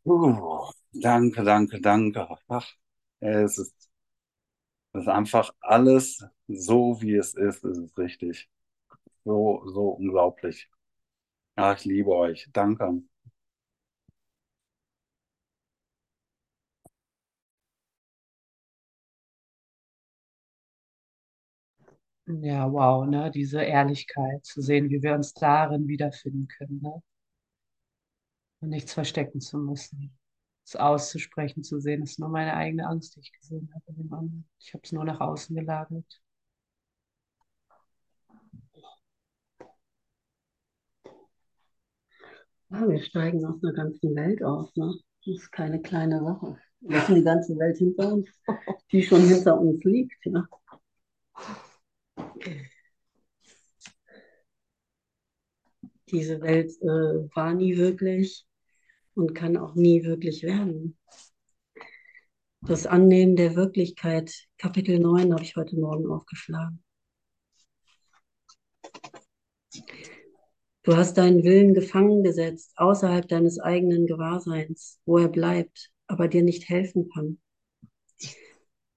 Uh, 0.05 0.70
danke, 0.93 1.45
danke, 1.45 1.81
danke. 1.81 2.26
Ach, 2.49 2.66
es 3.20 3.59
ist, 3.59 3.91
es 4.93 5.03
ist 5.03 5.09
einfach 5.09 5.55
alles 5.61 6.24
so, 6.49 7.01
wie 7.01 7.14
es 7.16 7.35
ist. 7.35 7.64
Es 7.64 7.79
ist 7.79 7.99
richtig. 7.99 8.49
So, 9.24 9.62
so 9.68 9.91
unglaublich. 9.91 10.70
Ja, 11.59 11.74
ich 11.74 11.85
liebe 11.87 12.11
euch. 12.12 12.49
Danke. 12.53 13.03
Ja, 22.29 22.70
wow, 22.72 23.07
ne? 23.07 23.31
Diese 23.31 23.61
Ehrlichkeit 23.62 24.45
zu 24.45 24.61
sehen, 24.61 24.89
wie 24.91 25.03
wir 25.03 25.14
uns 25.14 25.35
darin 25.35 25.89
wiederfinden 25.89 26.47
können, 26.47 26.81
ne? 26.83 27.03
Und 28.61 28.70
nichts 28.70 28.93
verstecken 28.95 29.41
zu 29.41 29.59
müssen. 29.59 30.16
Es 30.64 30.76
auszusprechen, 30.76 31.64
zu 31.64 31.81
sehen, 31.81 32.03
ist 32.03 32.18
nur 32.18 32.29
meine 32.29 32.55
eigene 32.55 32.87
Angst, 32.87 33.16
die 33.16 33.20
ich 33.20 33.33
gesehen 33.33 33.70
habe 33.74 33.93
dem 33.95 34.12
anderen. 34.12 34.49
Ich 34.61 34.74
habe 34.74 34.83
es 34.85 34.93
nur 34.93 35.05
nach 35.05 35.20
außen 35.20 35.57
gelagert. 35.57 36.22
Ja, 42.70 42.89
wir 42.89 43.03
steigen 43.03 43.45
aus 43.45 43.62
einer 43.62 43.72
ganzen 43.72 44.14
Welt 44.14 44.43
aus, 44.43 44.74
ne? 44.76 44.95
Das 45.24 45.35
ist 45.37 45.53
keine 45.53 45.81
kleine 45.81 46.20
Sache. 46.22 46.59
Wir 46.81 46.97
lassen 46.99 47.14
die 47.16 47.24
ganze 47.24 47.59
Welt 47.59 47.79
hinter 47.79 48.12
uns, 48.12 48.29
die 48.93 49.03
schon 49.03 49.22
hinter 49.26 49.61
uns 49.61 49.83
liegt, 49.85 50.24
ja. 50.26 50.47
Diese 56.11 56.41
Welt 56.41 56.72
äh, 56.80 57.34
war 57.34 57.55
nie 57.55 57.76
wirklich 57.76 58.47
und 59.14 59.34
kann 59.34 59.57
auch 59.57 59.74
nie 59.74 60.05
wirklich 60.05 60.43
werden. 60.43 60.97
Das 62.62 62.86
Annehmen 62.86 63.36
der 63.36 63.55
Wirklichkeit, 63.57 64.32
Kapitel 64.57 64.99
9 64.99 65.32
habe 65.32 65.43
ich 65.43 65.57
heute 65.57 65.76
Morgen 65.78 66.11
aufgeschlagen. 66.11 66.82
Du 70.82 70.97
hast 70.97 71.18
deinen 71.18 71.45
Willen 71.45 71.74
gefangen 71.74 72.22
gesetzt, 72.22 72.72
außerhalb 72.76 73.28
deines 73.28 73.61
eigenen 73.61 74.07
Gewahrseins, 74.07 75.01
wo 75.05 75.18
er 75.18 75.28
bleibt, 75.28 75.91
aber 76.07 76.28
dir 76.28 76.43
nicht 76.43 76.68
helfen 76.68 77.11
kann. 77.14 77.39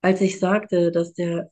Als 0.01 0.21
ich 0.21 0.39
sagte, 0.39 0.91
dass 0.91 1.13
der 1.13 1.51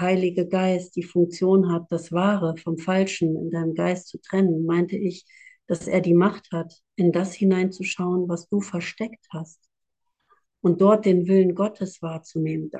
Heilige 0.00 0.48
Geist 0.48 0.96
die 0.96 1.02
Funktion 1.02 1.72
hat, 1.72 1.86
das 1.90 2.12
Wahre 2.12 2.56
vom 2.56 2.78
Falschen 2.78 3.36
in 3.36 3.50
deinem 3.50 3.74
Geist 3.74 4.08
zu 4.08 4.18
trennen, 4.20 4.66
meinte 4.66 4.96
ich, 4.96 5.24
dass 5.66 5.86
er 5.88 6.00
die 6.00 6.14
Macht 6.14 6.50
hat, 6.52 6.74
in 6.96 7.12
das 7.12 7.34
hineinzuschauen, 7.34 8.28
was 8.28 8.48
du 8.48 8.60
versteckt 8.60 9.26
hast 9.32 9.60
und 10.60 10.80
dort 10.80 11.04
den 11.04 11.26
Willen 11.26 11.54
Gottes 11.54 12.00
wahrzunehmen. 12.02 12.70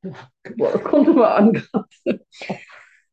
Das 0.00 0.84
kommt 0.84 1.08
immer 1.08 1.34
an. 1.34 1.62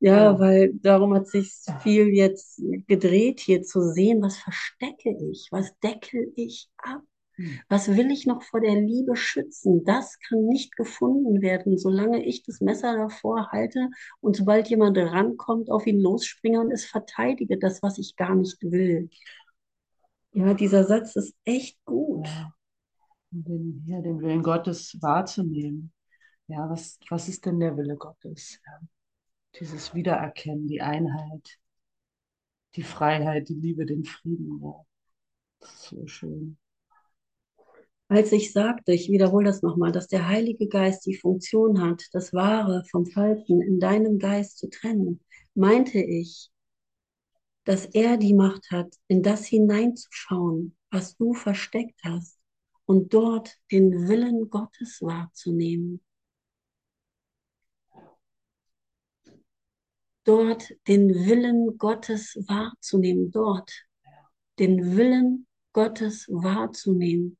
Ja, 0.01 0.31
ja, 0.31 0.39
weil 0.39 0.71
darum 0.75 1.13
hat 1.13 1.27
sich 1.27 1.51
viel 1.83 2.07
jetzt 2.07 2.61
gedreht, 2.87 3.41
hier 3.41 3.63
zu 3.63 3.81
sehen, 3.81 4.21
was 4.21 4.37
verstecke 4.37 5.13
ich, 5.29 5.49
was 5.51 5.77
deckel 5.79 6.31
ich 6.37 6.69
ab. 6.77 7.01
Was 7.69 7.95
will 7.95 8.11
ich 8.11 8.25
noch 8.25 8.43
vor 8.43 8.59
der 8.59 8.75
Liebe 8.75 9.15
schützen? 9.15 9.83
Das 9.85 10.19
kann 10.19 10.45
nicht 10.45 10.75
gefunden 10.75 11.41
werden, 11.41 11.77
solange 11.77 12.25
ich 12.25 12.43
das 12.43 12.59
Messer 12.59 12.97
davor 12.97 13.51
halte 13.51 13.89
und 14.19 14.35
sobald 14.35 14.67
jemand 14.69 14.97
rankommt, 14.97 15.71
auf 15.71 15.87
ihn 15.87 15.99
losspringe 15.99 16.59
und 16.59 16.71
es 16.71 16.85
verteidige, 16.85 17.57
das, 17.57 17.81
was 17.81 17.97
ich 17.97 18.15
gar 18.15 18.35
nicht 18.35 18.61
will. 18.61 19.09
Ja, 20.31 20.53
dieser 20.53 20.83
Satz 20.83 21.15
ist 21.15 21.35
echt 21.45 21.83
gut. 21.85 22.27
Ja. 22.27 22.53
Den, 23.31 23.83
ja, 23.85 24.01
den 24.01 24.21
Willen 24.21 24.43
Gottes 24.43 24.97
wahrzunehmen. 25.01 25.93
Ja, 26.47 26.67
was, 26.69 26.99
was 27.09 27.29
ist 27.29 27.45
denn 27.45 27.59
der 27.59 27.77
Wille 27.77 27.95
Gottes? 27.95 28.59
Ja. 28.65 28.79
Dieses 29.59 29.93
Wiedererkennen, 29.93 30.67
die 30.67 30.81
Einheit, 30.81 31.57
die 32.75 32.83
Freiheit, 32.83 33.49
die 33.49 33.55
Liebe, 33.55 33.85
den 33.85 34.03
Frieden. 34.03 34.59
Ja. 34.61 34.85
So 35.61 36.07
schön 36.07 36.57
als 38.09 38.31
ich 38.31 38.51
sagte, 38.51 38.91
ich 38.91 39.09
wiederhole 39.09 39.45
das 39.45 39.61
nochmal, 39.61 39.91
dass 39.91 40.07
der 40.07 40.27
Heilige 40.27 40.67
Geist 40.67 41.05
die 41.05 41.15
Funktion 41.15 41.79
hat, 41.79 42.03
das 42.11 42.33
Wahre 42.33 42.83
vom 42.89 43.05
Falschen 43.05 43.61
in 43.61 43.79
deinem 43.79 44.17
Geist 44.17 44.57
zu 44.57 44.67
trennen, 44.67 45.23
meinte 45.53 45.99
ich, 45.99 46.49
dass 47.65 47.85
er 47.85 48.17
die 48.17 48.33
Macht 48.33 48.71
hat, 48.71 48.95
in 49.07 49.21
das 49.21 49.45
hineinzuschauen, 49.45 50.75
was 50.89 51.17
du 51.17 51.35
versteckt 51.35 52.01
hast 52.03 52.39
und 52.85 53.13
dort 53.13 53.55
den 53.71 54.07
Willen 54.07 54.49
Gottes 54.49 55.01
wahrzunehmen. 55.01 56.01
Dort 60.23 60.73
den 60.87 61.13
Willen 61.13 61.77
Gottes 61.77 62.35
wahrzunehmen, 62.47 63.29
dort 63.29 63.71
den 64.57 64.97
Willen 64.97 65.45
Gottes 65.73 66.27
wahrzunehmen 66.27 67.37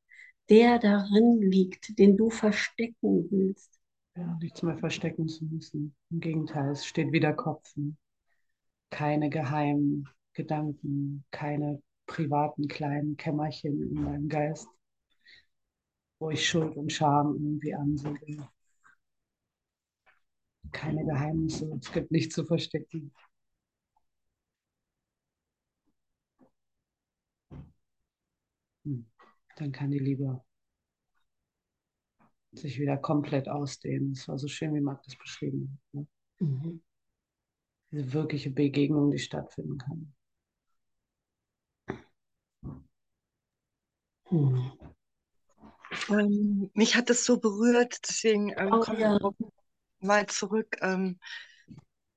der 0.49 0.79
darin 0.79 1.41
liegt, 1.41 1.97
den 1.99 2.17
du 2.17 2.29
verstecken 2.29 3.27
willst. 3.29 3.79
Ja, 4.15 4.37
nichts 4.41 4.61
mehr 4.63 4.77
verstecken 4.77 5.27
zu 5.27 5.45
müssen. 5.45 5.95
Im 6.09 6.19
Gegenteil, 6.19 6.71
es 6.71 6.85
steht 6.85 7.11
wieder 7.11 7.33
Kopfen. 7.33 7.97
Keine 8.89 9.29
geheimen 9.29 10.09
Gedanken, 10.33 11.23
keine 11.31 11.81
privaten 12.07 12.67
kleinen 12.67 13.17
Kämmerchen 13.17 13.81
in 13.91 14.03
meinem 14.03 14.29
Geist, 14.29 14.67
wo 16.19 16.29
ich 16.29 16.47
Schuld 16.47 16.77
und 16.77 16.93
Scham 16.93 17.33
irgendwie 17.35 17.73
ansehe. 17.73 18.47
Keine 20.71 21.05
Geheimnisse, 21.05 21.77
es 21.79 21.91
gibt 21.91 22.09
nichts 22.11 22.33
zu 22.33 22.43
verstecken. 22.43 23.11
Hm 28.85 29.05
dann 29.59 29.71
kann 29.71 29.91
die 29.91 29.99
Liebe 29.99 30.41
sich 32.51 32.79
wieder 32.79 32.97
komplett 32.97 33.47
ausdehnen. 33.47 34.13
Es 34.13 34.27
war 34.27 34.37
so 34.39 34.47
schön, 34.47 34.73
wie 34.73 34.81
Marc 34.81 35.03
das 35.03 35.15
beschrieben 35.15 35.79
hat. 35.93 35.93
Ne? 35.93 36.07
Mhm. 36.39 36.83
Diese 37.91 38.13
wirkliche 38.13 38.51
Begegnung, 38.51 39.11
die 39.11 39.19
stattfinden 39.19 39.77
kann. 39.77 40.13
Mhm. 44.31 44.71
Ähm, 46.09 46.71
mich 46.73 46.95
hat 46.95 47.09
das 47.09 47.25
so 47.25 47.39
berührt, 47.39 47.99
deswegen 48.07 48.49
ähm, 48.57 48.73
oh, 48.73 48.79
komme 48.79 48.99
ja. 48.99 49.17
ich 49.17 49.47
mal 49.99 50.27
zurück. 50.27 50.77
Ähm, 50.81 51.19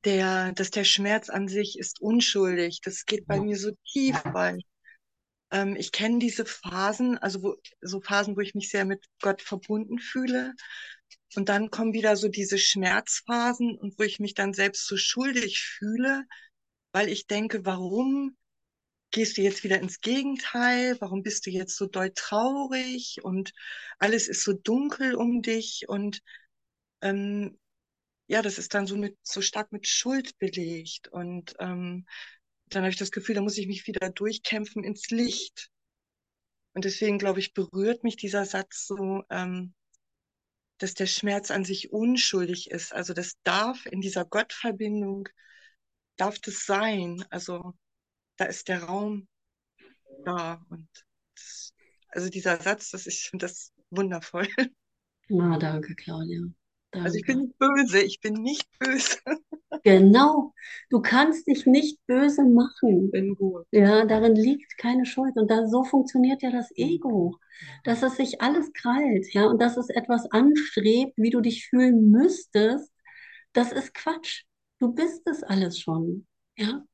der, 0.05 0.53
dass 0.53 0.71
der 0.71 0.85
Schmerz 0.85 1.31
an 1.31 1.49
sich 1.49 1.79
ist 1.79 2.01
unschuldig. 2.01 2.81
Das 2.83 3.07
geht 3.07 3.27
bei 3.27 3.37
ja. 3.37 3.43
mir 3.43 3.57
so 3.57 3.71
tief, 3.85 4.21
weil 4.25 4.59
ähm, 5.53 5.77
ich 5.77 5.93
kenne 5.93 6.19
diese 6.19 6.45
Phasen, 6.47 7.19
also 7.19 7.43
wo, 7.43 7.57
so 7.81 8.01
Phasen, 8.01 8.37
wo 8.37 8.41
ich 8.41 8.55
mich 8.55 8.71
sehr 8.71 8.85
mit 8.85 9.05
Gott 9.21 9.43
verbunden 9.43 9.99
fühle. 9.99 10.55
Und 11.37 11.49
dann 11.49 11.71
kommen 11.71 11.93
wieder 11.95 12.17
so 12.17 12.29
diese 12.29 12.59
Schmerzphasen 12.59 13.77
und 13.79 13.99
wo 13.99 14.03
ich 14.03 14.19
mich 14.19 14.35
dann 14.35 14.55
selbst 14.55 14.87
so 14.87 14.97
schuldig 14.97 15.61
fühle, 15.61 16.25
weil 16.93 17.09
ich 17.09 17.27
denke, 17.27 17.65
warum 17.65 18.37
gehst 19.11 19.37
du 19.37 19.43
jetzt 19.43 19.63
wieder 19.65 19.79
ins 19.81 20.01
Gegenteil? 20.01 20.97
Warum 21.01 21.23
bist 21.23 21.47
du 21.47 21.51
jetzt 21.51 21.77
so 21.77 21.87
doll 21.87 22.13
traurig 22.15 23.21
und 23.23 23.53
alles 23.99 24.29
ist 24.29 24.45
so 24.45 24.55
dunkel 24.55 25.15
um 25.15 25.43
dich? 25.43 25.85
Und 25.89 26.23
ähm, 27.03 27.59
ja, 28.27 28.43
das 28.43 28.59
ist 28.59 28.75
dann 28.75 28.87
so 28.87 28.97
mit 28.97 29.19
so 29.23 29.43
stark 29.43 29.73
mit 29.73 29.87
Schuld 29.87 30.39
belegt. 30.39 31.09
Und 31.09 31.55
ähm, 31.61 32.07
dann 32.75 32.83
habe 32.83 32.91
ich 32.91 32.99
das 32.99 33.11
Gefühl, 33.11 33.35
da 33.35 33.41
muss 33.41 33.59
ich 33.59 33.67
mich 33.67 33.87
wieder 33.87 34.11
durchkämpfen 34.11 34.85
ins 34.85 35.11
Licht. 35.11 35.71
Und 36.75 36.85
deswegen, 36.85 37.19
glaube 37.19 37.41
ich, 37.41 37.53
berührt 37.53 38.03
mich 38.05 38.17
dieser 38.17 38.45
Satz 38.45 38.87
so, 38.87 39.23
ähm, 39.31 39.75
dass 40.79 40.95
der 40.95 41.07
Schmerz 41.07 41.51
an 41.51 41.65
sich 41.65 41.93
unschuldig 41.93 42.71
ist. 42.71 42.93
Also 42.93 43.13
das 43.13 43.35
darf 43.45 43.87
in 43.87 44.01
dieser 44.01 44.25
Gottverbindung, 44.25 45.29
darf 46.17 46.39
das 46.39 46.65
sein. 46.67 47.25
Also 47.31 47.75
da 48.37 48.47
ist 48.47 48.69
der 48.69 48.85
Raum 48.85 49.29
da. 50.25 50.65
Und 50.71 50.89
das, 51.35 51.75
also 52.09 52.31
dieser 52.31 52.61
Satz, 52.61 52.91
das 52.91 53.07
ich 53.07 53.29
finde 53.29 53.47
das 53.47 53.73
wundervoll. 53.91 54.49
Na, 55.29 55.59
danke, 55.59 55.95
Claudia. 55.95 56.43
Danke. 56.93 57.07
Also 57.07 57.19
ich 57.19 57.25
bin 57.27 57.39
nicht 57.41 57.59
böse, 57.59 58.03
ich 58.03 58.21
bin 58.21 58.35
nicht 58.35 58.79
böse. 58.79 59.19
Genau, 59.85 60.55
du 60.91 61.01
kannst 61.01 61.47
dich 61.49 61.67
nicht 61.67 61.99
böse 62.07 62.45
machen. 62.45 63.11
Bin 63.11 63.35
gut. 63.35 63.67
Ja, 63.73 64.05
darin 64.05 64.37
liegt 64.37 64.77
keine 64.79 65.07
Schuld. 65.07 65.35
Und 65.37 65.51
da, 65.51 65.67
so 65.67 65.83
funktioniert 65.83 66.43
ja 66.43 66.51
das 66.53 66.71
Ego, 66.77 67.37
dass 67.83 68.03
es 68.03 68.17
sich 68.17 68.41
alles 68.43 68.73
krallt, 68.75 69.33
ja, 69.33 69.47
und 69.47 69.61
dass 69.61 69.77
es 69.77 69.89
etwas 69.89 70.31
anstrebt, 70.31 71.15
wie 71.17 71.31
du 71.31 71.41
dich 71.41 71.67
fühlen 71.69 72.11
müsstest. 72.11 72.93
Das 73.55 73.73
ist 73.73 73.95
Quatsch. 73.95 74.45
Du 74.79 74.93
bist 74.93 75.27
es 75.27 75.43
alles 75.43 75.81
schon, 75.81 76.27
ja. 76.57 76.85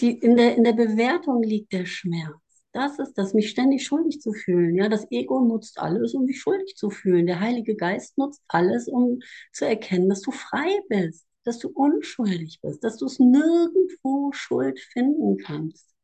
Die, 0.00 0.12
in, 0.18 0.36
der, 0.36 0.56
in 0.56 0.64
der 0.64 0.72
Bewertung 0.74 1.42
liegt 1.42 1.72
der 1.72 1.86
Schmerz. 1.86 2.39
Das 2.72 2.98
ist 3.00 3.14
das, 3.18 3.34
mich 3.34 3.50
ständig 3.50 3.84
schuldig 3.84 4.20
zu 4.20 4.32
fühlen. 4.32 4.76
Ja, 4.76 4.88
das 4.88 5.10
Ego 5.10 5.40
nutzt 5.40 5.78
alles, 5.80 6.14
um 6.14 6.24
mich 6.24 6.40
schuldig 6.40 6.76
zu 6.76 6.90
fühlen. 6.90 7.26
Der 7.26 7.40
Heilige 7.40 7.74
Geist 7.74 8.16
nutzt 8.16 8.42
alles, 8.48 8.86
um 8.86 9.20
zu 9.52 9.66
erkennen, 9.66 10.08
dass 10.08 10.20
du 10.20 10.30
frei 10.30 10.78
bist, 10.88 11.26
dass 11.44 11.58
du 11.58 11.68
unschuldig 11.68 12.60
bist, 12.62 12.84
dass 12.84 12.96
du 12.96 13.06
es 13.06 13.18
nirgendwo 13.18 14.30
Schuld 14.32 14.78
finden 14.78 15.36
kannst. 15.38 15.94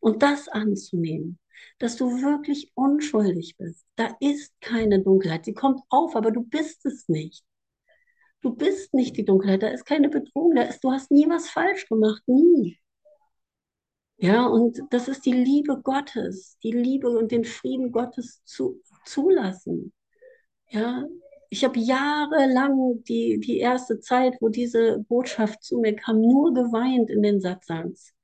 Und 0.00 0.22
das 0.22 0.48
anzunehmen, 0.48 1.38
dass 1.78 1.96
du 1.96 2.20
wirklich 2.22 2.72
unschuldig 2.74 3.56
bist. 3.56 3.86
Da 3.96 4.16
ist 4.20 4.52
keine 4.60 5.02
Dunkelheit. 5.02 5.44
Sie 5.44 5.54
kommt 5.54 5.80
auf, 5.90 6.16
aber 6.16 6.32
du 6.32 6.42
bist 6.42 6.84
es 6.86 7.08
nicht. 7.08 7.44
Du 8.40 8.54
bist 8.54 8.94
nicht 8.94 9.16
die 9.16 9.24
Dunkelheit. 9.24 9.62
Da 9.62 9.68
ist 9.68 9.84
keine 9.86 10.08
Bedrohung. 10.08 10.54
Da 10.54 10.62
ist, 10.62 10.82
du 10.82 10.90
hast 10.92 11.10
nie 11.10 11.28
was 11.28 11.48
falsch 11.48 11.86
gemacht. 11.88 12.22
Nie. 12.26 12.78
Ja, 14.18 14.46
und 14.46 14.80
das 14.90 15.08
ist 15.08 15.26
die 15.26 15.32
Liebe 15.32 15.80
Gottes, 15.82 16.58
die 16.62 16.72
Liebe 16.72 17.08
und 17.10 17.32
den 17.32 17.44
Frieden 17.44 17.92
Gottes 17.92 18.42
zu, 18.44 18.80
zulassen. 19.04 19.92
Ja, 20.70 21.04
ich 21.50 21.64
habe 21.64 21.78
jahrelang 21.78 23.02
die, 23.04 23.38
die 23.40 23.58
erste 23.58 24.00
Zeit, 24.00 24.36
wo 24.40 24.48
diese 24.48 24.98
Botschaft 25.08 25.62
zu 25.62 25.78
mir 25.80 25.94
kam, 25.96 26.20
nur 26.20 26.54
geweint 26.54 27.10
in 27.10 27.22
den 27.22 27.40
Satzangs. 27.40 28.14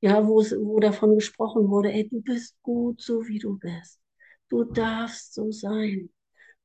Ja, 0.00 0.26
wo, 0.26 0.40
es, 0.40 0.52
wo 0.52 0.80
davon 0.80 1.16
gesprochen 1.16 1.68
wurde, 1.68 1.92
ey, 1.92 2.08
du 2.08 2.22
bist 2.22 2.56
gut, 2.62 3.00
so 3.00 3.26
wie 3.28 3.38
du 3.38 3.58
bist. 3.58 4.00
Du 4.48 4.64
darfst 4.64 5.34
so 5.34 5.50
sein. 5.52 6.10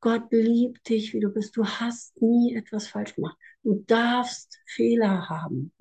Gott 0.01 0.31
liebt 0.31 0.89
dich, 0.89 1.13
wie 1.13 1.19
du 1.19 1.29
bist. 1.29 1.55
Du 1.57 1.65
hast 1.65 2.21
nie 2.21 2.55
etwas 2.55 2.87
falsch 2.87 3.15
gemacht. 3.15 3.37
Du 3.63 3.83
darfst 3.87 4.59
Fehler 4.65 5.29
haben. 5.29 5.71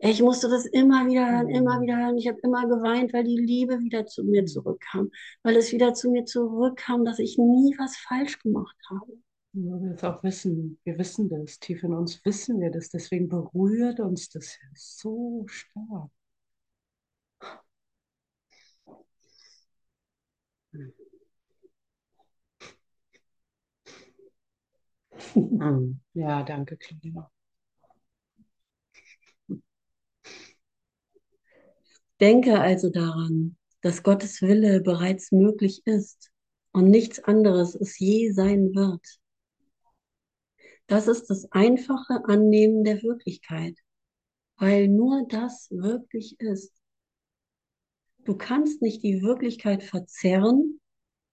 Ich 0.00 0.22
musste 0.22 0.48
das 0.48 0.64
immer 0.66 1.06
wieder 1.08 1.28
hören, 1.30 1.48
immer 1.48 1.78
mhm. 1.78 1.82
wieder 1.82 1.96
hören. 1.96 2.18
Ich 2.18 2.28
habe 2.28 2.38
immer 2.42 2.66
geweint, 2.68 3.12
weil 3.12 3.24
die 3.24 3.36
Liebe 3.36 3.80
wieder 3.80 4.06
zu 4.06 4.24
mir 4.24 4.46
zurückkam, 4.46 5.10
weil 5.42 5.56
es 5.56 5.72
wieder 5.72 5.92
zu 5.94 6.10
mir 6.10 6.24
zurückkam, 6.24 7.04
dass 7.04 7.18
ich 7.18 7.36
nie 7.36 7.74
was 7.78 7.96
falsch 7.96 8.38
gemacht 8.38 8.76
habe. 8.90 9.18
Wir 9.52 9.94
es 9.94 10.04
auch 10.04 10.22
wissen, 10.22 10.78
wir 10.84 10.98
wissen 10.98 11.28
das, 11.28 11.58
tief 11.58 11.82
in 11.82 11.94
uns 11.94 12.24
wissen 12.24 12.60
wir 12.60 12.70
das, 12.70 12.90
deswegen 12.90 13.28
berührt 13.28 13.98
uns 13.98 14.28
das 14.28 14.56
so 14.74 15.44
stark. 15.48 16.10
Ja, 26.14 26.42
danke, 26.42 26.76
Claudia. 26.76 27.30
Denke 32.20 32.60
also 32.60 32.90
daran, 32.90 33.56
dass 33.80 34.02
Gottes 34.02 34.42
Wille 34.42 34.80
bereits 34.80 35.30
möglich 35.30 35.82
ist 35.84 36.30
und 36.72 36.90
nichts 36.90 37.22
anderes 37.22 37.74
es 37.74 37.98
je 37.98 38.30
sein 38.32 38.74
wird. 38.74 39.20
Das 40.88 41.06
ist 41.06 41.26
das 41.26 41.50
einfache 41.52 42.24
Annehmen 42.24 42.82
der 42.82 43.02
Wirklichkeit, 43.02 43.76
weil 44.56 44.88
nur 44.88 45.26
das 45.28 45.68
wirklich 45.70 46.40
ist. 46.40 46.72
Du 48.24 48.36
kannst 48.36 48.82
nicht 48.82 49.02
die 49.02 49.22
Wirklichkeit 49.22 49.82
verzerren 49.82 50.80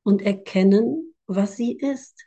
und 0.04 0.22
erkennen, 0.22 1.16
was 1.26 1.56
sie 1.56 1.78
ist. 1.78 2.26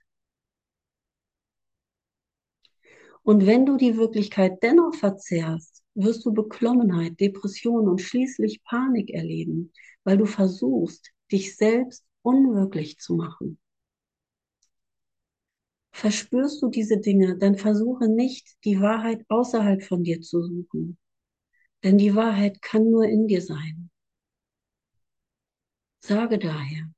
Und 3.23 3.47
wenn 3.47 3.67
du 3.67 3.77
die 3.77 3.97
Wirklichkeit 3.97 4.63
dennoch 4.63 4.95
verzerrst, 4.95 5.78
wirst 5.99 6.25
du 6.25 6.33
Beklommenheit, 6.33 7.19
Depression 7.19 7.89
und 7.89 8.01
schließlich 8.01 8.63
Panik 8.63 9.11
erleben, 9.11 9.73
weil 10.05 10.17
du 10.17 10.27
versuchst, 10.27 11.13
dich 11.33 11.57
selbst 11.57 12.05
unwirklich 12.23 12.99
zu 12.99 13.15
machen. 13.15 13.59
Verspürst 15.91 16.63
du 16.63 16.69
diese 16.69 16.99
Dinge, 16.99 17.37
dann 17.37 17.57
versuche 17.57 18.09
nicht, 18.09 18.57
die 18.65 18.81
Wahrheit 18.81 19.25
außerhalb 19.29 19.83
von 19.83 20.05
dir 20.05 20.21
zu 20.21 20.43
suchen. 20.43 20.97
Denn 21.83 21.99
die 21.99 22.15
Wahrheit 22.15 22.63
kann 22.63 22.91
nur 22.91 23.05
in 23.05 23.27
dir 23.27 23.43
sein. 23.43 23.91
Sage 25.99 26.39
daher, 26.39 26.93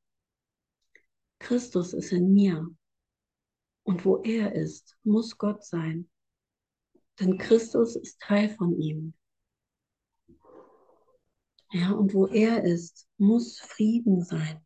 Christus 1.38 1.94
ist 1.94 2.12
in 2.12 2.34
mir. 2.34 2.68
Und 3.82 4.05
wo 4.05 4.18
er 4.18 4.55
ist, 4.55 4.96
muss 5.05 5.38
Gott 5.38 5.64
sein 5.64 6.09
denn 7.20 7.38
Christus 7.38 7.96
ist 7.96 8.20
Teil 8.20 8.48
von 8.48 8.78
ihm. 8.80 9.14
Ja, 11.72 11.92
und 11.92 12.14
wo 12.14 12.26
er 12.26 12.64
ist, 12.64 13.06
muss 13.16 13.60
Frieden 13.60 14.24
sein. 14.24 14.64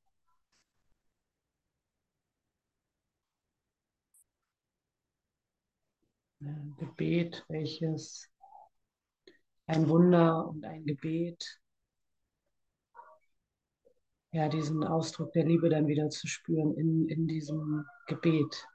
Ein 6.40 6.74
Gebet, 6.78 7.44
welches 7.48 8.30
ein 9.66 9.88
Wunder 9.88 10.48
und 10.48 10.64
ein 10.64 10.84
Gebet, 10.84 11.60
ja, 14.32 14.48
diesen 14.48 14.82
Ausdruck 14.82 15.32
der 15.32 15.44
Liebe 15.44 15.68
dann 15.68 15.86
wieder 15.86 16.10
zu 16.10 16.26
spüren 16.26 16.74
in, 16.76 17.08
in 17.08 17.26
diesem 17.28 17.84
Gebet 18.06 18.66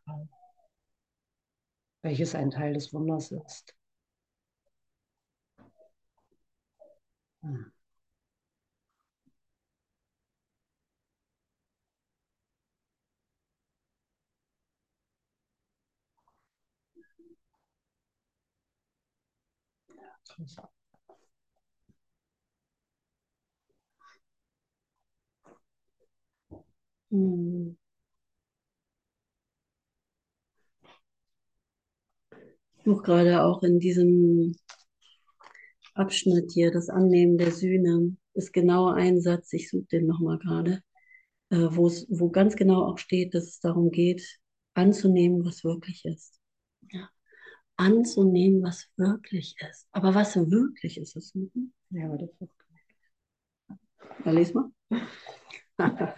welches 2.02 2.36
ein 2.36 2.52
Teil 2.52 2.74
des 2.74 2.94
Wunders 2.94 3.32
ist. 3.32 3.76
Hm. 7.44 7.62
Hm. 27.12 27.79
Suche 32.90 33.04
gerade 33.04 33.44
auch 33.44 33.62
in 33.62 33.80
diesem 33.80 34.56
Abschnitt 35.94 36.52
hier, 36.52 36.72
das 36.72 36.90
Annehmen 36.90 37.38
der 37.38 37.52
Sühne, 37.52 38.16
ist 38.34 38.52
genau 38.52 38.88
ein 38.88 39.22
Satz, 39.22 39.54
ich 39.54 39.70
suche 39.70 39.86
den 39.92 40.08
nochmal 40.08 40.40
gerade, 40.40 40.82
äh, 41.50 41.68
wo 41.70 42.30
ganz 42.32 42.56
genau 42.56 42.86
auch 42.86 42.98
steht, 42.98 43.36
dass 43.36 43.44
es 43.44 43.60
darum 43.60 43.92
geht, 43.92 44.40
anzunehmen, 44.74 45.46
was 45.46 45.64
wirklich 45.64 46.04
ist. 46.06 46.40
Ja. 46.92 47.10
Anzunehmen, 47.76 48.64
was 48.64 48.88
wirklich 48.98 49.56
ist. 49.70 49.88
Aber 49.92 50.16
was 50.16 50.36
wirklich 50.36 50.98
ist 50.98 51.16
es? 51.16 51.36
Mhm. 51.36 51.72
Ja, 51.92 52.06
aber 52.06 52.18
das 52.18 52.30
ist 52.32 52.40
gut. 52.40 52.50
Ja, 54.26 54.32
lies 54.32 54.54
mal. 54.54 54.72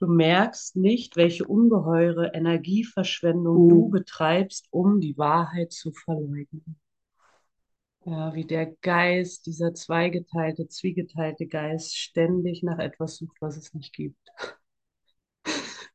Du 0.00 0.06
merkst 0.06 0.76
nicht, 0.76 1.16
welche 1.16 1.44
ungeheure 1.44 2.32
Energieverschwendung 2.32 3.64
mhm. 3.64 3.68
du 3.68 3.88
betreibst, 3.90 4.66
um 4.70 4.98
die 4.98 5.18
Wahrheit 5.18 5.72
zu 5.72 5.92
verleugnen. 5.92 6.80
Ja, 8.06 8.34
wie 8.34 8.46
der 8.46 8.74
Geist, 8.80 9.44
dieser 9.44 9.74
zweigeteilte, 9.74 10.68
zwiegeteilte 10.68 11.46
Geist 11.46 11.98
ständig 11.98 12.62
nach 12.62 12.78
etwas 12.78 13.16
sucht, 13.16 13.36
was 13.40 13.58
es 13.58 13.74
nicht 13.74 13.92
gibt. 13.92 14.18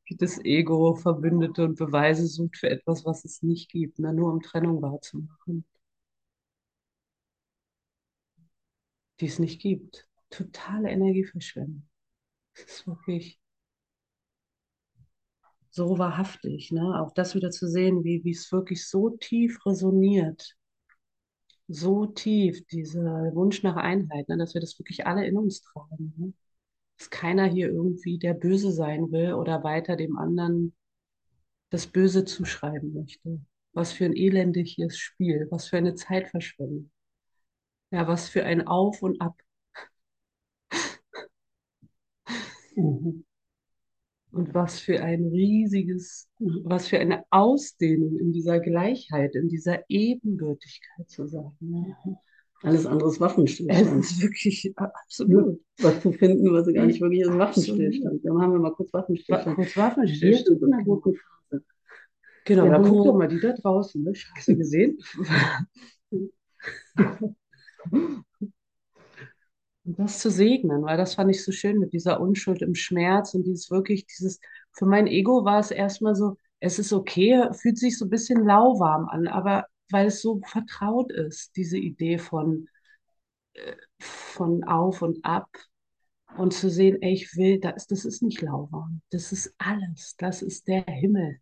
Wie 0.08 0.16
das 0.16 0.38
Ego 0.46 0.94
Verbündete 0.94 1.64
und 1.64 1.80
Beweise 1.80 2.28
sucht 2.28 2.58
für 2.58 2.70
etwas, 2.70 3.06
was 3.06 3.26
es 3.26 3.42
nicht 3.42 3.72
gibt, 3.72 3.98
ne? 3.98 4.14
nur 4.14 4.32
um 4.32 4.40
Trennung 4.40 4.80
wahrzumachen. 4.84 5.66
Die 9.20 9.26
es 9.26 9.40
nicht 9.40 9.60
gibt. 9.60 10.08
Totale 10.30 10.92
Energieverschwendung. 10.92 11.90
Das 12.54 12.66
ist 12.66 12.86
wirklich 12.86 13.40
so 15.76 15.98
wahrhaftig, 16.00 16.72
ne? 16.72 17.02
Auch 17.02 17.12
das 17.14 17.36
wieder 17.36 17.52
zu 17.52 17.68
sehen, 17.68 18.04
wie, 18.04 18.30
es 18.32 18.52
wirklich 18.52 18.88
so 18.88 19.10
tief 19.12 19.66
resoniert 19.66 20.56
so 21.68 22.06
tief, 22.06 22.66
dieser 22.68 23.34
Wunsch 23.34 23.64
nach 23.64 23.76
Einheit, 23.76 24.30
ne, 24.30 24.38
dass 24.38 24.54
wir 24.54 24.62
das 24.62 24.78
wirklich 24.80 25.08
alle 25.08 25.26
in 25.26 25.38
uns 25.38 25.62
tragen. 25.62 26.14
Ne? 26.18 26.34
Dass 26.98 27.10
keiner 27.10 27.46
hier 27.46 27.70
irgendwie 27.70 28.20
der 28.20 28.34
Böse 28.34 28.72
sein 28.72 29.12
will 29.12 29.34
oder 29.34 29.64
weiter 29.64 29.96
dem 29.96 30.18
anderen 30.18 30.74
das 31.70 31.88
Böse 31.88 32.26
zuschreiben 32.26 32.94
möchte. 32.94 33.42
Was 33.74 33.92
für 33.92 34.06
ein 34.06 34.16
elendiges 34.16 34.98
Spiel, 34.98 35.48
was 35.52 35.68
für 35.68 35.78
eine 35.78 35.96
Zeitverschwendung. 35.96 36.92
Ja, 37.92 38.08
was 38.08 38.30
für 38.30 38.44
ein 38.46 38.68
Auf 38.68 39.02
und 39.02 39.22
Ab. 39.22 39.36
Mhm. 42.76 43.24
Und 44.36 44.54
was 44.54 44.82
für 44.82 45.02
ein 45.02 45.28
riesiges, 45.28 46.28
was 46.40 46.90
für 46.90 47.00
eine 47.00 47.24
Ausdehnung 47.30 48.20
in 48.20 48.34
dieser 48.34 48.60
Gleichheit, 48.60 49.34
in 49.34 49.48
dieser 49.48 49.80
Ebenbürtigkeit 49.88 51.10
zu 51.10 51.26
sein. 51.26 51.54
Ja. 51.62 52.20
Alles 52.62 52.86
andere 52.86 53.08
ist 53.08 53.22
Waffenstillstand. 53.22 54.04
Es 54.04 54.12
ist 54.12 54.22
wirklich 54.22 54.74
absolut. 54.76 55.62
Was 55.78 56.02
zu 56.02 56.12
finden, 56.12 56.52
was 56.52 56.68
gar 56.74 56.86
nicht 56.86 57.00
wirklich 57.00 57.22
ist, 57.22 57.30
Waffenstillstand. 57.30 58.26
Dann 58.26 58.42
haben 58.42 58.52
wir 58.52 58.60
mal 58.60 58.74
kurz 58.74 58.92
Waffenstillstand. 58.92 59.56
Kurz 59.56 59.78
Waffenstillstand. 59.78 60.62
in 60.62 60.74
einer 60.74 60.84
guten 60.84 61.16
Phase. 61.16 61.64
Genau, 62.44 62.66
ja, 62.66 62.80
guck 62.80 63.06
doch 63.06 63.16
mal 63.16 63.30
die 63.30 63.40
da 63.40 63.54
draußen. 63.54 64.04
Ne? 64.04 64.12
Hast 64.36 64.48
du 64.50 64.58
gesehen? 64.58 64.98
Und 69.86 70.00
das 70.00 70.20
zu 70.20 70.32
segnen, 70.32 70.84
weil 70.84 70.98
das 70.98 71.14
fand 71.16 71.30
ich 71.30 71.44
so 71.44 71.52
schön 71.52 71.78
mit 71.80 71.94
dieser 71.94 72.20
Unschuld 72.20 72.62
im 72.64 72.74
Schmerz 72.74 73.36
und 73.36 73.44
dieses 73.44 73.70
wirklich, 73.70 74.06
dieses, 74.08 74.40
für 74.72 74.86
mein 74.86 75.06
Ego 75.06 75.46
war 75.46 75.60
es 75.60 75.70
erstmal 75.70 76.16
so, 76.16 76.38
es 76.60 76.80
ist 76.80 76.92
okay, 76.92 77.48
fühlt 77.54 77.78
sich 77.78 77.98
so 77.98 78.06
ein 78.06 78.10
bisschen 78.10 78.44
lauwarm 78.44 79.08
an, 79.08 79.28
aber 79.28 79.66
weil 79.92 80.08
es 80.08 80.22
so 80.22 80.42
vertraut 80.44 81.12
ist, 81.12 81.56
diese 81.56 81.78
Idee 81.78 82.18
von, 82.18 82.68
äh, 83.54 83.76
von 84.00 84.64
auf 84.64 85.04
und 85.04 85.24
ab 85.24 85.50
und 86.38 86.54
zu 86.54 86.70
sehen, 86.70 87.02
ey, 87.02 87.14
ich 87.14 87.36
will, 87.38 87.60
das, 87.60 87.86
das 87.86 88.06
ist 88.06 88.24
nicht 88.24 88.42
lauwarm, 88.42 89.02
das 89.12 89.32
ist 89.32 89.54
alles, 89.60 90.16
das 90.18 90.42
ist 90.42 90.68
der 90.68 90.84
Himmel, 90.86 91.38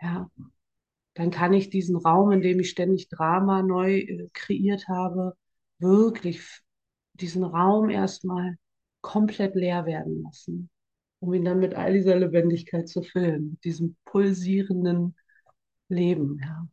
ja. 0.00 0.30
Dann 1.14 1.32
kann 1.32 1.52
ich 1.52 1.68
diesen 1.68 1.96
Raum, 1.96 2.30
in 2.30 2.42
dem 2.42 2.60
ich 2.60 2.70
ständig 2.70 3.08
Drama 3.08 3.62
neu 3.62 3.98
äh, 3.98 4.28
kreiert 4.32 4.86
habe, 4.86 5.34
wirklich 5.80 6.62
diesen 7.20 7.44
Raum 7.44 7.90
erstmal 7.90 8.56
komplett 9.00 9.54
leer 9.54 9.86
werden 9.86 10.22
lassen, 10.22 10.70
um 11.20 11.32
ihn 11.34 11.44
dann 11.44 11.60
mit 11.60 11.74
all 11.74 11.92
dieser 11.94 12.16
Lebendigkeit 12.18 12.88
zu 12.88 13.02
füllen, 13.02 13.50
mit 13.52 13.64
diesem 13.64 13.96
pulsierenden 14.04 15.16
Leben, 15.88 16.40
ja, 16.42 16.68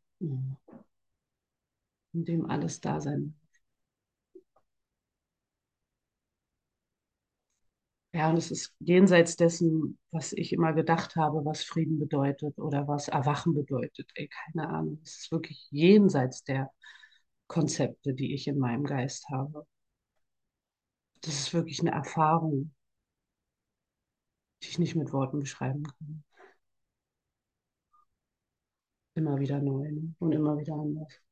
in 2.15 2.25
dem 2.25 2.47
alles 2.49 2.81
da 2.81 2.99
sein 2.99 3.35
Ja, 8.13 8.29
und 8.29 8.37
es 8.37 8.49
ist 8.49 8.73
jenseits 8.79 9.35
dessen, 9.35 9.97
was 10.11 10.31
ich 10.31 10.53
immer 10.53 10.71
gedacht 10.73 11.15
habe, 11.17 11.43
was 11.43 11.63
Frieden 11.63 11.99
bedeutet 11.99 12.57
oder 12.57 12.87
was 12.87 13.09
Erwachen 13.09 13.53
bedeutet. 13.53 14.09
Ey, 14.15 14.29
keine 14.29 14.69
Ahnung. 14.69 14.99
Es 15.03 15.17
ist 15.17 15.31
wirklich 15.31 15.67
jenseits 15.69 16.43
der 16.43 16.71
Konzepte, 17.47 18.13
die 18.13 18.33
ich 18.33 18.47
in 18.47 18.59
meinem 18.59 18.85
Geist 18.85 19.29
habe 19.29 19.67
das 21.25 21.35
ist 21.39 21.53
wirklich 21.53 21.79
eine 21.81 21.91
Erfahrung, 21.91 22.71
die 24.61 24.69
ich 24.69 24.79
nicht 24.79 24.95
mit 24.95 25.11
Worten 25.11 25.39
beschreiben 25.39 25.83
kann. 25.83 26.23
Immer 29.15 29.39
wieder 29.39 29.59
neu 29.59 29.91
ne? 29.91 30.13
und 30.19 30.31
immer 30.33 30.57
wieder 30.57 30.73
anders. 30.73 31.24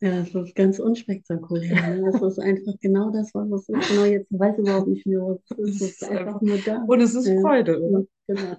Ja, 0.00 0.20
das 0.20 0.34
ist 0.34 0.54
ganz 0.54 0.78
unspektakulär. 0.78 1.96
Ne? 1.96 2.10
Das 2.12 2.20
ist 2.20 2.38
einfach 2.38 2.74
genau 2.80 3.10
das, 3.10 3.34
was 3.34 3.50
es 3.50 3.68
ist. 3.68 3.88
Genau 3.88 4.04
jetzt 4.04 4.30
weiß 4.30 4.54
ich 4.54 4.58
überhaupt 4.60 4.88
nicht 4.88 5.06
mehr, 5.06 5.20
was 5.20 5.40
es 5.50 5.58
ist. 5.58 5.80
Es 5.80 6.02
ist 6.02 6.04
einfach 6.04 6.40
nur 6.42 6.58
da. 6.58 6.84
Und 6.86 7.00
es 7.00 7.14
ist 7.14 7.28
Freude, 7.40 7.80
oder? 7.80 8.04
Genau. 8.26 8.56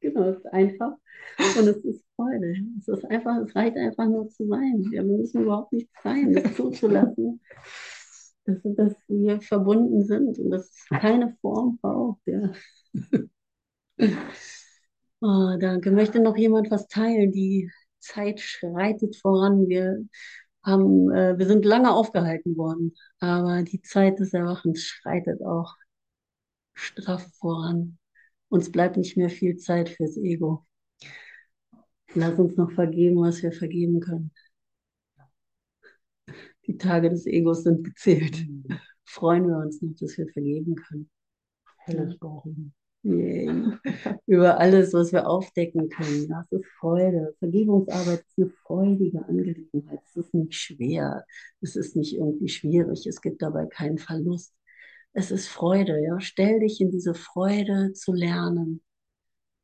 Genau, 0.00 0.28
es 0.28 0.36
ist 0.38 0.52
einfach. 0.52 0.92
Und 1.38 1.68
es 1.68 1.76
ist 1.78 2.04
Freude. 2.16 2.54
Es 2.78 2.88
ist 2.88 3.04
einfach, 3.06 3.38
es 3.38 3.54
reicht 3.56 3.76
einfach 3.76 4.06
nur 4.06 4.28
zu 4.28 4.46
sein. 4.46 4.84
Wir 4.90 5.02
müssen 5.02 5.42
überhaupt 5.42 5.72
nicht 5.72 5.88
sein, 6.02 6.32
das 6.34 6.54
zuzulassen, 6.54 7.40
dass, 8.44 8.58
dass 8.62 8.94
wir 9.08 9.40
verbunden 9.40 10.04
sind 10.04 10.38
und 10.38 10.50
dass 10.50 10.68
es 10.68 10.86
keine 10.90 11.36
Form 11.40 11.78
braucht. 11.80 12.20
Ja. 12.26 12.52
Oh, 15.20 15.56
danke. 15.60 15.90
Möchte 15.90 16.20
noch 16.20 16.36
jemand 16.36 16.70
was 16.70 16.88
teilen? 16.88 17.32
Die 17.32 17.70
Zeit 18.00 18.40
schreitet 18.40 19.16
voran. 19.16 19.68
Wir 19.68 20.04
haben, 20.64 21.10
äh, 21.12 21.38
wir 21.38 21.46
sind 21.46 21.64
lange 21.64 21.92
aufgehalten 21.92 22.56
worden, 22.56 22.94
aber 23.20 23.62
die 23.62 23.82
Zeit 23.82 24.18
des 24.18 24.32
Erwachens 24.32 24.82
schreitet 24.82 25.42
auch 25.42 25.74
straff 26.74 27.26
voran. 27.38 27.98
Uns 28.48 28.70
bleibt 28.70 28.96
nicht 28.96 29.16
mehr 29.16 29.30
viel 29.30 29.56
Zeit 29.56 29.88
fürs 29.88 30.16
Ego. 30.16 30.66
Lass 32.14 32.38
uns 32.38 32.56
noch 32.56 32.70
vergeben, 32.72 33.16
was 33.16 33.42
wir 33.42 33.52
vergeben 33.52 34.00
können. 34.00 34.30
Die 36.66 36.78
Tage 36.78 37.10
des 37.10 37.26
Egos 37.26 37.64
sind 37.64 37.84
gezählt. 37.84 38.46
Freuen 39.04 39.46
wir 39.48 39.58
uns 39.58 39.82
noch, 39.82 39.94
dass 39.96 40.16
wir 40.16 40.28
vergeben 40.28 40.76
können. 40.76 41.10
Helles 41.78 42.18
Brauchen. 42.18 42.74
Yay. 43.04 43.48
über 44.26 44.58
alles, 44.58 44.94
was 44.94 45.12
wir 45.12 45.28
aufdecken 45.28 45.90
können. 45.90 46.26
Das 46.28 46.50
ist 46.50 46.66
Freude. 46.78 47.34
Vergebungsarbeit 47.38 48.24
ist 48.26 48.38
eine 48.38 48.48
freudige 48.48 49.24
Angelegenheit. 49.26 50.00
Es 50.06 50.16
ist 50.16 50.32
nicht 50.34 50.54
schwer. 50.54 51.24
Es 51.60 51.76
ist 51.76 51.96
nicht 51.96 52.14
irgendwie 52.14 52.48
schwierig. 52.48 53.06
Es 53.06 53.20
gibt 53.20 53.42
dabei 53.42 53.66
keinen 53.66 53.98
Verlust. 53.98 54.54
Es 55.12 55.30
ist 55.30 55.48
Freude. 55.48 56.02
Ja? 56.02 56.18
Stell 56.20 56.60
dich 56.60 56.80
in 56.80 56.90
diese 56.90 57.14
Freude 57.14 57.92
zu 57.92 58.14
lernen. 58.14 58.82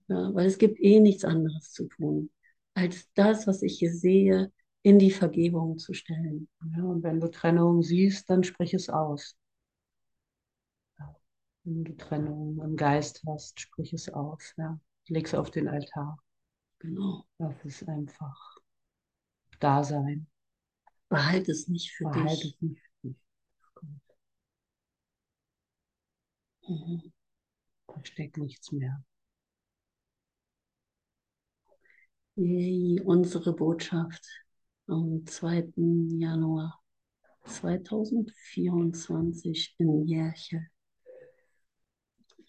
Ja? 0.09 0.35
Weil 0.35 0.47
es 0.47 0.59
gibt 0.59 0.79
eh 0.79 1.01
nichts 1.01 1.25
anderes 1.25 1.73
zu 1.73 1.89
tun, 1.89 2.31
als 2.75 3.09
das, 3.15 3.47
was 3.47 3.63
ich 3.63 3.79
hier 3.79 3.93
sehe, 3.93 4.53
in 4.83 4.99
die 4.99 5.11
Vergebung 5.11 5.79
zu 5.79 5.95
stellen. 5.95 6.49
Ja, 6.77 6.85
und 6.85 7.03
wenn 7.03 7.21
du 7.21 7.29
Trennung 7.31 7.83
siehst, 7.83 8.29
dann 8.31 8.45
sprich 8.45 8.75
es 8.75 8.89
aus. 8.89 9.37
Wenn 11.71 11.85
du 11.85 11.97
Trennung 11.97 12.61
im 12.65 12.75
Geist 12.75 13.23
hast, 13.29 13.61
sprich 13.61 13.93
es 13.93 14.09
aus. 14.09 14.55
Ja. 14.57 14.81
Leg 15.07 15.27
es 15.27 15.35
auf 15.35 15.53
den 15.53 15.69
Altar. 15.69 16.19
Genau. 16.81 17.25
Das 17.39 17.55
ist 17.65 17.89
einfach 17.89 18.57
Dasein. 19.61 20.27
Behalte 21.09 21.53
es 21.53 21.69
nicht 21.69 21.93
für 21.93 22.09
Behalte 22.09 22.43
dich. 22.43 22.57
es 22.57 22.61
nicht 22.61 22.83
für 22.83 22.91
dich. 23.07 23.17
Mhm. 26.69 27.13
Da 27.87 28.05
steckt 28.05 28.37
nichts 28.37 28.73
mehr. 28.73 29.05
Yay, 32.35 33.01
unsere 33.05 33.55
Botschaft 33.55 34.27
am 34.89 35.25
2. 35.25 36.19
Januar 36.19 36.83
2024 37.45 39.77
in 39.79 40.09
Järche 40.09 40.67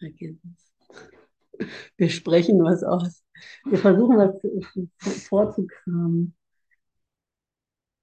vergiss 0.01 0.37
es. 0.43 1.69
Wir 1.95 2.09
sprechen 2.09 2.63
was 2.63 2.83
aus. 2.83 3.23
Wir 3.65 3.77
versuchen 3.77 4.17
was 4.17 5.27
vorzukramen, 5.27 6.35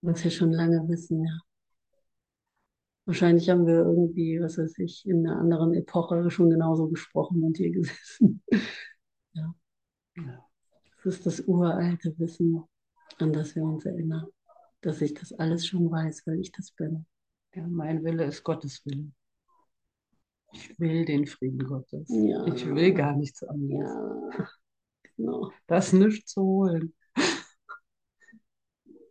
was 0.01 0.23
wir 0.23 0.31
schon 0.31 0.53
lange 0.53 0.89
wissen, 0.89 1.25
ja. 1.25 1.39
Wahrscheinlich 3.05 3.49
haben 3.49 3.67
wir 3.67 3.77
irgendwie, 3.77 4.39
was 4.41 4.59
weiß 4.59 4.79
ich, 4.81 5.07
in 5.07 5.27
einer 5.27 5.39
anderen 5.39 5.73
Epoche 5.75 6.31
schon 6.31 6.51
genauso 6.51 6.89
gesprochen 6.89 7.43
und 7.43 7.57
hier 7.57 7.71
gesessen. 7.73 8.43
ja. 9.33 9.55
Das 11.03 11.15
ist 11.15 11.27
das 11.27 11.41
uralte 11.41 12.15
Wissen, 12.19 12.63
an 13.19 13.33
das 13.33 13.57
wir 13.57 13.63
uns 13.63 13.87
erinnern, 13.87 14.27
dass 14.83 15.01
ich 15.01 15.15
das 15.15 15.33
alles 15.33 15.67
schon 15.67 15.91
weiß, 15.91 16.27
weil 16.27 16.39
ich 16.41 16.53
das 16.53 16.71
bin. 16.73 17.07
Ja, 17.55 17.67
mein 17.67 18.05
Wille 18.05 18.25
ist 18.25 18.45
Gottes 18.45 18.85
Wille. 18.85 19.11
Ich 20.53 20.79
will 20.79 21.05
den 21.05 21.27
Frieden 21.27 21.65
Gottes. 21.67 22.09
Ja. 22.09 22.47
Ich 22.47 22.67
will 22.67 22.95
gar 22.95 23.17
nichts 23.17 23.43
anderes. 23.43 23.81
Ja. 23.81 24.49
Genau. 25.17 25.51
Das 25.67 25.93
nicht 25.93 26.29
zu 26.29 26.43
holen. 26.43 26.95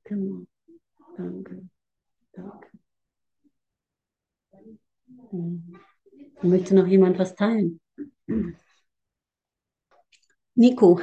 Genau. 0.03 0.45
Danke. 1.17 1.67
Danke. 2.31 2.69
Hm. 5.31 5.75
Möchte 6.41 6.75
noch 6.75 6.87
jemand 6.87 7.19
was 7.19 7.35
teilen? 7.35 7.81
Nico. 10.55 11.01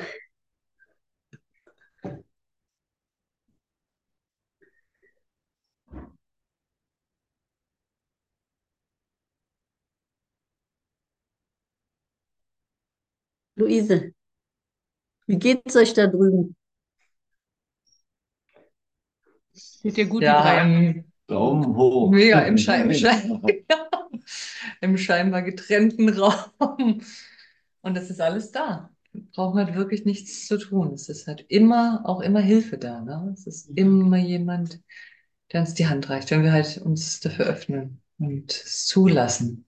Luise, 13.57 14.13
wie 15.27 15.39
geht's 15.39 15.77
euch 15.77 15.93
da 15.95 16.07
drüben? 16.07 16.57
Geht 19.83 19.97
dir 19.97 20.07
gut, 20.07 20.23
ja, 20.23 20.37
die 20.39 20.43
drei? 20.43 20.61
Ähm, 20.61 21.05
Daumen 21.27 21.77
hoch. 21.77 22.11
Mega, 22.11 22.41
im, 22.41 22.59
Schein, 22.59 22.93
Schein, 22.95 23.41
im 24.81 24.99
scheinbar 24.99 25.43
getrennten 25.43 26.09
Raum. 26.09 27.03
Und 27.83 27.97
das 27.97 28.11
ist 28.11 28.21
alles 28.21 28.51
da. 28.51 28.91
Brauchen 29.33 29.59
halt 29.59 29.75
wirklich 29.75 30.05
nichts 30.05 30.47
zu 30.47 30.59
tun. 30.59 30.93
Es 30.95 31.09
ist 31.09 31.27
halt 31.27 31.45
immer, 31.49 32.03
auch 32.05 32.21
immer 32.21 32.41
Hilfe 32.41 32.79
da. 32.79 33.01
Ne? 33.01 33.31
Es 33.33 33.47
ist 33.47 33.71
immer 33.77 34.19
jemand, 34.19 34.81
der 35.53 35.61
uns 35.61 35.75
die 35.75 35.87
Hand 35.87 36.11
reicht, 36.11 36.31
wenn 36.31 36.43
wir 36.43 36.53
halt 36.53 36.79
uns 36.79 37.21
dafür 37.21 37.47
öffnen 37.47 38.01
und 38.19 38.53
es 38.53 38.87
zulassen. 38.87 39.67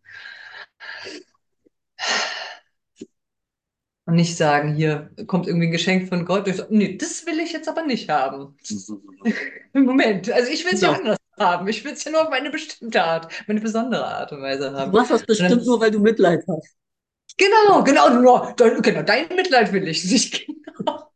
Und 4.07 4.14
nicht 4.14 4.36
sagen, 4.36 4.74
hier 4.74 5.11
kommt 5.26 5.48
irgendwie 5.48 5.66
ein 5.66 5.72
Geschenk 5.72 6.09
von 6.09 6.24
Gott. 6.24 6.46
Ich 6.46 6.57
so, 6.57 6.64
nee, 6.70 6.96
das 6.96 7.26
will 7.26 7.40
ich 7.40 7.52
jetzt 7.52 7.68
aber 7.68 7.82
nicht 7.82 8.09
haben. 8.09 8.57
Moment, 9.72 10.30
also 10.30 10.50
ich 10.50 10.64
will 10.64 10.74
es 10.74 10.80
ja 10.80 10.92
anders 10.92 11.18
haben. 11.36 11.66
Ich 11.66 11.84
will 11.84 11.92
es 11.92 12.04
ja 12.04 12.12
nur 12.12 12.22
auf 12.22 12.30
meine 12.30 12.50
bestimmte 12.50 13.02
Art, 13.02 13.32
meine 13.48 13.61
besondere 13.61 14.07
Art 14.07 14.30
und 14.30 14.42
Weise 14.42 14.72
haben. 14.72 14.92
Du 14.92 14.98
machst 14.98 15.11
das 15.11 15.26
bestimmt 15.26 15.50
dann, 15.50 15.64
nur, 15.64 15.80
weil 15.80 15.90
du 15.90 15.98
Mitleid 15.98 16.44
hast. 16.48 16.76
Genau, 17.36 17.82
genau, 17.82 18.09
nur, 18.11 18.54
genau, 18.57 19.02
dein 19.02 19.28
Mitleid 19.34 19.72
will 19.72 19.86
ich 19.88 20.04
nicht. 20.11 20.46
Genau. 20.78 21.11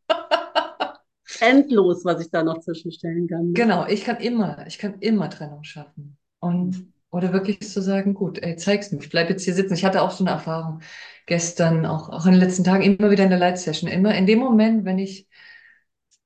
Endlos, 1.39 2.05
was 2.05 2.21
ich 2.23 2.31
da 2.31 2.43
noch 2.43 2.61
zwischenstellen 2.61 3.29
kann. 3.29 3.53
Genau, 3.55 3.87
ich 3.87 4.05
kann 4.05 4.17
immer, 4.17 4.67
ich 4.67 4.79
kann 4.79 4.99
immer 5.01 5.31
Trennung 5.31 5.65
schaffen. 5.65 6.17
Und 6.41 6.93
oder 7.11 7.33
wirklich 7.33 7.61
zu 7.61 7.83
sagen, 7.83 8.15
gut, 8.15 8.39
ey, 8.43 8.57
zeig's 8.57 8.93
mir, 8.93 9.01
ich 9.01 9.11
bleib 9.11 9.29
jetzt 9.31 9.45
hier 9.45 9.55
sitzen. 9.55 9.75
Ich 9.75 9.85
hatte 9.85 10.03
auch 10.03 10.13
so 10.13 10.25
eine 10.25 10.31
Erfahrung 10.31 10.81
gestern, 11.31 11.87
auch, 11.87 12.09
auch 12.09 12.27
in 12.27 12.33
den 12.33 12.41
letzten 12.41 12.65
Tagen, 12.65 12.83
immer 12.83 13.13
wieder 13.13 13.23
in 13.23 13.31
der 13.31 13.39
Light-Session. 13.39 13.89
Immer 13.89 14.17
in 14.17 14.27
dem 14.27 14.41
Moment, 14.41 14.85
wenn 14.85 14.99
ich 14.99 15.29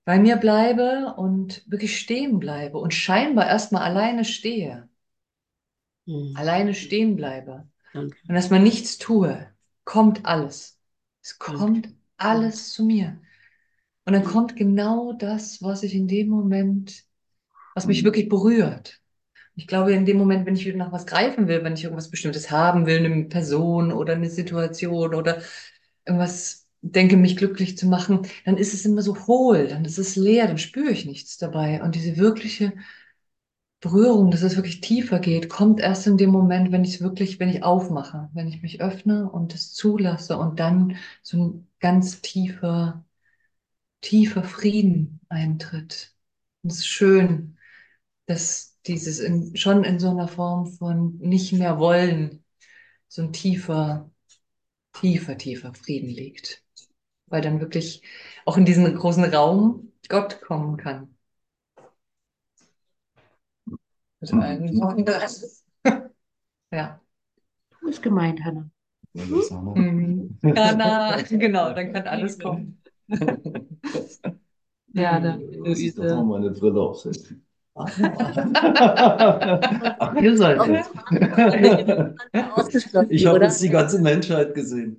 bei 0.07 0.19
mir 0.19 0.37
bleibe 0.37 1.15
und 1.19 1.63
wirklich 1.71 1.99
stehen 2.01 2.39
bleibe 2.39 2.79
und 2.79 2.95
scheinbar 2.95 3.47
erstmal 3.47 3.83
alleine 3.83 4.25
stehe, 4.25 4.89
mhm. 6.07 6.33
alleine 6.37 6.73
stehen 6.73 7.17
bleibe 7.17 7.69
Danke. 7.93 8.17
und 8.27 8.35
erstmal 8.35 8.61
nichts 8.61 8.97
tue, 8.97 9.47
kommt 9.85 10.25
alles. 10.25 10.81
Es 11.21 11.39
kommt 11.39 11.85
Danke. 11.85 11.99
alles 12.17 12.73
zu 12.73 12.87
mir. 12.87 13.21
Und 14.07 14.15
dann 14.15 14.25
kommt 14.25 14.57
genau 14.57 15.13
das, 15.13 15.63
was 15.63 15.83
ich 15.83 15.95
in 15.95 16.09
dem 16.09 16.29
Moment, 16.29 17.05
was 17.75 17.87
mich 17.87 18.01
mhm. 18.01 18.07
wirklich 18.07 18.31
berührt. 18.31 19.03
Ich 19.57 19.67
glaube, 19.69 19.93
in 19.93 20.05
dem 20.07 20.17
Moment, 20.19 20.47
wenn 20.47 20.57
ich 20.57 20.67
wieder 20.67 20.77
nach 20.79 20.93
was 20.93 21.07
greifen 21.07 21.47
will, 21.49 21.63
wenn 21.65 21.75
ich 21.75 21.85
irgendwas 21.85 22.11
Bestimmtes 22.11 22.51
haben 22.51 22.87
will, 22.87 23.05
eine 23.05 23.25
Person 23.27 23.93
oder 23.93 24.15
eine 24.15 24.29
Situation 24.31 25.15
oder 25.15 25.43
irgendwas 26.07 26.67
denke, 26.83 27.17
mich 27.17 27.37
glücklich 27.37 27.79
zu 27.79 27.87
machen, 27.87 28.27
dann 28.45 28.57
ist 28.59 28.75
es 28.75 28.85
immer 28.85 29.03
so 29.03 29.17
hohl, 29.27 29.69
dann 29.69 29.85
ist 29.85 29.99
es 29.99 30.17
leer, 30.17 30.47
dann 30.49 30.59
spüre 30.59 30.91
ich 30.91 31.07
nichts 31.07 31.39
dabei. 31.39 31.83
Und 31.83 31.95
diese 31.95 32.17
wirkliche 32.17 32.73
Berührung, 33.81 34.31
dass 34.31 34.43
es 34.43 34.57
wirklich 34.57 34.81
tiefer 34.81 35.19
geht, 35.21 35.49
kommt 35.51 35.79
erst 35.81 36.07
in 36.07 36.17
dem 36.17 36.31
Moment, 36.31 36.73
wenn 36.73 36.85
ich 36.85 36.95
es 36.95 37.01
wirklich, 37.03 37.39
wenn 37.39 37.51
ich 37.51 37.63
aufmache, 37.63 38.31
wenn 38.33 38.49
ich 38.49 38.63
mich 38.63 38.81
öffne 38.81 39.31
und 39.31 39.55
es 39.55 39.73
zulasse 39.75 40.39
und 40.39 40.59
dann 40.59 40.97
so 41.23 41.37
ein 41.45 41.69
ganz 41.81 42.23
tiefer, 42.23 43.05
tiefer 44.03 44.45
Frieden 44.45 45.21
eintritt. 45.29 46.15
Und 46.63 46.73
es 46.73 46.79
ist 46.81 46.89
schön, 46.89 47.59
dass 48.27 48.74
dieses 48.87 49.21
in, 49.21 49.57
schon 49.57 49.85
in 49.85 49.99
so 49.99 50.11
einer 50.11 50.29
Form 50.29 50.67
von 50.67 51.17
nicht 51.19 51.53
mehr 51.53 51.79
wollen, 51.79 52.45
so 53.09 53.23
ein 53.23 53.33
tiefer, 53.33 54.11
tiefer, 54.93 55.39
tiefer 55.39 55.75
Frieden 55.75 56.09
liegt. 56.09 56.63
Weil 57.27 57.41
dann 57.43 57.61
wirklich 57.61 58.03
auch 58.45 58.57
in 58.57 58.65
diesen 58.65 58.95
großen 58.95 59.25
Raum 59.25 59.93
Gott 60.09 60.41
kommen 60.43 60.77
kann. 60.77 61.17
Mit 64.21 64.33
allen 64.33 64.81
Wonders. 64.81 65.65
ja. 66.71 67.01
Du 67.81 67.87
bist 67.87 68.03
gemeint, 68.03 68.43
Hanna. 68.45 68.71
Mhm. 69.13 70.39
Hanna, 70.57 71.21
genau, 71.29 71.73
dann 71.73 71.93
kann 71.93 72.07
alles 72.07 72.39
kommen. 72.39 72.83
ja, 74.93 75.21
dann. 75.21 75.41
Ich 75.65 75.97
mal 75.97 76.25
meine 76.25 76.51
Brille 76.51 76.81
aufsetzen. 76.81 77.47
Ach, 77.77 77.99
ihr 80.21 80.37
seid 80.37 80.61
es. 80.69 80.91
Ich 83.09 83.27
habe 83.27 83.41
jetzt 83.41 83.61
die 83.63 83.69
ganze 83.69 84.01
Menschheit 84.01 84.55
gesehen. 84.55 84.99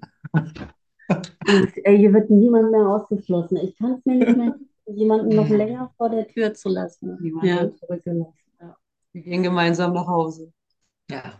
ey, 1.84 1.98
hier 1.98 2.14
wird 2.14 2.30
niemand 2.30 2.72
mehr 2.72 2.88
ausgeschlossen. 2.88 3.58
Ich 3.58 3.78
kann 3.78 3.94
es 3.94 4.06
mir 4.06 4.16
nicht 4.16 4.36
mehr 4.38 4.56
jemanden 4.88 5.36
noch 5.36 5.48
länger 5.48 5.94
vor 5.98 6.10
der 6.10 6.28
Tür 6.28 6.54
zu 6.54 6.70
lassen. 6.70 7.18
Niemand 7.22 7.46
ja. 7.46 7.72
zurückgelassen. 7.76 8.44
Ja. 8.60 8.76
Wir 9.14 9.22
gehen 9.22 9.44
gemeinsam 9.44 9.94
nach 9.94 10.08
Hause. 10.08 10.52
Ja. 11.10 11.40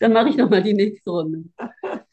Dann 0.00 0.12
mache 0.12 0.28
ich 0.28 0.36
nochmal 0.36 0.62
die 0.62 0.74
nächste 0.74 1.10
Runde. 1.10 1.44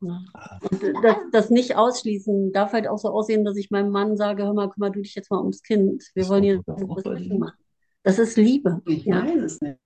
Und 0.00 0.82
das, 1.02 1.16
das, 1.32 1.50
nicht 1.50 1.76
ausschließen 1.76 2.52
darf 2.52 2.72
halt 2.72 2.88
auch 2.88 2.98
so 2.98 3.08
aussehen, 3.08 3.44
dass 3.44 3.56
ich 3.56 3.70
meinem 3.70 3.90
Mann 3.90 4.16
sage, 4.16 4.44
hör 4.44 4.54
mal, 4.54 4.70
kümmere 4.70 4.92
du 4.92 5.02
dich 5.02 5.14
jetzt 5.14 5.30
mal 5.30 5.40
ums 5.40 5.62
Kind. 5.62 6.02
Wir 6.14 6.22
das 6.22 6.30
wollen 6.30 6.42
hier 6.42 6.62
was 6.66 7.04
machen. 7.28 7.58
Das 8.02 8.18
ist 8.18 8.36
Liebe. 8.36 8.80
Ich 8.86 9.04
ja. 9.04 9.24
weiß 9.24 9.42
es 9.42 9.60
nicht. 9.60 9.78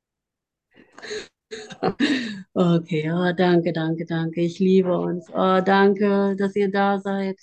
Okay, 2.54 3.10
oh, 3.12 3.32
danke, 3.36 3.72
danke, 3.72 4.06
danke. 4.06 4.40
Ich 4.40 4.58
liebe 4.58 4.96
uns. 4.96 5.28
Oh, 5.30 5.60
danke, 5.64 6.34
dass 6.36 6.56
ihr 6.56 6.70
da 6.70 6.98
seid 6.98 7.38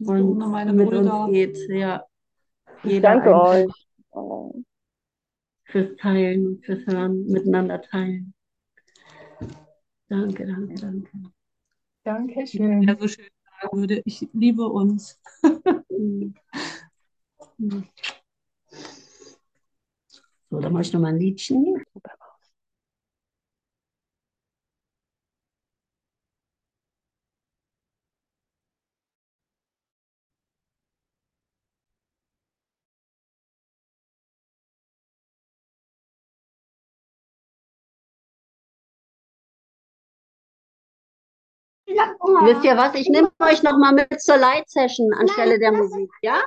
und 0.00 0.38
mit 0.74 0.88
Brüder. 0.88 1.24
uns 1.24 1.32
geht. 1.32 1.58
Ja. 1.68 2.04
Ich 2.84 3.00
danke 3.00 3.34
euch. 3.34 3.72
Fürs 5.64 5.96
Teilen, 5.96 6.60
fürs 6.62 6.84
Hören, 6.86 7.24
miteinander 7.26 7.80
teilen. 7.80 8.34
Danke, 10.08 10.46
danke, 10.46 10.74
danke. 10.74 11.32
Dankeschön. 12.04 12.82
Ja, 12.82 12.96
so 12.98 13.08
schön 13.08 13.28
sagen 13.60 13.78
würde, 13.78 14.02
ich 14.04 14.28
liebe 14.32 14.66
uns. 14.68 15.20
so, 20.50 20.60
dann 20.60 20.72
mache 20.72 20.82
ich 20.82 20.92
nochmal 20.92 21.12
ein 21.12 21.18
Liedchen. 21.18 21.84
Super. 21.94 22.21
Wisst 42.44 42.64
ihr 42.64 42.76
was? 42.76 42.94
Ich 42.94 43.08
nehme 43.08 43.30
euch 43.40 43.62
noch 43.62 43.78
mal 43.78 43.92
mit 43.92 44.20
zur 44.20 44.36
Light 44.36 44.68
Session 44.68 45.12
anstelle 45.14 45.58
der 45.58 45.72
Musik, 45.72 46.10
ja? 46.22 46.42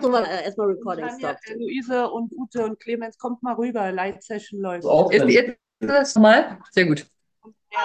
So, 0.00 0.14
äh, 0.14 0.44
erstmal 0.44 0.68
Recording 0.68 1.08
Stop. 1.18 1.36
Äh, 1.44 1.54
Luise 1.54 2.10
und 2.10 2.32
Ute 2.32 2.64
und 2.64 2.80
Clemens, 2.80 3.18
kommt 3.18 3.42
mal 3.42 3.54
rüber. 3.54 3.92
Light 3.92 4.22
Session 4.22 4.60
läuft. 4.60 4.86
Jetzt, 5.12 5.28
jetzt 5.28 5.58
das 5.80 6.14
mal. 6.14 6.58
Sehr 6.70 6.86
gut. 6.86 7.06
Ja. 7.72 7.78